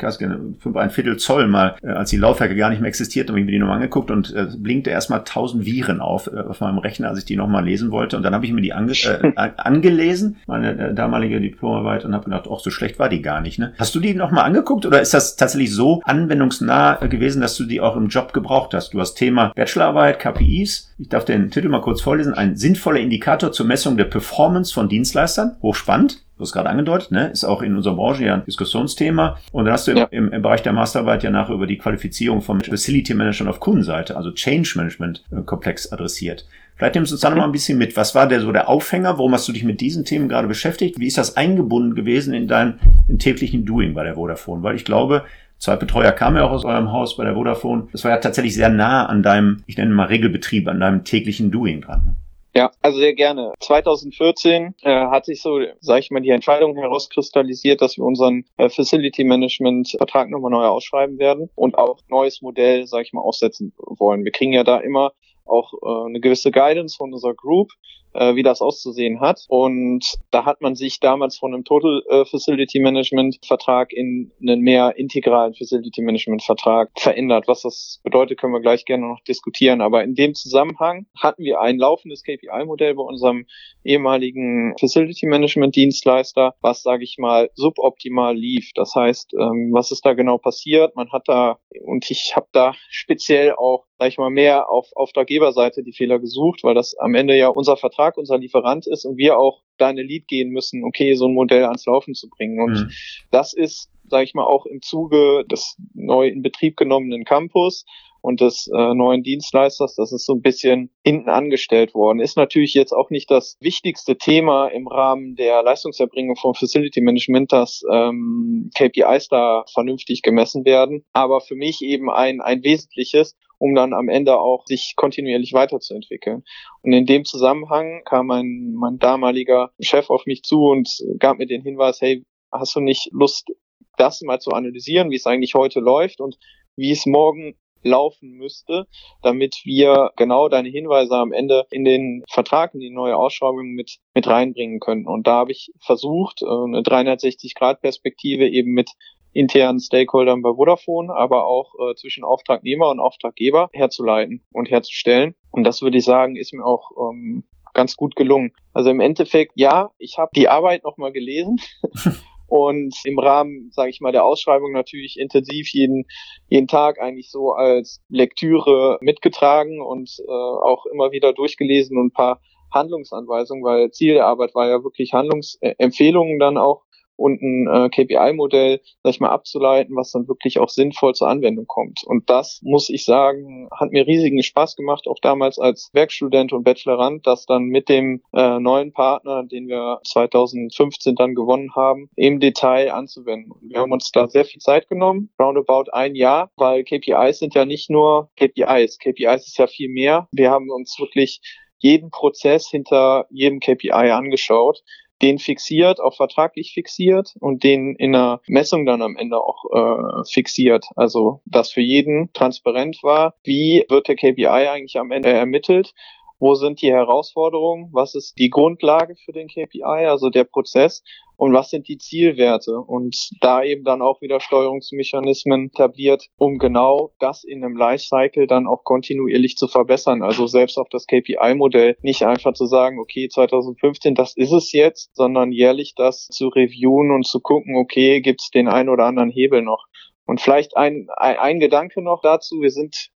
fünf 0.59 0.75
ein 0.75 0.89
Viertel 0.89 1.17
Zoll 1.17 1.47
mal, 1.47 1.75
äh, 1.81 1.87
als 1.87 2.09
die 2.09 2.17
Laufwerke 2.17 2.55
gar 2.55 2.69
nicht 2.69 2.81
mehr 2.81 2.89
existierten, 2.89 3.31
habe 3.31 3.39
ich 3.39 3.45
mir 3.45 3.53
die 3.53 3.59
nochmal 3.59 3.77
angeguckt 3.77 4.11
und 4.11 4.33
äh, 4.33 4.47
blinkte 4.57 4.89
erstmal 4.89 5.23
tausend 5.23 5.65
Viren 5.65 6.01
auf 6.01 6.27
äh, 6.27 6.39
auf 6.41 6.59
meinem 6.59 6.77
Rechner, 6.77 7.09
als 7.09 7.19
ich 7.19 7.25
die 7.25 7.37
nochmal 7.37 7.63
lesen 7.63 7.91
wollte. 7.91 8.17
Und 8.17 8.23
dann 8.23 8.33
habe 8.35 8.45
ich 8.45 8.51
mir 8.51 8.61
die 8.61 8.73
ange 8.73 8.91
äh, 8.93 9.31
angelesen, 9.35 10.37
meine 10.45 10.89
äh, 10.89 10.93
damalige 10.93 11.39
Diplomarbeit, 11.39 12.03
und 12.03 12.13
habe 12.13 12.25
gedacht, 12.25 12.49
ach, 12.51 12.59
so 12.59 12.69
schlecht 12.69 12.99
war 12.99 13.07
die 13.07 13.21
gar 13.21 13.39
nicht. 13.39 13.59
Ne? 13.59 13.73
Hast 13.77 13.95
du 13.95 14.01
die 14.01 14.13
nochmal 14.13 14.43
angeguckt 14.43 14.85
oder 14.85 15.01
ist 15.01 15.13
das 15.13 15.37
tatsächlich 15.37 15.73
so 15.73 16.01
anwendungsnah 16.03 17.01
äh, 17.01 17.07
gewesen, 17.07 17.41
dass 17.41 17.55
du 17.55 17.63
die 17.63 17.79
auch 17.79 17.95
im 17.95 18.09
Job 18.09 18.33
gebraucht 18.33 18.73
hast? 18.73 18.93
Du 18.93 18.99
hast 18.99 19.15
Thema 19.15 19.53
Bachelorarbeit, 19.55 20.19
KPIs. 20.19 20.89
Ich 20.99 21.09
darf 21.09 21.25
den 21.25 21.49
Titel 21.49 21.69
mal 21.69 21.81
kurz 21.81 22.01
vorlesen. 22.01 22.33
Ein 22.33 22.55
Sinn 22.55 22.72
sinnvoller 22.73 22.99
Indikator 22.99 23.51
zur 23.51 23.67
Messung 23.67 23.97
der 23.97 24.05
Performance 24.05 24.73
von 24.73 24.89
Dienstleistern. 24.89 25.57
Hochspannend. 25.61 26.23
Du 26.37 26.41
hast 26.41 26.53
gerade 26.53 26.69
angedeutet, 26.69 27.11
ne? 27.11 27.27
ist 27.27 27.43
auch 27.43 27.61
in 27.61 27.75
unserer 27.75 27.95
Branche 27.95 28.25
ja 28.25 28.33
ein 28.33 28.45
Diskussionsthema. 28.45 29.37
Und 29.51 29.65
dann 29.65 29.73
hast 29.73 29.87
du 29.87 29.91
ja. 29.91 30.05
im, 30.05 30.31
im, 30.31 30.41
Bereich 30.41 30.63
der 30.63 30.73
Masterarbeit 30.73 31.21
ja 31.21 31.29
nachher 31.29 31.53
über 31.53 31.67
die 31.67 31.77
Qualifizierung 31.77 32.41
vom 32.41 32.59
Facility 32.59 33.13
Management 33.13 33.51
auf 33.51 33.59
Kundenseite, 33.59 34.17
also 34.17 34.31
Change 34.31 34.73
Management 34.75 35.23
äh, 35.31 35.41
Komplex 35.43 35.91
adressiert. 35.91 36.47
Vielleicht 36.75 36.95
nimmst 36.95 37.11
du 37.11 37.15
uns 37.15 37.21
da 37.21 37.29
noch 37.29 37.37
mal 37.37 37.45
ein 37.45 37.51
bisschen 37.51 37.77
mit. 37.77 37.95
Was 37.95 38.15
war 38.15 38.27
der 38.27 38.41
so 38.41 38.51
der 38.51 38.67
Aufhänger? 38.67 39.19
Warum 39.19 39.33
hast 39.33 39.47
du 39.47 39.51
dich 39.51 39.63
mit 39.63 39.79
diesen 39.79 40.05
Themen 40.05 40.27
gerade 40.27 40.47
beschäftigt? 40.47 40.99
Wie 40.99 41.05
ist 41.05 41.19
das 41.19 41.37
eingebunden 41.37 41.93
gewesen 41.93 42.33
in 42.33 42.47
dein 42.47 42.79
in 43.07 43.19
täglichen 43.19 43.63
Doing 43.63 43.93
bei 43.93 44.03
der 44.03 44.15
Vodafone? 44.15 44.63
Weil 44.63 44.75
ich 44.75 44.85
glaube, 44.85 45.23
Zwei 45.63 45.77
Betreuer 45.77 46.11
kamen 46.11 46.35
ja 46.35 46.43
auch 46.43 46.51
aus 46.51 46.65
eurem 46.65 46.91
Haus 46.91 47.15
bei 47.15 47.23
der 47.23 47.35
Vodafone. 47.35 47.87
Das 47.93 48.03
war 48.03 48.11
ja 48.11 48.17
tatsächlich 48.17 48.53
sehr 48.53 48.67
nah 48.67 49.05
an 49.05 49.23
deinem, 49.23 49.63
ich 49.65 49.77
nenne 49.77 49.93
mal 49.93 50.07
Regelbetrieb, 50.07 50.67
an 50.67 50.81
deinem 50.81 51.05
täglichen 51.05 51.51
Doing 51.51 51.79
dran. 51.79 52.17
Ja, 52.55 52.71
also 52.81 52.99
sehr 52.99 53.15
gerne. 53.15 53.53
2014 53.61 54.75
äh, 54.83 55.07
hat 55.07 55.25
sich 55.25 55.41
so, 55.41 55.59
sage 55.79 56.01
ich 56.01 56.11
mal, 56.11 56.21
die 56.21 56.29
Entscheidung 56.29 56.75
herauskristallisiert, 56.77 57.81
dass 57.81 57.97
wir 57.97 58.03
unseren 58.03 58.45
äh, 58.57 58.69
Facility 58.69 59.23
Management 59.23 59.95
Vertrag 59.97 60.29
nochmal 60.29 60.51
neu 60.51 60.65
ausschreiben 60.65 61.17
werden 61.17 61.49
und 61.55 61.77
auch 61.77 61.99
neues 62.09 62.43
Modell, 62.43 62.85
sage 62.85 63.05
ich 63.05 63.13
mal, 63.13 63.21
aufsetzen 63.21 63.73
wollen. 63.77 64.23
Wir 64.23 64.31
kriegen 64.31 64.53
ja 64.53 64.63
da 64.63 64.77
immer 64.77 65.13
auch 65.45 65.73
äh, 65.73 66.09
eine 66.09 66.19
gewisse 66.19 66.51
Guidance 66.51 66.95
von 66.95 67.11
unserer 67.11 67.33
Group, 67.33 67.71
äh, 68.13 68.35
wie 68.35 68.43
das 68.43 68.61
auszusehen 68.61 69.19
hat. 69.19 69.45
Und 69.47 70.15
da 70.31 70.45
hat 70.45 70.61
man 70.61 70.75
sich 70.75 70.99
damals 70.99 71.37
von 71.37 71.53
einem 71.53 71.63
Total 71.63 72.01
äh, 72.09 72.25
Facility 72.25 72.79
Management 72.79 73.39
Vertrag 73.45 73.91
in 73.93 74.31
einen 74.41 74.61
mehr 74.61 74.95
integralen 74.97 75.53
Facility 75.53 76.01
Management 76.01 76.43
Vertrag 76.43 76.89
verändert. 76.97 77.47
Was 77.47 77.61
das 77.61 77.99
bedeutet, 78.03 78.39
können 78.39 78.53
wir 78.53 78.61
gleich 78.61 78.85
gerne 78.85 79.07
noch 79.07 79.21
diskutieren. 79.21 79.81
Aber 79.81 80.03
in 80.03 80.15
dem 80.15 80.33
Zusammenhang 80.33 81.05
hatten 81.19 81.43
wir 81.43 81.61
ein 81.61 81.77
laufendes 81.77 82.23
KPI-Modell 82.23 82.95
bei 82.95 83.03
unserem 83.03 83.45
ehemaligen 83.83 84.75
Facility 84.79 85.25
Management 85.25 85.75
Dienstleister, 85.75 86.55
was, 86.61 86.83
sage 86.83 87.03
ich 87.03 87.17
mal, 87.17 87.49
suboptimal 87.55 88.35
lief. 88.35 88.71
Das 88.75 88.95
heißt, 88.95 89.33
ähm, 89.33 89.71
was 89.73 89.91
ist 89.91 90.05
da 90.05 90.13
genau 90.13 90.37
passiert? 90.37 90.95
Man 90.95 91.11
hat 91.11 91.23
da, 91.27 91.59
und 91.83 92.09
ich 92.09 92.35
habe 92.35 92.47
da 92.51 92.73
speziell 92.89 93.53
auch 93.53 93.85
sag 94.03 94.09
ich 94.09 94.17
mal, 94.17 94.29
mehr 94.29 94.69
auf 94.69 94.89
Auftraggeberseite 94.95 95.81
die 95.81 95.93
Fehler 95.93 96.19
gesucht, 96.19 96.65
weil 96.65 96.75
das 96.75 96.93
am 96.99 97.15
Ende 97.15 97.37
ja 97.37 97.47
unser 97.47 97.77
Vertrag, 97.77 98.02
unser 98.17 98.37
Lieferant 98.37 98.87
ist 98.87 99.05
und 99.05 99.17
wir 99.17 99.37
auch 99.37 99.61
deine 99.77 100.03
Lead 100.03 100.27
gehen 100.27 100.49
müssen, 100.49 100.83
okay, 100.83 101.15
so 101.15 101.27
ein 101.27 101.33
Modell 101.33 101.63
ans 101.65 101.85
Laufen 101.85 102.13
zu 102.13 102.29
bringen. 102.29 102.61
Und 102.61 102.73
mhm. 102.73 102.91
das 103.31 103.53
ist, 103.53 103.89
sage 104.07 104.23
ich 104.23 104.33
mal, 104.33 104.45
auch 104.45 104.65
im 104.65 104.81
Zuge 104.81 105.45
des 105.49 105.77
neu 105.93 106.27
in 106.27 106.41
Betrieb 106.41 106.77
genommenen 106.77 107.23
Campus 107.23 107.85
und 108.23 108.39
des 108.39 108.67
äh, 108.73 108.93
neuen 108.93 109.21
Dienstleisters, 109.21 109.95
das 109.95 110.13
ist 110.13 110.25
so 110.25 110.33
ein 110.33 110.41
bisschen 110.41 110.89
hinten 111.03 111.29
angestellt 111.29 111.93
worden. 111.93 112.21
Ist 112.21 112.37
natürlich 112.37 112.73
jetzt 112.73 112.93
auch 112.93 113.09
nicht 113.09 113.29
das 113.29 113.57
wichtigste 113.59 114.17
Thema 114.17 114.69
im 114.69 114.87
Rahmen 114.87 115.35
der 115.35 115.61
Leistungserbringung 115.61 116.37
vom 116.37 116.55
Facility 116.55 117.01
Management, 117.01 117.51
dass 117.51 117.83
ähm, 117.91 118.71
KPIs 118.75 119.27
da 119.27 119.65
vernünftig 119.73 120.21
gemessen 120.21 120.63
werden, 120.63 121.03
aber 121.11 121.41
für 121.41 121.55
mich 121.55 121.81
eben 121.81 122.09
ein, 122.09 122.39
ein 122.39 122.63
wesentliches, 122.63 123.35
um 123.57 123.75
dann 123.75 123.93
am 123.93 124.07
Ende 124.07 124.39
auch 124.39 124.65
sich 124.67 124.93
kontinuierlich 124.95 125.51
weiterzuentwickeln. 125.51 126.43
Und 126.81 126.93
in 126.93 127.05
dem 127.05 127.25
Zusammenhang 127.25 128.03
kam 128.05 128.27
mein, 128.27 128.73
mein 128.73 128.99
damaliger 128.99 129.71
Chef 129.81 130.09
auf 130.09 130.25
mich 130.25 130.43
zu 130.43 130.61
und 130.63 130.89
gab 131.19 131.39
mir 131.39 131.45
den 131.45 131.61
Hinweis, 131.61 131.99
hey, 131.99 132.23
hast 132.53 132.73
du 132.73 132.79
nicht 132.79 133.09
Lust, 133.11 133.51
das 133.97 134.21
mal 134.21 134.39
zu 134.39 134.51
analysieren, 134.51 135.11
wie 135.11 135.17
es 135.17 135.27
eigentlich 135.27 135.55
heute 135.55 135.81
läuft 135.81 136.21
und 136.21 136.37
wie 136.77 136.91
es 136.91 137.05
morgen 137.05 137.55
laufen 137.83 138.31
müsste, 138.31 138.87
damit 139.21 139.61
wir 139.63 140.11
genau 140.15 140.49
deine 140.49 140.69
Hinweise 140.69 141.15
am 141.15 141.31
Ende 141.31 141.65
in 141.71 141.85
den 141.85 142.23
Vertrag, 142.29 142.73
in 142.73 142.79
die 142.79 142.89
neue 142.89 143.17
Ausschreibung 143.17 143.69
mit, 143.71 143.97
mit 144.13 144.27
reinbringen 144.27 144.79
können. 144.79 145.07
Und 145.07 145.27
da 145.27 145.33
habe 145.33 145.51
ich 145.51 145.71
versucht, 145.79 146.41
äh, 146.41 146.45
eine 146.45 146.81
360-Grad-Perspektive 146.81 148.47
eben 148.47 148.71
mit 148.71 148.91
internen 149.33 149.79
Stakeholdern 149.79 150.41
bei 150.41 150.53
Vodafone, 150.53 151.13
aber 151.13 151.45
auch 151.45 151.73
äh, 151.79 151.95
zwischen 151.95 152.23
Auftragnehmer 152.23 152.89
und 152.89 152.99
Auftraggeber 152.99 153.69
herzuleiten 153.73 154.43
und 154.51 154.69
herzustellen. 154.69 155.35
Und 155.51 155.63
das 155.63 155.81
würde 155.81 155.97
ich 155.97 156.05
sagen, 156.05 156.35
ist 156.35 156.53
mir 156.53 156.65
auch 156.65 156.91
ähm, 157.09 157.43
ganz 157.73 157.95
gut 157.95 158.15
gelungen. 158.15 158.53
Also 158.73 158.89
im 158.89 158.99
Endeffekt, 158.99 159.53
ja, 159.55 159.91
ich 159.97 160.17
habe 160.17 160.31
die 160.35 160.47
Arbeit 160.49 160.83
nochmal 160.83 161.11
gelesen. 161.11 161.57
und 162.53 162.93
im 163.03 163.17
Rahmen, 163.17 163.71
sage 163.71 163.89
ich 163.89 163.99
mal, 163.99 164.11
der 164.11 164.23
Ausschreibung 164.23 164.73
natürlich 164.73 165.17
intensiv 165.17 165.69
jeden, 165.73 166.05
jeden 166.49 166.67
Tag 166.67 167.01
eigentlich 167.01 167.31
so 167.31 167.53
als 167.53 167.99
Lektüre 168.09 168.99
mitgetragen 169.01 169.81
und 169.81 170.11
äh, 170.19 170.31
auch 170.31 170.85
immer 170.85 171.11
wieder 171.11 171.33
durchgelesen 171.33 171.97
und 171.97 172.09
ein 172.09 172.11
paar 172.11 172.41
Handlungsanweisungen, 172.71 173.63
weil 173.63 173.89
Ziel 173.89 174.13
der 174.13 174.27
Arbeit 174.27 174.53
war 174.53 174.69
ja 174.69 174.83
wirklich 174.83 175.13
Handlungsempfehlungen 175.13 176.37
dann 176.37 176.59
auch 176.59 176.83
und 177.15 177.41
ein 177.41 177.67
äh, 177.67 177.89
KPI-Modell, 177.89 178.81
sag 179.03 179.09
ich 179.11 179.19
mal, 179.19 179.29
abzuleiten, 179.29 179.95
was 179.95 180.11
dann 180.11 180.27
wirklich 180.27 180.59
auch 180.59 180.69
sinnvoll 180.69 181.13
zur 181.13 181.29
Anwendung 181.29 181.67
kommt. 181.67 182.01
Und 182.05 182.29
das, 182.29 182.59
muss 182.63 182.89
ich 182.89 183.05
sagen, 183.05 183.69
hat 183.71 183.91
mir 183.91 184.07
riesigen 184.07 184.41
Spaß 184.41 184.75
gemacht, 184.75 185.07
auch 185.07 185.19
damals 185.21 185.59
als 185.59 185.89
Werkstudent 185.93 186.53
und 186.53 186.63
Bachelorand, 186.63 187.25
das 187.27 187.45
dann 187.45 187.65
mit 187.65 187.89
dem 187.89 188.21
äh, 188.33 188.59
neuen 188.59 188.93
Partner, 188.93 189.43
den 189.43 189.67
wir 189.67 189.99
2015 190.05 191.15
dann 191.15 191.35
gewonnen 191.35 191.75
haben, 191.75 192.09
im 192.15 192.39
Detail 192.39 192.91
anzuwenden. 192.93 193.53
Wir 193.61 193.79
haben 193.79 193.91
uns 193.91 194.11
da 194.11 194.27
sehr 194.27 194.45
viel 194.45 194.61
Zeit 194.61 194.87
genommen, 194.87 195.29
roundabout 195.39 195.91
ein 195.91 196.15
Jahr, 196.15 196.51
weil 196.57 196.83
KPIs 196.83 197.39
sind 197.39 197.55
ja 197.55 197.65
nicht 197.65 197.89
nur 197.89 198.29
KPIs. 198.37 198.97
KPIs 198.99 199.47
ist 199.47 199.57
ja 199.57 199.67
viel 199.67 199.89
mehr. 199.89 200.27
Wir 200.31 200.51
haben 200.51 200.69
uns 200.69 200.97
wirklich 200.99 201.41
jeden 201.79 202.09
Prozess 202.11 202.69
hinter 202.69 203.27
jedem 203.29 203.59
KPI 203.59 203.91
angeschaut 203.91 204.81
den 205.21 205.39
fixiert, 205.39 205.99
auch 205.99 206.15
vertraglich 206.15 206.73
fixiert 206.73 207.33
und 207.39 207.63
den 207.63 207.95
in 207.95 208.13
der 208.13 208.41
Messung 208.47 208.85
dann 208.85 209.01
am 209.01 209.15
Ende 209.15 209.37
auch 209.37 209.63
äh, 209.71 210.23
fixiert. 210.31 210.85
Also 210.95 211.41
dass 211.45 211.71
für 211.71 211.81
jeden 211.81 212.31
transparent 212.33 212.99
war, 213.03 213.35
wie 213.43 213.85
wird 213.89 214.07
der 214.07 214.15
KPI 214.15 214.47
eigentlich 214.47 214.97
am 214.97 215.11
Ende 215.11 215.29
ermittelt 215.29 215.93
wo 216.39 216.55
sind 216.55 216.81
die 216.81 216.91
Herausforderungen, 216.91 217.89
was 217.93 218.15
ist 218.15 218.37
die 218.37 218.49
Grundlage 218.49 219.15
für 219.23 219.31
den 219.31 219.47
KPI, 219.47 219.83
also 219.83 220.29
der 220.29 220.43
Prozess 220.43 221.03
und 221.37 221.53
was 221.53 221.69
sind 221.69 221.87
die 221.87 221.97
Zielwerte 221.97 222.77
und 222.77 223.15
da 223.41 223.63
eben 223.63 223.83
dann 223.83 224.01
auch 224.01 224.21
wieder 224.21 224.39
Steuerungsmechanismen 224.39 225.67
etabliert, 225.67 226.27
um 226.37 226.57
genau 226.57 227.11
das 227.19 227.43
in 227.43 227.63
einem 227.63 227.75
Lifecycle 227.75 228.47
dann 228.47 228.67
auch 228.67 228.83
kontinuierlich 228.83 229.57
zu 229.57 229.67
verbessern. 229.67 230.21
Also 230.21 230.47
selbst 230.47 230.77
auf 230.77 230.89
das 230.89 231.07
KPI-Modell 231.07 231.97
nicht 232.01 232.23
einfach 232.23 232.53
zu 232.53 232.65
sagen, 232.65 232.99
okay, 232.99 233.29
2015, 233.29 234.15
das 234.15 234.35
ist 234.35 234.51
es 234.51 234.71
jetzt, 234.71 235.15
sondern 235.15 235.51
jährlich 235.51 235.95
das 235.95 236.27
zu 236.27 236.47
reviewen 236.49 237.11
und 237.11 237.25
zu 237.25 237.39
gucken, 237.39 237.75
okay, 237.75 238.21
gibt 238.21 238.41
es 238.41 238.49
den 238.49 238.67
einen 238.67 238.89
oder 238.89 239.05
anderen 239.05 239.29
Hebel 239.29 239.61
noch. 239.61 239.85
Und 240.25 240.39
vielleicht 240.39 240.77
ein, 240.77 241.07
ein, 241.17 241.37
ein 241.37 241.59
Gedanke 241.59 242.01
noch 242.01 242.21
dazu. 242.21 242.61
Wir 242.61 242.71
sind 242.71 243.09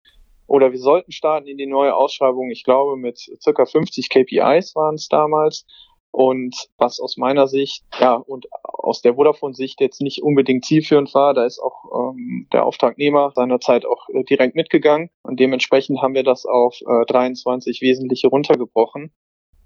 oder 0.47 0.73
wir 0.73 0.79
sollten 0.79 1.13
starten 1.13 1.49
in 1.49 1.59
die 1.59 1.67
neue 1.67 1.95
Ausschreibung, 1.95 2.51
ich 2.51 2.65
glaube 2.65 2.97
mit 2.97 3.19
circa 3.41 3.67
50 3.67 4.09
KPIs 4.09 4.75
waren 4.75 4.97
es 4.97 5.09
damals. 5.09 5.67
Und 6.15 6.55
was 6.79 7.01
aus 7.01 7.17
meiner 7.17 7.49
Sicht, 7.49 7.83
ja, 7.99 8.15
und 8.15 8.47
aus 8.63 9.03
der 9.03 9.15
Vodafone-Sicht 9.15 9.81
jetzt 9.81 10.01
nicht 10.01 10.23
unbedingt 10.23 10.65
zielführend 10.65 11.13
war, 11.13 11.35
da 11.35 11.45
ist 11.45 11.59
auch 11.59 12.13
ähm, 12.13 12.47
der 12.53 12.65
Auftragnehmer 12.67 13.33
seinerzeit 13.35 13.85
auch 13.85 14.09
äh, 14.11 14.23
direkt 14.23 14.55
mitgegangen. 14.55 15.11
Und 15.25 15.41
dementsprechend 15.41 16.01
haben 16.03 16.15
wir 16.15 16.23
das 16.23 16.47
auf 16.47 16.79
äh, 16.83 17.05
23 17.07 17.81
wesentliche 17.81 18.29
runtergebrochen. 18.29 19.11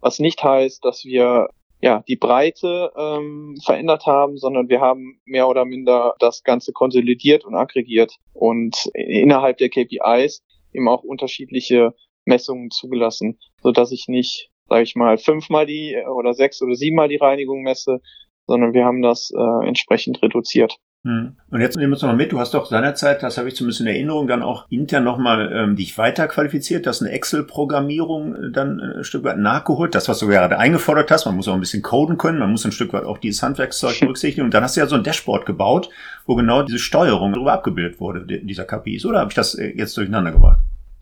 Was 0.00 0.20
nicht 0.20 0.42
heißt, 0.42 0.82
dass 0.86 1.04
wir 1.04 1.48
ja 1.82 2.02
die 2.08 2.16
Breite 2.16 2.92
ähm, 2.96 3.58
verändert 3.62 4.06
haben, 4.06 4.38
sondern 4.38 4.70
wir 4.70 4.80
haben 4.80 5.20
mehr 5.26 5.48
oder 5.48 5.66
minder 5.66 6.14
das 6.18 6.44
Ganze 6.44 6.72
konsolidiert 6.72 7.44
und 7.44 7.56
aggregiert. 7.56 8.14
Und 8.32 8.90
innerhalb 8.94 9.58
der 9.58 9.68
KPIs 9.68 10.42
eben 10.72 10.88
auch 10.88 11.02
unterschiedliche 11.02 11.94
Messungen 12.24 12.70
zugelassen, 12.70 13.38
so 13.62 13.72
dass 13.72 13.92
ich 13.92 14.06
nicht, 14.08 14.50
sage 14.68 14.82
ich 14.82 14.94
mal, 14.94 15.18
fünfmal 15.18 15.66
die 15.66 15.96
oder 16.14 16.34
sechs 16.34 16.62
oder 16.62 16.74
siebenmal 16.74 17.08
die 17.08 17.16
Reinigung 17.16 17.62
messe, 17.62 18.00
sondern 18.46 18.74
wir 18.74 18.84
haben 18.84 19.02
das 19.02 19.30
äh, 19.30 19.66
entsprechend 19.66 20.22
reduziert. 20.22 20.78
Hm. 21.04 21.36
Und 21.50 21.60
jetzt 21.60 21.76
nehmen 21.76 21.90
wir 21.90 21.94
uns 21.94 22.02
nochmal 22.02 22.16
mit, 22.16 22.32
du 22.32 22.40
hast 22.40 22.54
doch 22.54 22.66
seinerzeit, 22.66 23.22
das 23.22 23.38
habe 23.38 23.48
ich 23.48 23.54
zumindest 23.54 23.80
in 23.80 23.86
Erinnerung, 23.86 24.26
dann 24.26 24.42
auch 24.42 24.66
intern 24.68 25.04
nochmal 25.04 25.52
ähm, 25.52 25.76
dich 25.76 25.96
weiter 25.96 26.26
qualifiziert, 26.26 26.88
hast 26.88 27.02
eine 27.02 27.12
Excel-Programmierung 27.12 28.34
äh, 28.34 28.50
dann 28.50 28.80
äh, 28.80 28.98
ein 28.98 29.04
Stück 29.04 29.22
weit 29.22 29.38
nachgeholt, 29.38 29.94
das, 29.94 30.08
was 30.08 30.18
du 30.18 30.26
gerade 30.26 30.58
eingefordert 30.58 31.12
hast, 31.12 31.24
man 31.24 31.36
muss 31.36 31.46
auch 31.46 31.54
ein 31.54 31.60
bisschen 31.60 31.82
coden 31.82 32.18
können, 32.18 32.40
man 32.40 32.50
muss 32.50 32.64
ein 32.64 32.72
Stück 32.72 32.92
weit 32.92 33.04
auch 33.04 33.18
dieses 33.18 33.42
Handwerkszeug 33.44 34.00
berücksichtigen 34.00 34.44
und 34.44 34.52
dann 34.52 34.64
hast 34.64 34.76
du 34.76 34.80
ja 34.80 34.86
so 34.86 34.96
ein 34.96 35.04
Dashboard 35.04 35.46
gebaut, 35.46 35.88
wo 36.26 36.34
genau 36.34 36.64
diese 36.64 36.80
Steuerung 36.80 37.32
darüber 37.32 37.52
abgebildet 37.52 38.00
wurde, 38.00 38.26
dieser 38.26 38.64
KPIs, 38.64 39.06
oder 39.06 39.20
habe 39.20 39.30
ich 39.30 39.36
das 39.36 39.54
äh, 39.54 39.72
jetzt 39.76 39.96
durcheinander 39.96 40.32
gebracht? 40.32 40.58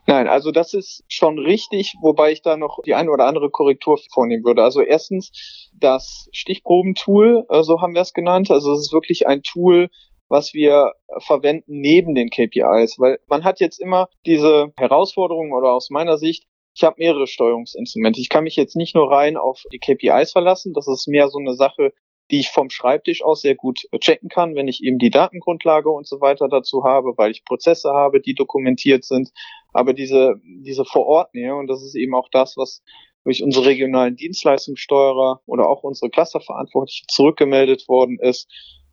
Nein, 0.06 0.28
also 0.28 0.52
das 0.52 0.72
ist 0.72 1.02
schon 1.08 1.38
richtig, 1.38 1.94
wobei 2.00 2.30
ich 2.30 2.40
da 2.42 2.56
noch 2.56 2.80
die 2.84 2.94
eine 2.94 3.10
oder 3.10 3.26
andere 3.26 3.50
Korrektur 3.50 3.98
vornehmen 4.12 4.44
würde. 4.44 4.62
Also 4.62 4.80
erstens 4.80 5.70
das 5.74 6.28
Stichprobentool, 6.32 7.44
äh, 7.48 7.62
so 7.64 7.80
haben 7.80 7.94
wir 7.94 8.02
es 8.02 8.12
genannt. 8.12 8.50
Also 8.50 8.72
es 8.72 8.82
ist 8.82 8.92
wirklich 8.92 9.26
ein 9.26 9.42
Tool, 9.42 9.88
was 10.28 10.54
wir 10.54 10.92
verwenden 11.18 11.80
neben 11.80 12.14
den 12.14 12.30
KPIs, 12.30 12.98
weil 12.98 13.18
man 13.28 13.44
hat 13.44 13.60
jetzt 13.60 13.80
immer 13.80 14.08
diese 14.26 14.72
Herausforderungen 14.76 15.52
oder 15.52 15.72
aus 15.72 15.90
meiner 15.90 16.18
Sicht, 16.18 16.44
ich 16.74 16.84
habe 16.84 16.96
mehrere 16.98 17.26
Steuerungsinstrumente. 17.26 18.20
Ich 18.20 18.28
kann 18.28 18.44
mich 18.44 18.56
jetzt 18.56 18.76
nicht 18.76 18.94
nur 18.94 19.10
rein 19.10 19.36
auf 19.36 19.62
die 19.72 19.78
KPIs 19.78 20.32
verlassen, 20.32 20.72
das 20.72 20.86
ist 20.88 21.08
mehr 21.08 21.28
so 21.28 21.38
eine 21.38 21.54
Sache, 21.54 21.92
die 22.30 22.40
ich 22.40 22.48
vom 22.50 22.70
Schreibtisch 22.70 23.22
aus 23.22 23.40
sehr 23.40 23.54
gut 23.54 23.86
checken 24.00 24.28
kann, 24.28 24.54
wenn 24.54 24.68
ich 24.68 24.82
eben 24.82 24.98
die 24.98 25.10
Datengrundlage 25.10 25.90
und 25.90 26.06
so 26.06 26.20
weiter 26.20 26.48
dazu 26.48 26.84
habe, 26.84 27.14
weil 27.16 27.30
ich 27.30 27.44
Prozesse 27.44 27.90
habe, 27.90 28.20
die 28.20 28.34
dokumentiert 28.34 29.04
sind. 29.04 29.30
Aber 29.72 29.92
diese, 29.92 30.40
diese 30.44 30.84
Vorortnähe, 30.84 31.54
und 31.54 31.68
das 31.68 31.82
ist 31.82 31.94
eben 31.94 32.14
auch 32.14 32.28
das, 32.30 32.56
was 32.56 32.82
durch 33.24 33.42
unsere 33.42 33.66
regionalen 33.66 34.16
Dienstleistungssteuerer 34.16 35.40
oder 35.46 35.68
auch 35.68 35.82
unsere 35.82 36.10
Clusterverantwortliche 36.10 37.06
zurückgemeldet 37.08 37.88
worden 37.88 38.18
ist, 38.20 38.48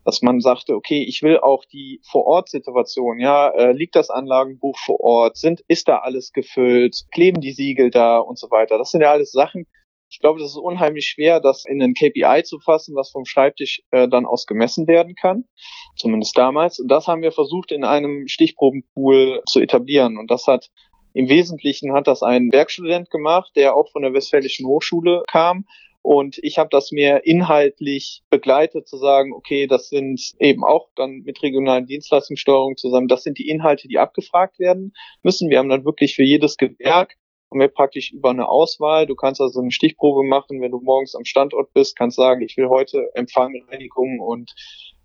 dass 0.06 0.22
man 0.22 0.42
sagte, 0.42 0.76
okay, 0.76 1.04
ich 1.04 1.22
will 1.22 1.40
auch 1.40 1.66
die 1.66 2.02
Vorortsituation, 2.04 3.20
ja, 3.20 3.50
äh, 3.50 3.72
liegt 3.72 3.96
das 3.96 4.10
Anlagenbuch 4.10 4.78
vor 4.78 5.00
Ort, 5.00 5.38
sind, 5.38 5.64
ist 5.68 5.88
da 5.88 6.00
alles 6.00 6.34
gefüllt, 6.34 7.06
kleben 7.12 7.42
die 7.42 7.54
Siegel 7.54 7.90
da 7.90 8.18
und 8.18 8.38
so 8.38 8.52
weiter. 8.52 8.78
Das 8.78 8.92
sind 8.92 9.02
ja 9.02 9.12
alles 9.12 9.32
Sachen, 9.32 9.66
ich 10.14 10.20
glaube, 10.20 10.40
das 10.40 10.52
ist 10.52 10.58
unheimlich 10.58 11.08
schwer, 11.08 11.40
das 11.40 11.66
in 11.66 11.82
einen 11.82 11.96
KPI 11.96 12.44
zu 12.44 12.60
fassen, 12.60 12.96
was 12.96 13.10
vom 13.10 13.26
Schreibtisch 13.26 13.82
äh, 13.90 14.08
dann 14.08 14.28
aus 14.28 14.46
gemessen 14.46 14.88
werden 14.88 15.16
kann. 15.16 15.46
Zumindest 15.96 16.38
damals. 16.38 16.80
Und 16.80 16.88
das 16.88 17.08
haben 17.08 17.24
wir 17.24 17.32
versucht 17.32 17.72
in 17.72 17.84
einem 17.84 18.28
Stichprobenpool 18.28 19.42
zu 19.50 19.60
etablieren. 19.60 20.20
Und 20.20 20.30
das 20.30 20.46
hat 20.46 20.70
im 21.16 21.30
Wesentlichen 21.30 21.94
hat 21.94 22.06
das 22.06 22.22
ein 22.22 22.52
Werkstudent 22.52 23.10
gemacht, 23.10 23.54
der 23.56 23.76
auch 23.76 23.90
von 23.90 24.04
der 24.04 24.14
Westfälischen 24.14 24.68
Hochschule 24.68 25.24
kam. 25.28 25.66
Und 26.04 26.38
ich 26.44 26.60
habe 26.60 26.70
das 26.72 26.92
mehr 26.92 27.26
inhaltlich 27.26 28.22
begleitet, 28.30 28.88
zu 28.88 28.98
sagen, 28.98 29.34
okay, 29.34 29.66
das 29.66 29.90
sind 29.90 30.34
eben 30.38 30.64
auch 30.64 30.90
dann 30.96 31.22
mit 31.26 31.42
regionalen 31.42 31.88
Dienstleistungssteuerungen 31.88 32.78
zusammen, 32.78 33.08
das 33.08 33.24
sind 33.24 33.40
die 33.40 33.48
Inhalte, 33.48 33.88
die 33.88 33.98
abgefragt 33.98 34.60
werden 34.60 34.94
müssen. 35.24 35.50
Wir 35.50 35.58
haben 35.58 35.70
dann 35.70 35.86
wirklich 35.86 36.14
für 36.14 36.24
jedes 36.24 36.58
Gewerk 36.58 37.16
haben 37.54 37.60
wir 37.60 37.68
praktisch 37.68 38.12
über 38.12 38.32
eine 38.32 38.50
Auswahl. 38.50 39.06
Du 39.06 39.14
kannst 39.14 39.40
also 39.40 39.62
eine 39.62 39.70
Stichprobe 39.70 40.28
machen, 40.28 40.60
wenn 40.60 40.72
du 40.72 40.80
morgens 40.80 41.14
am 41.14 41.24
Standort 41.24 41.72
bist, 41.74 41.96
kannst 41.96 42.18
sagen, 42.18 42.42
ich 42.42 42.58
will 42.58 42.68
heute 42.68 43.12
Empfang, 43.14 43.54
Reinigung 43.70 44.20
und 44.20 44.52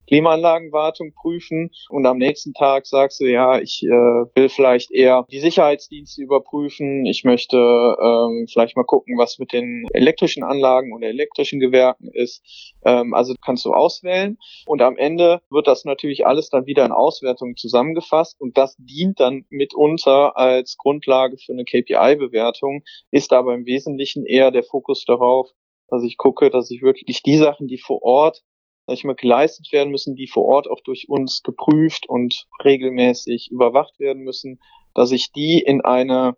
Klimaanlagenwartung 0.09 1.13
prüfen 1.13 1.71
und 1.91 2.07
am 2.07 2.19
nächsten 2.19 2.55
Tag 2.55 2.87
sagst 2.87 3.21
du, 3.21 3.27
ja, 3.27 3.59
ich 3.61 3.83
äh, 3.83 3.89
will 3.89 4.49
vielleicht 4.49 4.91
eher 4.91 5.27
die 5.31 5.41
Sicherheitsdienste 5.41 6.23
überprüfen, 6.23 7.05
ich 7.05 7.25
möchte 7.25 7.57
ähm, 7.57 8.47
vielleicht 8.51 8.77
mal 8.77 8.85
gucken, 8.85 9.19
was 9.19 9.39
mit 9.39 9.53
den 9.53 9.87
elektrischen 9.93 10.43
Anlagen 10.43 10.95
oder 10.95 11.09
elektrischen 11.09 11.61
Gewerken 11.61 12.09
ist. 12.13 12.43
Ähm, 12.85 13.13
also 13.15 13.35
kannst 13.45 13.65
du 13.65 13.73
auswählen. 13.73 14.39
Und 14.67 14.83
am 14.83 14.97
Ende 14.97 15.43
wird 15.51 15.67
das 15.67 15.85
natürlich 15.85 16.27
alles 16.27 16.49
dann 16.49 16.67
wieder 16.67 16.85
in 16.87 16.93
Auswertungen 16.93 17.57
zusammengefasst. 17.57 18.41
Und 18.41 18.57
das 18.57 18.77
dient 18.79 19.21
dann 19.21 19.45
mitunter 19.51 20.37
als 20.37 20.77
Grundlage 20.79 21.37
für 21.37 21.53
eine 21.53 21.65
KPI-Bewertung, 21.65 22.83
ist 23.11 23.33
aber 23.33 23.55
im 23.55 23.67
Wesentlichen 23.67 24.25
eher 24.25 24.51
der 24.51 24.63
Fokus 24.63 25.05
darauf, 25.05 25.51
dass 25.89 26.03
ich 26.03 26.17
gucke, 26.17 26.51
dass 26.51 26.71
ich 26.71 26.83
wirklich 26.83 27.23
die 27.23 27.37
Sachen, 27.37 27.67
die 27.67 27.79
vor 27.79 28.03
Ort 28.03 28.43
sag 28.89 28.95
ich 28.95 29.05
mal, 29.05 29.15
geleistet 29.15 29.71
werden 29.71 29.91
müssen, 29.91 30.17
die 30.17 30.27
vor 30.27 30.47
Ort 30.47 30.67
auch 30.67 30.81
durch 30.81 31.11
uns 31.11 31.43
geprüft 31.43 32.09
und 32.09 32.47
regelmäßig 32.65 33.51
überwacht 33.51 34.01
werden 34.01 34.23
müssen, 34.23 34.61
dass 34.95 35.13
ich 35.13 35.31
die 35.31 35.59
in 35.59 35.83
eine 35.83 36.37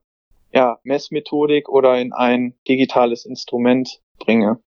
ja, 0.53 0.81
Messmethodik 0.83 1.69
oder 1.69 2.01
in 2.01 2.13
ein 2.13 2.59
digitales 2.67 3.25
Instrument 3.25 4.01
bringe. 4.19 4.61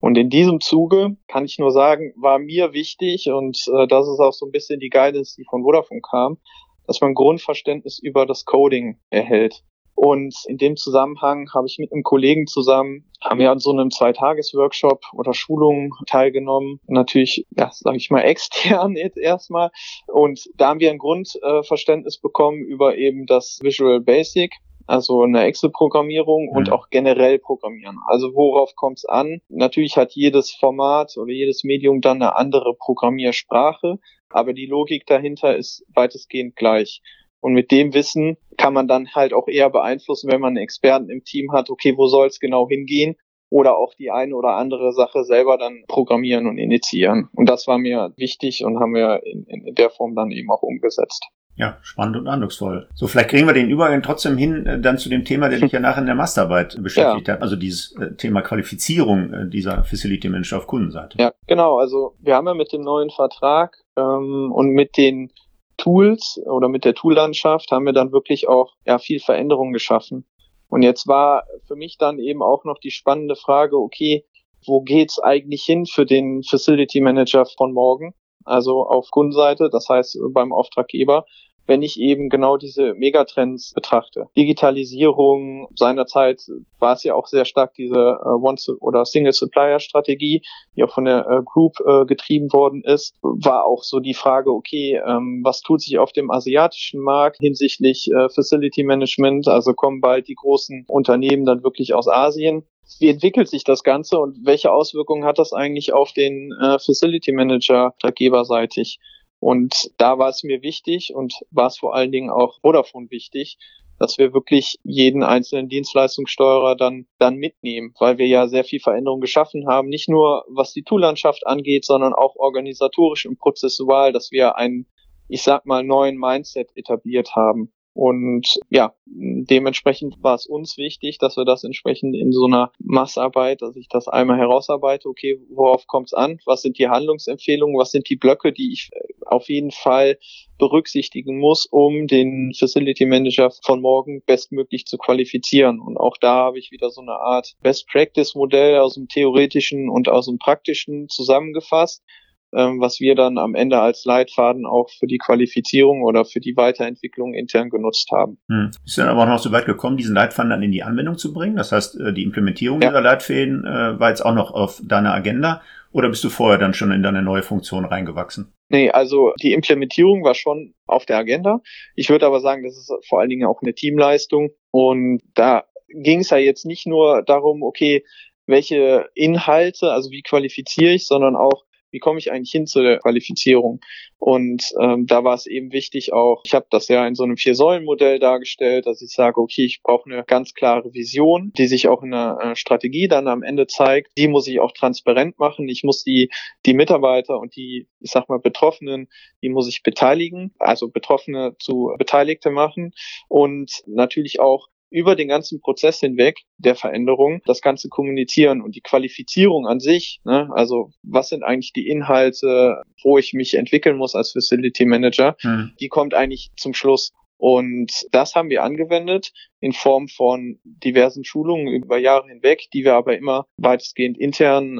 Und 0.00 0.16
in 0.16 0.30
diesem 0.30 0.60
Zuge 0.60 1.18
kann 1.26 1.44
ich 1.44 1.58
nur 1.58 1.70
sagen, 1.70 2.14
war 2.16 2.38
mir 2.38 2.72
wichtig 2.72 3.28
und 3.28 3.62
äh, 3.74 3.86
das 3.86 4.08
ist 4.08 4.20
auch 4.20 4.32
so 4.32 4.46
ein 4.46 4.52
bisschen 4.52 4.80
die 4.80 4.88
Guidance, 4.88 5.34
die 5.36 5.44
von 5.44 5.64
Vodafone 5.64 6.00
kam, 6.00 6.38
dass 6.86 7.02
man 7.02 7.12
Grundverständnis 7.12 7.98
über 7.98 8.24
das 8.24 8.46
Coding 8.46 8.98
erhält. 9.10 9.64
Und 10.00 10.32
in 10.46 10.58
dem 10.58 10.76
Zusammenhang 10.76 11.50
habe 11.52 11.66
ich 11.66 11.78
mit 11.78 11.92
einem 11.92 12.04
Kollegen 12.04 12.46
zusammen, 12.46 13.04
haben 13.20 13.40
wir 13.40 13.50
an 13.50 13.58
so 13.58 13.72
einem 13.72 13.90
Zweitages-Workshop 13.90 15.02
oder 15.12 15.34
Schulung 15.34 15.92
teilgenommen. 16.06 16.78
Natürlich, 16.86 17.44
ja, 17.50 17.72
sage 17.72 17.96
ich 17.96 18.08
mal, 18.08 18.20
extern 18.22 18.94
jetzt 18.94 19.18
erstmal. 19.18 19.72
Und 20.06 20.48
da 20.56 20.68
haben 20.68 20.78
wir 20.78 20.92
ein 20.92 20.98
Grundverständnis 20.98 22.18
bekommen 22.18 22.60
über 22.60 22.96
eben 22.96 23.26
das 23.26 23.58
Visual 23.60 24.00
Basic 24.00 24.52
also 24.86 25.22
eine 25.22 25.42
Excel-Programmierung 25.42 26.44
mhm. 26.44 26.56
und 26.56 26.72
auch 26.72 26.88
generell 26.88 27.38
Programmieren. 27.38 27.98
Also 28.06 28.34
worauf 28.34 28.74
kommt 28.74 28.98
es 28.98 29.04
an? 29.04 29.42
Natürlich 29.50 29.98
hat 29.98 30.12
jedes 30.12 30.50
Format 30.50 31.14
oder 31.18 31.30
jedes 31.30 31.62
Medium 31.62 32.00
dann 32.00 32.22
eine 32.22 32.36
andere 32.36 32.74
Programmiersprache, 32.74 33.98
aber 34.30 34.52
die 34.54 34.64
Logik 34.64 35.06
dahinter 35.06 35.56
ist 35.56 35.84
weitestgehend 35.92 36.56
gleich. 36.56 37.02
Und 37.40 37.52
mit 37.52 37.70
dem 37.70 37.94
Wissen 37.94 38.36
kann 38.56 38.74
man 38.74 38.88
dann 38.88 39.14
halt 39.14 39.32
auch 39.32 39.48
eher 39.48 39.70
beeinflussen, 39.70 40.30
wenn 40.30 40.40
man 40.40 40.56
einen 40.56 40.64
Experten 40.64 41.08
im 41.08 41.24
Team 41.24 41.52
hat, 41.52 41.70
okay, 41.70 41.96
wo 41.96 42.06
soll 42.06 42.26
es 42.26 42.40
genau 42.40 42.68
hingehen? 42.68 43.16
Oder 43.50 43.78
auch 43.78 43.94
die 43.94 44.10
eine 44.10 44.34
oder 44.34 44.56
andere 44.56 44.92
Sache 44.92 45.24
selber 45.24 45.56
dann 45.56 45.84
programmieren 45.88 46.46
und 46.46 46.58
initiieren. 46.58 47.28
Und 47.34 47.48
das 47.48 47.66
war 47.66 47.78
mir 47.78 48.12
wichtig 48.16 48.64
und 48.64 48.78
haben 48.78 48.94
wir 48.94 49.22
in, 49.24 49.44
in 49.44 49.74
der 49.74 49.88
Form 49.88 50.14
dann 50.14 50.30
eben 50.32 50.50
auch 50.50 50.62
umgesetzt. 50.62 51.24
Ja, 51.58 51.76
spannend 51.82 52.16
und 52.16 52.28
eindrucksvoll. 52.28 52.88
So, 52.94 53.08
vielleicht 53.08 53.30
kriegen 53.30 53.46
wir 53.48 53.52
den 53.52 53.68
Übergang 53.68 54.00
trotzdem 54.00 54.36
hin, 54.36 54.64
äh, 54.64 54.80
dann 54.80 54.96
zu 54.96 55.08
dem 55.08 55.24
Thema, 55.24 55.48
der 55.48 55.58
dich 55.60 55.72
ja 55.72 55.80
nachher 55.80 56.00
in 56.00 56.06
der 56.06 56.14
Masterarbeit 56.14 56.80
beschäftigt 56.80 57.26
ja. 57.26 57.34
hat, 57.34 57.42
also 57.42 57.56
dieses 57.56 57.96
äh, 57.96 58.14
Thema 58.14 58.42
Qualifizierung 58.42 59.32
äh, 59.32 59.48
dieser 59.48 59.82
Facility 59.82 60.28
Manager 60.28 60.58
auf 60.58 60.68
Kundenseite. 60.68 61.18
Ja, 61.18 61.32
genau. 61.48 61.78
Also 61.78 62.14
wir 62.20 62.36
haben 62.36 62.46
ja 62.46 62.54
mit 62.54 62.72
dem 62.72 62.82
neuen 62.82 63.10
Vertrag 63.10 63.76
ähm, 63.96 64.52
und 64.52 64.70
mit 64.70 64.96
den 64.96 65.32
Tools 65.78 66.38
oder 66.44 66.68
mit 66.68 66.84
der 66.84 66.94
Toollandschaft 66.94 67.70
haben 67.70 67.86
wir 67.86 67.94
dann 67.94 68.12
wirklich 68.12 68.48
auch 68.48 68.74
ja, 68.84 68.98
viel 68.98 69.20
Veränderung 69.20 69.72
geschaffen. 69.72 70.26
Und 70.68 70.82
jetzt 70.82 71.08
war 71.08 71.44
für 71.66 71.76
mich 71.76 71.96
dann 71.96 72.18
eben 72.18 72.42
auch 72.42 72.64
noch 72.64 72.78
die 72.78 72.90
spannende 72.90 73.36
Frage, 73.36 73.78
okay, 73.78 74.26
wo 74.66 74.82
geht's 74.82 75.18
eigentlich 75.18 75.64
hin 75.64 75.86
für 75.86 76.04
den 76.04 76.42
Facility 76.42 77.00
Manager 77.00 77.46
von 77.46 77.72
morgen? 77.72 78.14
Also 78.44 78.86
auf 78.86 79.10
Kundenseite, 79.10 79.70
das 79.70 79.88
heißt 79.88 80.18
beim 80.32 80.52
Auftraggeber 80.52 81.24
wenn 81.68 81.82
ich 81.82 82.00
eben 82.00 82.30
genau 82.30 82.56
diese 82.56 82.94
Megatrends 82.94 83.72
betrachte. 83.74 84.26
Digitalisierung, 84.36 85.68
seinerzeit 85.76 86.42
war 86.78 86.94
es 86.94 87.04
ja 87.04 87.14
auch 87.14 87.26
sehr 87.26 87.44
stark 87.44 87.74
diese 87.74 88.18
äh, 88.24 88.28
One- 88.28 88.58
oder 88.80 89.04
Single-Supplier-Strategie, 89.04 90.42
die 90.74 90.82
auch 90.82 90.92
von 90.92 91.04
der 91.04 91.26
äh, 91.28 91.42
Group 91.44 91.74
äh, 91.86 92.06
getrieben 92.06 92.52
worden 92.52 92.82
ist, 92.82 93.16
war 93.22 93.66
auch 93.66 93.82
so 93.82 94.00
die 94.00 94.14
Frage, 94.14 94.50
okay, 94.50 95.00
ähm, 95.06 95.42
was 95.44 95.60
tut 95.60 95.82
sich 95.82 95.98
auf 95.98 96.12
dem 96.12 96.30
asiatischen 96.30 97.00
Markt 97.00 97.38
hinsichtlich 97.40 98.10
äh, 98.10 98.28
Facility 98.30 98.82
Management? 98.82 99.46
Also 99.46 99.74
kommen 99.74 100.00
bald 100.00 100.26
die 100.26 100.34
großen 100.34 100.86
Unternehmen 100.88 101.44
dann 101.44 101.62
wirklich 101.62 101.94
aus 101.94 102.08
Asien? 102.08 102.64
wie 103.00 103.10
entwickelt 103.10 103.48
sich 103.48 103.64
das 103.64 103.84
Ganze 103.84 104.18
und 104.18 104.46
welche 104.46 104.72
Auswirkungen 104.72 105.24
hat 105.24 105.38
das 105.38 105.52
eigentlich 105.52 105.92
auf 105.92 106.12
den 106.12 106.52
äh, 106.60 106.78
Facility 106.78 107.32
Manager 107.32 107.94
geberseitig? 108.14 108.98
Und 109.40 109.90
da 109.98 110.18
war 110.18 110.30
es 110.30 110.42
mir 110.42 110.62
wichtig 110.62 111.14
und 111.14 111.34
war 111.50 111.68
es 111.68 111.78
vor 111.78 111.94
allen 111.94 112.12
Dingen 112.12 112.30
auch 112.30 112.60
Vodafone 112.60 113.10
wichtig, 113.10 113.58
dass 113.98 114.18
wir 114.18 114.32
wirklich 114.32 114.78
jeden 114.84 115.22
einzelnen 115.22 115.68
Dienstleistungssteuerer 115.68 116.76
dann, 116.76 117.06
dann 117.18 117.36
mitnehmen, 117.36 117.94
weil 117.98 118.18
wir 118.18 118.26
ja 118.26 118.46
sehr 118.46 118.64
viel 118.64 118.80
Veränderung 118.80 119.20
geschaffen 119.20 119.66
haben, 119.66 119.88
nicht 119.88 120.08
nur 120.08 120.44
was 120.48 120.72
die 120.72 120.84
Toollandschaft 120.84 121.46
angeht, 121.46 121.84
sondern 121.84 122.14
auch 122.14 122.36
organisatorisch 122.36 123.26
und 123.26 123.38
prozessual, 123.38 124.12
dass 124.12 124.30
wir 124.30 124.56
einen, 124.56 124.86
ich 125.28 125.42
sag 125.42 125.66
mal, 125.66 125.82
neuen 125.82 126.16
Mindset 126.16 126.70
etabliert 126.76 127.34
haben. 127.34 127.72
Und 127.98 128.60
ja, 128.70 128.94
dementsprechend 129.06 130.22
war 130.22 130.36
es 130.36 130.46
uns 130.46 130.78
wichtig, 130.78 131.18
dass 131.18 131.36
wir 131.36 131.44
das 131.44 131.64
entsprechend 131.64 132.14
in 132.14 132.30
so 132.30 132.44
einer 132.44 132.70
Massarbeit, 132.78 133.60
dass 133.60 133.74
ich 133.74 133.88
das 133.88 134.06
einmal 134.06 134.38
herausarbeite, 134.38 135.08
okay, 135.08 135.40
worauf 135.50 135.88
kommt 135.88 136.10
es 136.10 136.14
an? 136.14 136.38
Was 136.46 136.62
sind 136.62 136.78
die 136.78 136.86
Handlungsempfehlungen? 136.86 137.76
Was 137.76 137.90
sind 137.90 138.08
die 138.08 138.14
Blöcke, 138.14 138.52
die 138.52 138.72
ich 138.72 138.90
äh, 138.92 139.00
auf 139.26 139.48
jeden 139.48 139.72
Fall 139.72 140.16
berücksichtigen 140.58 141.40
muss, 141.40 141.66
um 141.66 142.06
den 142.06 142.52
Facility 142.56 143.04
Manager 143.04 143.50
von 143.64 143.80
morgen 143.80 144.22
bestmöglich 144.24 144.86
zu 144.86 144.96
qualifizieren. 144.96 145.80
Und 145.80 145.96
auch 145.96 146.18
da 146.18 146.36
habe 146.36 146.60
ich 146.60 146.70
wieder 146.70 146.90
so 146.90 147.00
eine 147.00 147.14
Art 147.14 147.56
Best 147.62 147.88
Practice 147.88 148.36
Modell 148.36 148.78
aus 148.78 148.94
dem 148.94 149.08
theoretischen 149.08 149.88
und 149.88 150.08
aus 150.08 150.26
dem 150.26 150.38
praktischen 150.38 151.08
zusammengefasst 151.08 152.04
was 152.52 153.00
wir 153.00 153.14
dann 153.14 153.38
am 153.38 153.54
Ende 153.54 153.80
als 153.80 154.04
Leitfaden 154.04 154.66
auch 154.66 154.88
für 154.98 155.06
die 155.06 155.18
Qualifizierung 155.18 156.02
oder 156.02 156.24
für 156.24 156.40
die 156.40 156.56
Weiterentwicklung 156.56 157.34
intern 157.34 157.70
genutzt 157.70 158.10
haben. 158.12 158.38
Hm. 158.48 158.70
Bist 158.82 158.96
du 158.96 159.02
dann 159.02 159.10
aber 159.10 159.22
auch 159.22 159.28
noch 159.28 159.38
so 159.38 159.52
weit 159.52 159.66
gekommen, 159.66 159.96
diesen 159.96 160.14
Leitfaden 160.14 160.50
dann 160.50 160.62
in 160.62 160.72
die 160.72 160.82
Anwendung 160.82 161.18
zu 161.18 161.32
bringen? 161.32 161.56
Das 161.56 161.72
heißt, 161.72 162.00
äh, 162.00 162.12
die 162.12 162.22
Implementierung 162.22 162.80
ja. 162.80 162.88
dieser 162.88 163.00
Leitfäden 163.00 163.64
äh, 163.64 163.98
war 163.98 164.10
jetzt 164.10 164.24
auch 164.24 164.34
noch 164.34 164.50
auf 164.52 164.80
deiner 164.84 165.14
Agenda 165.14 165.62
oder 165.92 166.08
bist 166.08 166.22
du 166.24 166.28
vorher 166.28 166.58
dann 166.58 166.74
schon 166.74 166.92
in 166.92 167.02
deine 167.02 167.22
neue 167.22 167.42
Funktion 167.42 167.84
reingewachsen? 167.84 168.52
Nee, 168.68 168.90
also 168.90 169.32
die 169.40 169.52
Implementierung 169.52 170.22
war 170.22 170.34
schon 170.34 170.74
auf 170.86 171.06
der 171.06 171.16
Agenda. 171.16 171.60
Ich 171.96 172.10
würde 172.10 172.26
aber 172.26 172.40
sagen, 172.40 172.64
das 172.64 172.76
ist 172.76 172.92
vor 173.08 173.20
allen 173.20 173.30
Dingen 173.30 173.46
auch 173.46 173.62
eine 173.62 173.74
Teamleistung 173.74 174.50
und 174.70 175.22
da 175.34 175.64
ging 175.88 176.20
es 176.20 176.30
ja 176.30 176.36
jetzt 176.36 176.66
nicht 176.66 176.86
nur 176.86 177.22
darum, 177.22 177.62
okay, 177.62 178.04
welche 178.46 179.08
Inhalte, 179.14 179.92
also 179.92 180.10
wie 180.10 180.22
qualifiziere 180.22 180.92
ich, 180.92 181.06
sondern 181.06 181.36
auch, 181.36 181.64
wie 181.90 181.98
komme 181.98 182.18
ich 182.18 182.30
eigentlich 182.30 182.50
hin 182.50 182.66
zu 182.66 182.82
der 182.82 182.98
Qualifizierung? 182.98 183.80
Und 184.18 184.64
ähm, 184.80 185.06
da 185.06 185.22
war 185.24 185.34
es 185.34 185.46
eben 185.46 185.72
wichtig 185.72 186.12
auch, 186.12 186.42
ich 186.44 186.54
habe 186.54 186.66
das 186.70 186.88
ja 186.88 187.06
in 187.06 187.14
so 187.14 187.22
einem 187.22 187.36
Vier-Säulen-Modell 187.36 188.18
dargestellt, 188.18 188.86
dass 188.86 189.00
ich 189.00 189.12
sage, 189.12 189.40
okay, 189.40 189.64
ich 189.64 189.80
brauche 189.82 190.10
eine 190.10 190.24
ganz 190.24 190.54
klare 190.54 190.92
Vision, 190.92 191.52
die 191.56 191.68
sich 191.68 191.88
auch 191.88 192.02
in 192.02 192.12
einer 192.12 192.38
äh, 192.40 192.56
Strategie 192.56 193.08
dann 193.08 193.28
am 193.28 193.42
Ende 193.42 193.66
zeigt. 193.66 194.10
Die 194.18 194.28
muss 194.28 194.48
ich 194.48 194.60
auch 194.60 194.72
transparent 194.72 195.38
machen. 195.38 195.68
Ich 195.68 195.84
muss 195.84 196.02
die, 196.02 196.30
die 196.66 196.74
Mitarbeiter 196.74 197.38
und 197.38 197.54
die, 197.56 197.88
ich 198.00 198.10
sag 198.10 198.28
mal, 198.28 198.38
Betroffenen, 198.38 199.08
die 199.42 199.48
muss 199.48 199.68
ich 199.68 199.82
beteiligen, 199.82 200.52
also 200.58 200.88
Betroffene 200.88 201.54
zu 201.58 201.94
Beteiligte 201.96 202.50
machen 202.50 202.92
und 203.28 203.82
natürlich 203.86 204.40
auch 204.40 204.68
über 204.90 205.16
den 205.16 205.28
ganzen 205.28 205.60
Prozess 205.60 206.00
hinweg 206.00 206.40
der 206.56 206.74
Veränderung 206.74 207.40
das 207.44 207.60
Ganze 207.60 207.88
kommunizieren 207.88 208.62
und 208.62 208.74
die 208.74 208.80
Qualifizierung 208.80 209.66
an 209.66 209.80
sich, 209.80 210.20
ne, 210.24 210.48
also 210.52 210.90
was 211.02 211.28
sind 211.28 211.42
eigentlich 211.42 211.72
die 211.72 211.88
Inhalte, 211.88 212.82
wo 213.02 213.18
ich 213.18 213.32
mich 213.32 213.54
entwickeln 213.54 213.96
muss 213.96 214.14
als 214.14 214.32
Facility 214.32 214.84
Manager, 214.86 215.36
hm. 215.40 215.72
die 215.80 215.88
kommt 215.88 216.14
eigentlich 216.14 216.50
zum 216.56 216.74
Schluss. 216.74 217.12
Und 217.38 217.92
das 218.10 218.34
haben 218.34 218.50
wir 218.50 218.64
angewendet 218.64 219.32
in 219.60 219.72
Form 219.72 220.08
von 220.08 220.58
diversen 220.64 221.24
Schulungen 221.24 221.68
über 221.68 221.96
Jahre 221.98 222.28
hinweg, 222.28 222.68
die 222.72 222.84
wir 222.84 222.94
aber 222.94 223.16
immer 223.16 223.46
weitestgehend 223.56 224.18
intern 224.18 224.78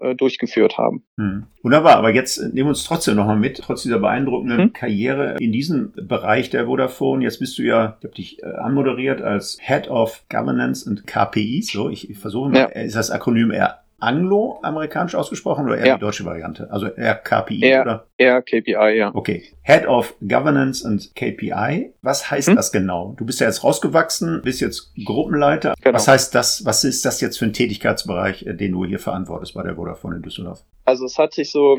äh, 0.00 0.10
äh 0.10 0.14
durchgeführt 0.14 0.78
haben. 0.78 1.04
Hm. 1.18 1.46
Wunderbar, 1.62 1.96
aber 1.96 2.12
jetzt 2.14 2.38
nehmen 2.38 2.54
wir 2.54 2.68
uns 2.68 2.84
trotzdem 2.84 3.16
nochmal 3.16 3.38
mit, 3.38 3.58
trotz 3.58 3.82
dieser 3.82 3.98
beeindruckenden 3.98 4.58
hm. 4.58 4.72
Karriere 4.72 5.36
in 5.38 5.52
diesem 5.52 5.92
Bereich 5.92 6.48
der 6.48 6.66
Vodafone. 6.66 7.22
Jetzt 7.22 7.38
bist 7.38 7.58
du 7.58 7.62
ja, 7.62 7.98
ich 7.98 8.04
habe 8.04 8.14
dich 8.14 8.42
äh, 8.42 8.46
anmoderiert 8.46 9.20
als 9.20 9.58
Head 9.60 9.88
of 9.88 10.24
Governance 10.30 10.88
and 10.88 11.06
KPIs. 11.06 11.72
So, 11.72 11.90
ich, 11.90 12.08
ich 12.08 12.18
versuche 12.18 12.50
mal, 12.50 12.58
ja. 12.58 12.66
ist 12.66 12.96
das 12.96 13.10
Akronym 13.10 13.50
eher 13.50 13.80
anglo-amerikanisch 14.00 15.14
ausgesprochen 15.14 15.66
oder 15.66 15.78
eher 15.78 15.86
ja. 15.86 15.94
die 15.94 16.00
deutsche 16.00 16.24
Variante? 16.24 16.70
Also 16.70 16.86
eher 16.86 17.14
KPI 17.14 17.60
eher, 17.60 17.82
oder? 17.82 18.06
Eher 18.20 18.42
KPI, 18.42 18.98
ja. 18.98 19.14
Okay. 19.14 19.44
Head 19.62 19.86
of 19.86 20.14
Governance 20.20 20.84
and 20.84 21.14
KPI. 21.14 21.94
Was 22.02 22.30
heißt 22.30 22.48
hm? 22.48 22.56
das 22.56 22.70
genau? 22.70 23.14
Du 23.16 23.24
bist 23.24 23.40
ja 23.40 23.46
jetzt 23.46 23.64
rausgewachsen, 23.64 24.42
bist 24.42 24.60
jetzt 24.60 24.92
Gruppenleiter. 25.06 25.72
Genau. 25.80 25.94
Was 25.94 26.06
heißt 26.06 26.34
das? 26.34 26.62
Was 26.66 26.84
ist 26.84 27.02
das 27.06 27.22
jetzt 27.22 27.38
für 27.38 27.46
ein 27.46 27.54
Tätigkeitsbereich, 27.54 28.44
äh, 28.44 28.52
den 28.52 28.72
du 28.72 28.84
hier 28.84 28.98
verantwortest 28.98 29.54
bei 29.54 29.62
der 29.62 29.76
Vodafone 29.76 30.16
in 30.16 30.22
Düsseldorf? 30.22 30.62
Also 30.84 31.06
es 31.06 31.16
hat 31.16 31.32
sich 31.32 31.50
so 31.50 31.78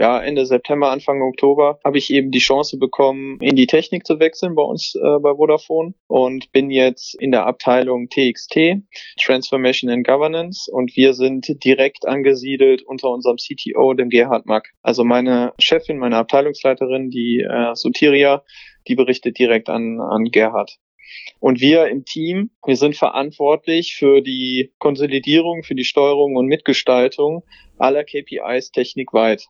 ja, 0.00 0.18
Ende 0.18 0.46
September, 0.46 0.90
Anfang 0.90 1.20
Oktober 1.20 1.78
habe 1.84 1.98
ich 1.98 2.10
eben 2.10 2.30
die 2.30 2.38
Chance 2.38 2.78
bekommen, 2.78 3.38
in 3.40 3.54
die 3.54 3.66
Technik 3.66 4.06
zu 4.06 4.18
wechseln 4.18 4.54
bei 4.54 4.62
uns 4.62 4.94
äh, 4.94 5.18
bei 5.20 5.34
Vodafone 5.34 5.92
und 6.06 6.50
bin 6.52 6.70
jetzt 6.70 7.14
in 7.20 7.32
der 7.32 7.44
Abteilung 7.46 8.08
TXT, 8.08 8.82
Transformation 9.20 9.90
and 9.90 10.06
Governance 10.06 10.70
und 10.72 10.96
wir 10.96 11.12
sind 11.12 11.62
direkt 11.62 12.08
angesiedelt 12.08 12.82
unter 12.82 13.10
unserem 13.10 13.36
CTO, 13.36 13.92
dem 13.92 14.08
Gerhard 14.08 14.46
Mack. 14.46 14.70
Also 14.82 15.04
meine 15.04 15.52
Chefin, 15.60 15.98
meine 15.98 16.16
Abteilungsleiterin, 16.16 17.10
die 17.10 17.40
äh, 17.40 17.74
Sotiria, 17.74 18.42
die 18.88 18.94
berichtet 18.94 19.38
direkt 19.38 19.68
an, 19.68 20.00
an 20.00 20.24
Gerhard. 20.24 20.78
Und 21.40 21.60
wir 21.60 21.88
im 21.88 22.04
Team, 22.04 22.50
wir 22.64 22.76
sind 22.76 22.96
verantwortlich 22.96 23.96
für 23.96 24.20
die 24.20 24.72
Konsolidierung, 24.78 25.62
für 25.62 25.74
die 25.74 25.84
Steuerung 25.84 26.36
und 26.36 26.46
Mitgestaltung 26.46 27.42
aller 27.78 28.04
KPIs 28.04 28.70
technikweit. 28.70 29.46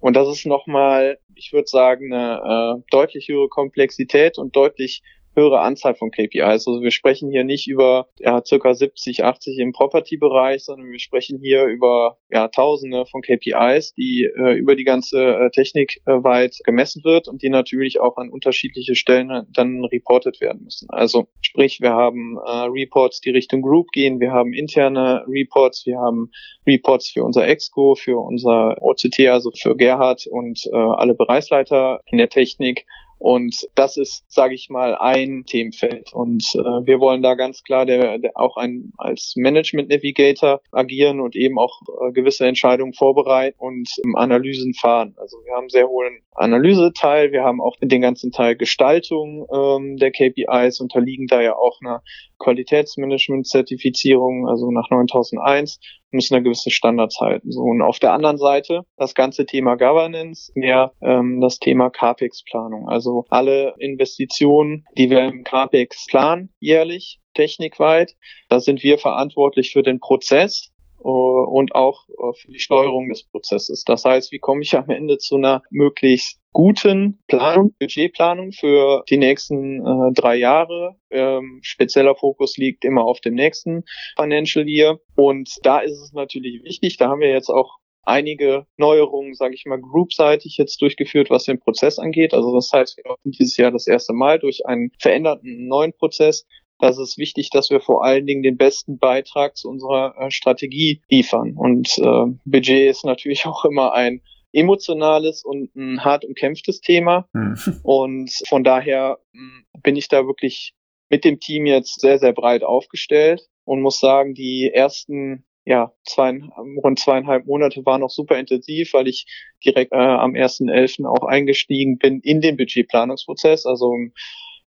Und 0.00 0.14
das 0.16 0.28
ist 0.28 0.46
nochmal, 0.46 1.18
ich 1.36 1.52
würde 1.52 1.68
sagen, 1.68 2.12
eine 2.12 2.78
äh, 2.78 2.82
deutlich 2.90 3.28
höhere 3.28 3.48
Komplexität 3.48 4.36
und 4.36 4.56
deutlich 4.56 5.02
höhere 5.34 5.60
Anzahl 5.60 5.94
von 5.94 6.10
KPIs. 6.10 6.66
Also 6.66 6.82
wir 6.82 6.90
sprechen 6.90 7.30
hier 7.30 7.44
nicht 7.44 7.68
über 7.68 8.08
ja, 8.18 8.42
circa 8.44 8.74
70, 8.74 9.24
80 9.24 9.58
im 9.58 9.72
Property-Bereich, 9.72 10.64
sondern 10.64 10.90
wir 10.90 10.98
sprechen 10.98 11.38
hier 11.40 11.64
über 11.64 12.18
ja, 12.30 12.48
Tausende 12.48 13.06
von 13.06 13.22
KPIs, 13.22 13.94
die 13.94 14.24
äh, 14.24 14.54
über 14.54 14.76
die 14.76 14.84
ganze 14.84 15.22
äh, 15.22 15.50
Technik 15.50 16.00
äh, 16.06 16.22
weit 16.22 16.58
gemessen 16.64 17.04
wird 17.04 17.28
und 17.28 17.42
die 17.42 17.48
natürlich 17.48 18.00
auch 18.00 18.16
an 18.16 18.30
unterschiedliche 18.30 18.94
Stellen 18.94 19.46
dann 19.52 19.84
reported 19.84 20.40
werden 20.40 20.64
müssen. 20.64 20.88
Also 20.90 21.28
sprich, 21.40 21.80
wir 21.80 21.92
haben 21.92 22.36
äh, 22.36 22.50
Reports, 22.66 23.20
die 23.20 23.30
Richtung 23.30 23.62
Group 23.62 23.88
gehen, 23.92 24.20
wir 24.20 24.32
haben 24.32 24.52
interne 24.52 25.24
Reports, 25.26 25.86
wir 25.86 25.98
haben 25.98 26.30
Reports 26.66 27.10
für 27.10 27.24
unser 27.24 27.46
Exco, 27.46 27.94
für 27.94 28.18
unser 28.18 28.76
OCT, 28.80 29.28
also 29.28 29.50
für 29.50 29.76
Gerhard 29.76 30.26
und 30.26 30.66
äh, 30.72 30.76
alle 30.76 31.14
Bereichsleiter 31.14 32.00
in 32.06 32.18
der 32.18 32.28
Technik 32.28 32.86
und 33.22 33.68
das 33.76 33.96
ist, 33.96 34.24
sage 34.26 34.54
ich 34.54 34.68
mal, 34.68 34.96
ein 34.96 35.44
Themenfeld. 35.46 36.12
Und 36.12 36.42
äh, 36.56 36.58
wir 36.58 36.98
wollen 36.98 37.22
da 37.22 37.36
ganz 37.36 37.62
klar 37.62 37.86
der, 37.86 38.18
der 38.18 38.32
auch 38.34 38.56
ein, 38.56 38.92
als 38.98 39.34
Management 39.36 39.90
Navigator 39.90 40.60
agieren 40.72 41.20
und 41.20 41.36
eben 41.36 41.56
auch 41.56 41.82
äh, 42.00 42.10
gewisse 42.10 42.48
Entscheidungen 42.48 42.94
vorbereiten 42.94 43.56
und 43.60 43.88
ähm, 44.04 44.16
Analysen 44.16 44.74
fahren. 44.74 45.14
Also 45.18 45.36
wir 45.44 45.54
haben 45.54 45.68
sehr 45.68 45.88
hohen 45.88 46.22
Analyseteil, 46.32 47.30
wir 47.30 47.44
haben 47.44 47.60
auch 47.60 47.76
den 47.80 48.00
ganzen 48.00 48.32
Teil 48.32 48.56
Gestaltung 48.56 49.46
ähm, 49.54 49.98
der 49.98 50.10
KPIs, 50.10 50.80
unterliegen 50.80 51.28
da 51.28 51.40
ja 51.40 51.54
auch 51.54 51.80
einer 51.80 52.02
Qualitätsmanagement-Zertifizierung, 52.40 54.48
also 54.48 54.72
nach 54.72 54.90
9001, 54.90 55.78
müssen 56.12 56.34
da 56.34 56.40
gewisse 56.40 56.70
Standards 56.70 57.18
halten. 57.20 57.50
So, 57.50 57.60
und 57.60 57.82
auf 57.82 57.98
der 57.98 58.12
anderen 58.12 58.38
Seite 58.38 58.82
das 58.96 59.14
ganze 59.14 59.46
Thema 59.46 59.76
Governance, 59.76 60.52
mehr 60.54 60.92
ähm, 61.00 61.40
das 61.40 61.58
Thema 61.58 61.90
CAPEX-Planung. 61.90 62.88
Also 62.88 63.24
alle 63.30 63.74
Investitionen, 63.78 64.84
die 64.96 65.10
wir 65.10 65.24
im 65.24 65.44
CAPEX 65.44 66.06
planen, 66.06 66.52
jährlich, 66.60 67.20
technikweit, 67.34 68.14
da 68.48 68.60
sind 68.60 68.82
wir 68.82 68.98
verantwortlich 68.98 69.72
für 69.72 69.82
den 69.82 70.00
Prozess 70.00 70.70
äh, 70.98 71.08
und 71.08 71.74
auch 71.74 72.08
äh, 72.08 72.32
für 72.34 72.52
die 72.52 72.58
Steuerung 72.58 73.08
des 73.08 73.24
Prozesses. 73.24 73.84
Das 73.84 74.04
heißt, 74.04 74.32
wie 74.32 74.38
komme 74.38 74.62
ich 74.62 74.76
am 74.76 74.90
Ende 74.90 75.18
zu 75.18 75.36
einer 75.36 75.62
möglichst 75.70 76.41
guten 76.52 77.18
Planung, 77.28 77.74
Budgetplanung 77.78 78.52
für 78.52 79.04
die 79.08 79.16
nächsten 79.16 79.84
äh, 79.84 80.12
drei 80.12 80.36
Jahre. 80.36 80.96
Ähm, 81.10 81.60
spezieller 81.62 82.14
Fokus 82.14 82.56
liegt 82.56 82.84
immer 82.84 83.04
auf 83.04 83.20
dem 83.20 83.34
nächsten 83.34 83.84
Financial 84.16 84.68
Year. 84.68 84.98
Und 85.16 85.50
da 85.62 85.80
ist 85.80 86.00
es 86.00 86.12
natürlich 86.12 86.62
wichtig, 86.64 86.96
da 86.96 87.08
haben 87.08 87.20
wir 87.20 87.30
jetzt 87.30 87.48
auch 87.48 87.78
einige 88.04 88.66
Neuerungen, 88.76 89.34
sage 89.34 89.54
ich 89.54 89.64
mal, 89.64 89.80
groupseitig 89.80 90.56
jetzt 90.56 90.80
durchgeführt, 90.82 91.30
was 91.30 91.44
den 91.44 91.60
Prozess 91.60 91.98
angeht. 91.98 92.34
Also 92.34 92.54
das 92.54 92.70
heißt, 92.72 92.96
wir 92.96 93.04
laufen 93.04 93.30
dieses 93.30 93.56
Jahr 93.56 93.70
das 93.70 93.86
erste 93.86 94.12
Mal 94.12 94.38
durch 94.38 94.66
einen 94.66 94.90
veränderten 94.98 95.68
neuen 95.68 95.92
Prozess. 95.92 96.46
Das 96.78 96.98
ist 96.98 97.16
wichtig, 97.16 97.50
dass 97.50 97.70
wir 97.70 97.80
vor 97.80 98.04
allen 98.04 98.26
Dingen 98.26 98.42
den 98.42 98.56
besten 98.56 98.98
Beitrag 98.98 99.56
zu 99.56 99.68
unserer 99.68 100.16
äh, 100.18 100.30
Strategie 100.32 101.00
liefern. 101.08 101.54
Und 101.56 101.96
äh, 101.98 102.24
Budget 102.44 102.90
ist 102.90 103.04
natürlich 103.04 103.46
auch 103.46 103.64
immer 103.64 103.92
ein 103.92 104.20
emotionales 104.52 105.44
und 105.44 105.74
ein 105.74 106.04
hart 106.04 106.24
umkämpftes 106.24 106.80
Thema. 106.80 107.28
Mhm. 107.32 107.56
Und 107.82 108.32
von 108.48 108.64
daher 108.64 109.18
hm, 109.32 109.64
bin 109.82 109.96
ich 109.96 110.08
da 110.08 110.26
wirklich 110.26 110.74
mit 111.08 111.24
dem 111.24 111.40
Team 111.40 111.66
jetzt 111.66 112.00
sehr, 112.00 112.18
sehr 112.18 112.32
breit 112.32 112.62
aufgestellt 112.62 113.48
und 113.64 113.82
muss 113.82 114.00
sagen, 114.00 114.34
die 114.34 114.70
ersten 114.72 115.44
ja, 115.64 115.92
zwei, 116.04 116.40
rund 116.82 116.98
zweieinhalb 116.98 117.46
Monate 117.46 117.84
waren 117.86 118.00
noch 118.00 118.10
super 118.10 118.38
intensiv, 118.38 118.94
weil 118.94 119.06
ich 119.06 119.26
direkt 119.64 119.92
äh, 119.92 119.96
am 119.96 120.32
1.11. 120.32 121.06
auch 121.06 121.24
eingestiegen 121.24 121.98
bin 121.98 122.20
in 122.20 122.40
den 122.40 122.56
Budgetplanungsprozess. 122.56 123.64
Also 123.66 123.94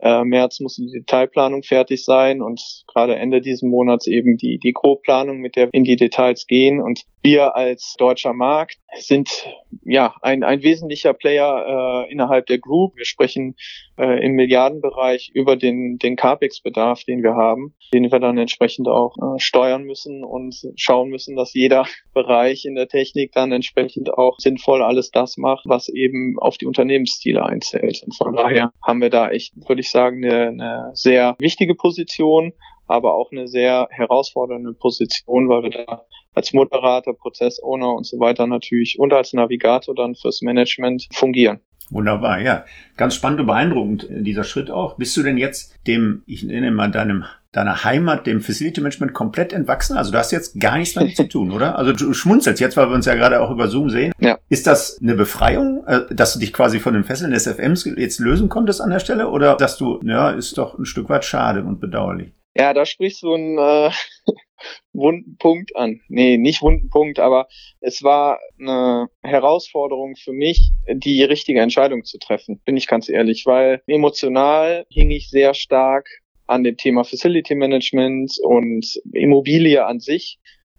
äh, 0.01 0.25
März 0.25 0.61
muss 0.61 0.77
die 0.77 0.91
Detailplanung 0.91 1.63
fertig 1.63 2.05
sein 2.05 2.41
und 2.41 2.63
gerade 2.87 3.17
Ende 3.17 3.41
diesen 3.41 3.69
Monats 3.69 4.07
eben 4.07 4.37
die, 4.37 4.59
die 4.59 4.73
Grobplanung, 4.73 5.39
mit 5.39 5.57
der 5.57 5.67
wir 5.67 5.75
in 5.75 5.85
die 5.85 5.97
Details 5.97 6.47
gehen. 6.47 6.81
Und 6.81 7.03
wir 7.23 7.57
als 7.57 7.95
deutscher 7.99 8.33
Markt 8.33 8.79
sind 8.97 9.47
ja 9.85 10.15
ein, 10.23 10.43
ein 10.43 10.63
wesentlicher 10.63 11.13
Player 11.13 12.07
äh, 12.07 12.13
innerhalb 12.13 12.47
der 12.47 12.59
Group. 12.59 12.97
Wir 12.97 13.05
sprechen 13.05 13.57
äh, 13.99 14.25
im 14.25 14.33
Milliardenbereich 14.33 15.31
über 15.35 15.57
den, 15.57 15.99
den 15.99 16.17
CAPEX-Bedarf, 16.17 17.05
den 17.05 17.23
wir 17.23 17.35
haben, 17.35 17.75
den 17.93 18.11
wir 18.11 18.19
dann 18.19 18.39
entsprechend 18.39 18.89
auch 18.89 19.17
äh, 19.17 19.39
steuern 19.39 19.85
müssen 19.85 20.25
und 20.25 20.57
schauen 20.77 21.11
müssen, 21.11 21.37
dass 21.37 21.55
jeder 21.55 21.87
Bereich 22.15 22.65
in 22.65 22.75
der 22.75 22.89
Technik 22.89 23.33
dann 23.33 23.53
entsprechend 23.53 24.13
auch 24.13 24.39
sinnvoll 24.39 24.83
alles 24.83 25.11
das 25.11 25.37
macht, 25.37 25.65
was 25.67 25.89
eben 25.89 26.37
auf 26.39 26.57
die 26.57 26.67
Unternehmensziele 26.67 27.45
einzählt. 27.45 28.03
Und 28.05 28.17
von 28.17 28.35
daher 28.35 28.73
haben 28.83 29.01
wir 29.01 29.11
da 29.11 29.31
echt, 29.31 29.55
würde 29.69 29.81
ich 29.81 29.91
sagen, 29.91 30.25
eine, 30.25 30.49
eine 30.49 30.91
sehr 30.95 31.37
wichtige 31.39 31.75
Position 31.75 32.53
aber 32.89 33.15
auch 33.15 33.31
eine 33.31 33.47
sehr 33.49 33.87
herausfordernde 33.91 34.73
Position, 34.73 35.49
weil 35.49 35.65
wir 35.65 35.71
da 35.71 36.07
als 36.39 36.53
Moderator, 36.53 37.17
Prozessowner 37.17 37.93
und 37.93 38.07
so 38.07 38.21
weiter 38.21 38.47
natürlich 38.47 38.99
und 38.99 39.13
als 39.13 39.33
Navigator 39.33 39.95
dann 39.95 40.15
fürs 40.15 40.41
Management 40.41 41.09
fungieren. 41.13 41.61
Wunderbar, 41.91 42.41
ja. 42.41 42.65
Ganz 42.97 43.15
spannend 43.15 43.41
und 43.41 43.47
beeindruckend 43.47 44.09
äh, 44.09 44.23
dieser 44.23 44.45
Schritt 44.45 44.71
auch. 44.71 44.97
Bist 44.97 45.17
du 45.17 45.23
denn 45.23 45.37
jetzt 45.37 45.75
dem, 45.87 46.23
ich 46.27 46.45
nenne 46.45 46.71
mal 46.71 46.91
deinem, 46.91 47.25
deiner 47.51 47.83
Heimat, 47.83 48.27
dem 48.27 48.41
Facility 48.41 48.81
Management 48.81 49.15
komplett 49.15 49.53
entwachsen? 49.53 49.97
Also 49.97 50.13
du 50.13 50.19
hast 50.19 50.31
jetzt 50.31 50.61
gar 50.61 50.77
nichts 50.79 50.95
damit 50.95 51.17
zu 51.17 51.25
tun, 51.29 51.51
oder? 51.51 51.77
Also 51.77 51.93
du 51.93 52.13
schmunzelst 52.13 52.61
jetzt, 52.61 52.77
weil 52.77 52.89
wir 52.89 52.95
uns 52.95 53.07
ja 53.07 53.15
gerade 53.15 53.41
auch 53.41 53.51
über 53.51 53.69
Zoom 53.69 53.91
sehen. 53.91 54.13
Ja. 54.21 54.39
Ist 54.49 54.67
das 54.67 55.01
eine 55.03 55.15
Befreiung, 55.15 55.85
äh, 55.87 56.15
dass 56.15 56.35
du 56.35 56.39
dich 56.39 56.53
quasi 56.53 56.79
von 56.79 56.95
den 56.95 57.05
Fesseln 57.05 57.33
des 57.33 57.47
FMs 57.47 57.85
jetzt 57.97 58.21
lösen 58.21 58.49
konntest 58.49 58.81
an 58.81 58.91
der 58.91 59.01
Stelle? 59.01 59.29
Oder 59.29 59.57
dass 59.57 59.77
du, 59.77 59.99
ja, 60.05 60.31
ist 60.31 60.59
doch 60.59 60.79
ein 60.79 60.85
Stück 60.85 61.09
weit 61.09 61.25
schade 61.25 61.65
und 61.65 61.81
bedauerlich? 61.81 62.33
Ja, 62.55 62.75
da 62.75 62.85
sprichst 62.85 63.23
du 63.23 63.33
einen 63.33 63.59
äh, 63.59 63.91
wunden 64.93 65.37
Punkt 65.39 65.77
an. 65.77 66.01
Nee, 66.09 66.37
nicht 66.37 66.63
wunden 66.63 66.91
Punkt, 66.91 67.19
aber 67.19 67.49
es 67.81 68.03
war 68.03 68.39
eine 68.59 69.09
Herausforderung 69.23 70.17
für 70.17 70.33
mich, 70.33 70.71
die 70.89 71.23
richtige 71.23 71.61
Entscheidung 71.61 72.05
zu 72.05 72.19
treffen, 72.19 72.61
bin 72.65 72.77
ich 72.77 72.87
ganz 72.87 73.09
ehrlich, 73.09 73.47
weil 73.47 73.83
emotional 73.87 74.87
hing 74.91 75.11
ich 75.11 75.31
sehr 75.31 75.55
stark 75.55 76.09
an 76.47 76.65
dem 76.65 76.77
Thema 76.77 77.05
Facility 77.05 77.55
Management 77.55 78.39
und 78.43 79.01
Immobilie 79.13 79.85
an 79.85 80.01
sich 80.01 80.39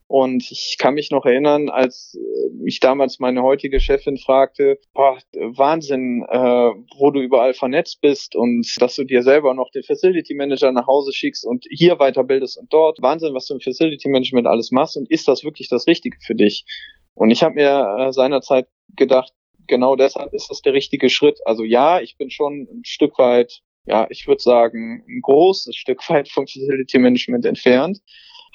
und 0.09 0.49
ich 0.49 0.77
kann 0.79 0.95
mich 0.95 1.11
noch 1.11 1.23
erinnern, 1.23 1.69
als 1.69 2.15
äh, 2.15 2.49
mich 2.63 2.79
damals 2.79 3.19
meine 3.19 3.43
heutige 3.43 3.79
Chefin 3.79 4.17
fragte, 4.17 4.79
boah, 4.91 5.19
Wahnsinn, 5.35 6.25
äh, 6.27 6.71
wo 6.97 7.11
du 7.11 7.21
überall 7.21 7.53
vernetzt 7.53 8.01
bist 8.01 8.35
und 8.35 8.67
dass 8.79 8.95
du 8.95 9.03
dir 9.03 9.21
selber 9.21 9.53
noch 9.53 9.69
den 9.69 9.83
Facility 9.83 10.33
Manager 10.33 10.71
nach 10.71 10.87
Hause 10.87 11.13
schickst 11.13 11.45
und 11.45 11.63
hier 11.69 11.97
weiterbildest 11.97 12.57
und 12.57 12.73
dort. 12.73 12.99
Wahnsinn, 13.03 13.35
was 13.35 13.45
du 13.45 13.53
im 13.53 13.59
Facility 13.59 14.09
Management 14.09 14.47
alles 14.47 14.71
machst 14.71 14.97
und 14.97 15.11
ist 15.11 15.27
das 15.27 15.43
wirklich 15.43 15.69
das 15.69 15.85
Richtige 15.85 16.17
für 16.25 16.33
dich? 16.33 16.65
Und 17.13 17.29
ich 17.29 17.43
habe 17.43 17.53
mir 17.53 18.07
äh, 18.07 18.11
seinerzeit 18.11 18.67
gedacht, 18.95 19.31
genau 19.67 19.95
deshalb 19.95 20.33
ist 20.33 20.49
das 20.49 20.63
der 20.63 20.73
richtige 20.73 21.11
Schritt. 21.11 21.39
Also 21.45 21.63
ja, 21.63 22.01
ich 22.01 22.17
bin 22.17 22.31
schon 22.31 22.61
ein 22.61 22.81
Stück 22.83 23.19
weit, 23.19 23.59
ja, 23.85 24.07
ich 24.09 24.27
würde 24.27 24.41
sagen, 24.41 25.05
ein 25.07 25.21
großes 25.21 25.75
Stück 25.75 26.09
weit 26.09 26.29
vom 26.29 26.47
Facility 26.47 26.97
Management 26.97 27.45
entfernt 27.45 27.99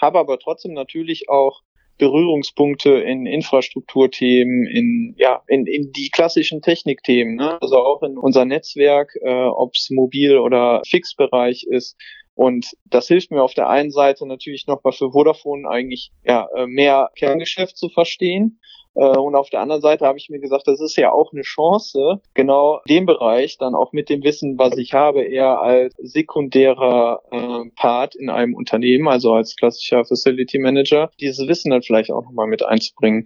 habe 0.01 0.19
aber 0.19 0.39
trotzdem 0.39 0.73
natürlich 0.73 1.29
auch 1.29 1.63
Berührungspunkte 1.99 2.91
in 2.91 3.27
Infrastrukturthemen, 3.27 4.67
in 4.67 5.15
ja 5.17 5.43
in, 5.47 5.67
in 5.67 5.93
die 5.93 6.11
klassischen 6.11 6.61
Technikthemen, 6.61 7.37
ne? 7.37 7.61
also 7.61 7.79
auch 7.79 8.03
in 8.03 8.19
unser 8.19 8.45
Netzwerk, 8.45 9.13
äh, 9.23 9.31
ob 9.31 9.75
es 9.75 9.91
mobil 9.91 10.39
oder 10.39 10.83
Fixbereich 10.87 11.65
ist. 11.69 11.97
Und 12.35 12.73
das 12.85 13.07
hilft 13.07 13.31
mir 13.31 13.43
auf 13.45 13.55
der 13.55 13.69
einen 13.69 13.93
Seite 13.93 14.27
natürlich 14.27 14.67
nochmal 14.67 14.93
für 14.93 15.13
Vodafone 15.13 15.69
eigentlich 15.69 16.11
ja 16.25 16.49
äh, 16.57 16.67
mehr 16.67 17.11
Kerngeschäft 17.17 17.77
zu 17.77 17.89
verstehen 17.89 18.59
und 19.01 19.35
auf 19.35 19.51
der 19.51 19.61
anderen 19.61 19.83
Seite 19.83 20.07
habe 20.07 20.19
ich 20.19 20.31
mir 20.31 20.39
gesagt, 20.39 20.69
das 20.69 20.81
ist 20.81 20.97
ja 20.97 21.13
auch 21.13 21.33
eine 21.33 21.43
Chance, 21.43 22.21
genau 22.35 22.81
den 22.89 23.07
Bereich 23.07 23.59
dann 23.59 23.75
auch 23.75 23.93
mit 23.93 24.09
dem 24.09 24.23
Wissen, 24.23 24.57
was 24.59 24.77
ich 24.77 24.93
habe, 24.95 25.23
eher 25.23 25.61
als 25.61 25.95
sekundärer 25.99 27.23
äh, 27.31 27.71
Part 27.75 28.15
in 28.15 28.31
einem 28.31 28.55
Unternehmen, 28.55 29.09
also 29.09 29.33
als 29.33 29.57
klassischer 29.57 30.05
Facility 30.05 30.59
Manager, 30.59 31.11
dieses 31.21 31.49
Wissen 31.49 31.71
dann 31.71 31.83
vielleicht 31.83 32.13
auch 32.13 32.23
nochmal 32.23 32.47
mit 32.47 32.65
einzubringen. 32.65 33.25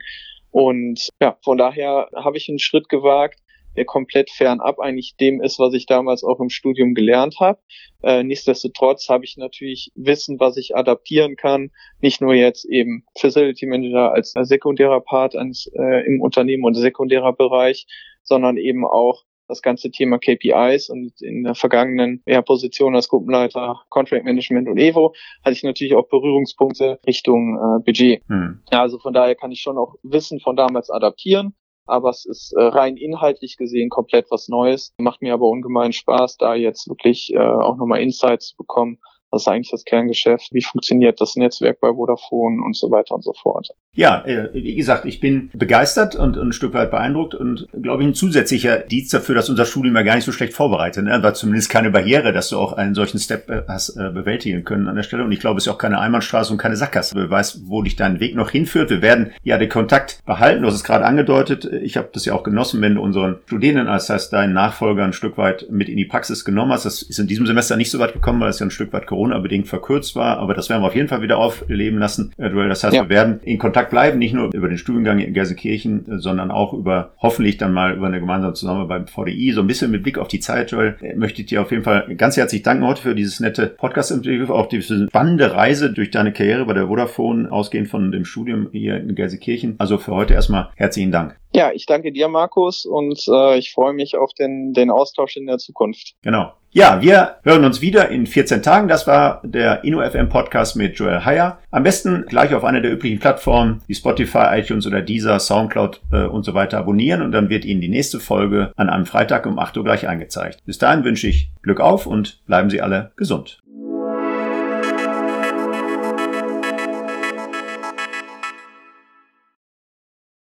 Und 0.50 1.10
ja, 1.20 1.36
von 1.42 1.58
daher 1.58 2.08
habe 2.14 2.38
ich 2.38 2.48
einen 2.48 2.58
Schritt 2.58 2.88
gewagt, 2.88 3.38
der 3.78 3.84
komplett 3.84 4.28
fernab 4.28 4.80
eigentlich 4.80 5.14
dem 5.20 5.40
ist, 5.40 5.60
was 5.60 5.72
ich 5.72 5.86
damals 5.86 6.24
auch 6.24 6.40
im 6.40 6.50
Studium 6.50 6.94
gelernt 6.94 7.36
habe. 7.38 7.60
Äh, 8.02 8.24
nichtsdestotrotz 8.24 9.08
habe 9.08 9.24
ich 9.24 9.36
natürlich 9.36 9.92
Wissen, 9.94 10.40
was 10.40 10.56
ich 10.56 10.74
adaptieren 10.74 11.36
kann, 11.36 11.70
nicht 12.00 12.20
nur 12.20 12.34
jetzt 12.34 12.64
eben 12.64 13.04
Facility 13.16 13.66
Manager 13.66 14.12
als 14.12 14.34
sekundärer 14.36 15.00
Part 15.00 15.36
eines, 15.36 15.70
äh, 15.78 16.04
im 16.06 16.20
Unternehmen 16.20 16.64
und 16.64 16.74
sekundärer 16.74 17.32
Bereich, 17.32 17.86
sondern 18.24 18.56
eben 18.56 18.84
auch 18.84 19.22
das 19.46 19.62
ganze 19.62 19.92
Thema 19.92 20.18
KPIs 20.18 20.90
und 20.90 21.12
in 21.22 21.44
der 21.44 21.54
vergangenen 21.54 22.20
ja, 22.26 22.42
Position 22.42 22.96
als 22.96 23.08
Gruppenleiter 23.08 23.80
Contract 23.90 24.24
Management 24.24 24.68
und 24.68 24.76
Evo 24.76 25.14
hatte 25.44 25.52
ich 25.52 25.62
natürlich 25.62 25.94
auch 25.94 26.08
Berührungspunkte 26.08 26.98
Richtung 27.06 27.56
äh, 27.56 27.82
Budget. 27.84 28.22
Hm. 28.28 28.60
Ja, 28.72 28.82
also 28.82 28.98
von 28.98 29.14
daher 29.14 29.36
kann 29.36 29.52
ich 29.52 29.60
schon 29.60 29.78
auch 29.78 29.94
Wissen 30.02 30.40
von 30.40 30.56
damals 30.56 30.90
adaptieren 30.90 31.54
aber 31.88 32.10
es 32.10 32.24
ist 32.24 32.52
äh, 32.52 32.62
rein 32.62 32.96
inhaltlich 32.96 33.56
gesehen 33.56 33.90
komplett 33.90 34.30
was 34.30 34.48
Neues. 34.48 34.94
Macht 34.98 35.22
mir 35.22 35.34
aber 35.34 35.48
ungemein 35.48 35.92
Spaß, 35.92 36.36
da 36.36 36.54
jetzt 36.54 36.88
wirklich 36.88 37.32
äh, 37.34 37.38
auch 37.38 37.76
nochmal 37.76 38.00
Insights 38.00 38.48
zu 38.48 38.56
bekommen, 38.56 38.98
was 39.30 39.42
ist 39.42 39.48
eigentlich 39.48 39.70
das 39.70 39.84
Kerngeschäft? 39.84 40.48
Wie 40.52 40.62
funktioniert 40.62 41.20
das 41.20 41.36
Netzwerk 41.36 41.80
bei 41.80 41.92
Vodafone 41.92 42.62
und 42.64 42.76
so 42.76 42.90
weiter 42.90 43.14
und 43.14 43.22
so 43.22 43.32
fort? 43.32 43.68
Ja, 43.94 44.24
äh, 44.24 44.50
wie 44.52 44.74
gesagt, 44.74 45.04
ich 45.04 45.20
bin 45.20 45.50
begeistert 45.52 46.14
und 46.14 46.36
ein 46.36 46.52
Stück 46.52 46.72
weit 46.72 46.90
beeindruckt 46.90 47.34
und 47.34 47.66
glaube 47.82 48.02
ich 48.02 48.08
ein 48.08 48.14
zusätzlicher 48.14 48.78
Dienst 48.78 49.12
dafür, 49.12 49.34
dass 49.34 49.50
unser 49.50 49.64
Studium 49.64 49.96
ja 49.96 50.02
gar 50.02 50.14
nicht 50.14 50.24
so 50.24 50.32
schlecht 50.32 50.52
vorbereitet. 50.52 51.04
Ne? 51.04 51.22
War 51.22 51.34
zumindest 51.34 51.68
keine 51.68 51.90
Barriere, 51.90 52.32
dass 52.32 52.50
du 52.50 52.58
auch 52.58 52.74
einen 52.74 52.94
solchen 52.94 53.18
Step 53.18 53.50
äh, 53.50 53.62
hast 53.66 53.96
äh, 53.96 54.10
bewältigen 54.10 54.64
können 54.64 54.88
an 54.88 54.96
der 54.96 55.02
Stelle. 55.02 55.24
Und 55.24 55.32
ich 55.32 55.40
glaube, 55.40 55.58
es 55.58 55.66
ist 55.66 55.72
auch 55.72 55.78
keine 55.78 55.98
Einbahnstraße 55.98 56.52
und 56.52 56.58
keine 56.58 56.76
Sackgasse. 56.76 57.14
Du 57.14 57.28
weißt, 57.28 57.62
wo 57.68 57.82
dich 57.82 57.96
dein 57.96 58.20
Weg 58.20 58.34
noch 58.36 58.50
hinführt. 58.50 58.90
Wir 58.90 59.02
werden 59.02 59.32
ja 59.42 59.58
den 59.58 59.68
Kontakt 59.68 60.22
behalten. 60.24 60.62
Du 60.62 60.68
hast 60.68 60.76
es 60.76 60.84
gerade 60.84 61.04
angedeutet. 61.04 61.64
Ich 61.64 61.96
habe 61.96 62.08
das 62.12 62.24
ja 62.24 62.34
auch 62.34 62.44
genossen, 62.44 62.80
wenn 62.80 62.94
du 62.94 63.02
unseren 63.02 63.38
Studierenden, 63.46 63.86
das 63.86 64.08
heißt 64.08 64.32
deinen 64.32 64.52
Nachfolger 64.52 65.04
ein 65.04 65.12
Stück 65.12 65.36
weit 65.38 65.66
mit 65.70 65.88
in 65.88 65.96
die 65.96 66.04
Praxis 66.04 66.44
genommen 66.44 66.72
hast. 66.72 66.84
Das 66.84 67.02
ist 67.02 67.18
in 67.18 67.26
diesem 67.26 67.46
Semester 67.46 67.76
nicht 67.76 67.90
so 67.90 67.98
weit 67.98 68.12
gekommen, 68.12 68.40
weil 68.40 68.50
es 68.50 68.60
ja 68.60 68.66
ein 68.66 68.70
Stück 68.70 68.92
weit 68.92 69.06
Corona-bedingt 69.18 69.66
verkürzt 69.66 70.14
war, 70.14 70.38
aber 70.38 70.54
das 70.54 70.68
werden 70.70 70.82
wir 70.82 70.86
auf 70.86 70.94
jeden 70.94 71.08
Fall 71.08 71.22
wieder 71.22 71.38
aufleben 71.38 71.98
lassen, 71.98 72.32
äh. 72.38 72.48
Das 72.68 72.84
heißt, 72.84 72.94
ja. 72.94 73.02
wir 73.02 73.08
werden 73.08 73.40
in 73.42 73.58
Kontakt 73.58 73.90
bleiben, 73.90 74.18
nicht 74.18 74.32
nur 74.32 74.54
über 74.54 74.68
den 74.68 74.78
Studiengang 74.78 75.18
in 75.18 75.34
Gelsenkirchen, 75.34 76.06
äh, 76.08 76.18
sondern 76.18 76.52
auch 76.52 76.72
über, 76.72 77.10
hoffentlich 77.18 77.56
dann 77.56 77.72
mal 77.72 77.96
über 77.96 78.06
eine 78.06 78.20
gemeinsame 78.20 78.52
Zusammenarbeit 78.54 79.06
beim 79.06 79.26
VDI. 79.26 79.52
So 79.52 79.60
ein 79.62 79.66
bisschen 79.66 79.90
mit 79.90 80.04
Blick 80.04 80.18
auf 80.18 80.28
die 80.28 80.38
Zeit, 80.38 80.70
Joel, 80.70 80.96
äh, 81.00 81.16
möchte 81.16 81.42
ich 81.42 81.48
dir 81.48 81.62
auf 81.62 81.70
jeden 81.72 81.82
Fall 81.82 82.14
ganz 82.16 82.36
herzlich 82.36 82.62
danken 82.62 82.86
heute 82.86 83.02
für 83.02 83.14
dieses 83.14 83.40
nette 83.40 83.66
Podcast-Interview, 83.66 84.52
auch 84.52 84.68
diese 84.68 85.08
spannende 85.08 85.52
Reise 85.52 85.92
durch 85.92 86.10
deine 86.10 86.32
Karriere 86.32 86.64
bei 86.64 86.74
der 86.74 86.86
Vodafone, 86.86 87.50
ausgehend 87.50 87.88
von 87.88 88.12
dem 88.12 88.24
Studium 88.24 88.68
hier 88.70 88.98
in 88.98 89.14
Gelsenkirchen. 89.14 89.74
Also 89.78 89.98
für 89.98 90.14
heute 90.14 90.34
erstmal 90.34 90.68
herzlichen 90.76 91.10
Dank. 91.10 91.36
Ja, 91.52 91.72
ich 91.72 91.86
danke 91.86 92.12
dir, 92.12 92.28
Markus, 92.28 92.84
und 92.84 93.24
äh, 93.26 93.58
ich 93.58 93.72
freue 93.72 93.94
mich 93.94 94.16
auf 94.16 94.32
den, 94.34 94.74
den 94.74 94.90
Austausch 94.90 95.36
in 95.36 95.46
der 95.46 95.58
Zukunft. 95.58 96.14
Genau. 96.22 96.52
Ja, 96.70 97.00
wir 97.00 97.36
hören 97.44 97.64
uns 97.64 97.80
wieder 97.80 98.10
in 98.10 98.26
14 98.26 98.62
Tagen. 98.62 98.88
Das 98.88 99.06
war 99.06 99.40
der 99.42 99.84
InnoFM 99.84 100.28
Podcast 100.28 100.76
mit 100.76 100.98
Joel 100.98 101.24
Heyer. 101.24 101.58
Am 101.70 101.82
besten 101.82 102.26
gleich 102.28 102.54
auf 102.54 102.62
einer 102.62 102.82
der 102.82 102.92
üblichen 102.92 103.18
Plattformen 103.18 103.80
wie 103.86 103.94
Spotify, 103.94 104.58
iTunes 104.58 104.86
oder 104.86 105.00
Deezer, 105.00 105.40
Soundcloud 105.40 106.02
äh, 106.12 106.24
und 106.24 106.44
so 106.44 106.52
weiter 106.52 106.76
abonnieren 106.78 107.22
und 107.22 107.32
dann 107.32 107.48
wird 107.48 107.64
Ihnen 107.64 107.80
die 107.80 107.88
nächste 107.88 108.20
Folge 108.20 108.72
an 108.76 108.90
einem 108.90 109.06
Freitag 109.06 109.46
um 109.46 109.58
8 109.58 109.78
Uhr 109.78 109.84
gleich 109.84 110.06
angezeigt. 110.06 110.62
Bis 110.66 110.76
dahin 110.76 111.04
wünsche 111.04 111.28
ich 111.28 111.50
Glück 111.62 111.80
auf 111.80 112.06
und 112.06 112.44
bleiben 112.44 112.68
Sie 112.68 112.82
alle 112.82 113.12
gesund. 113.16 113.62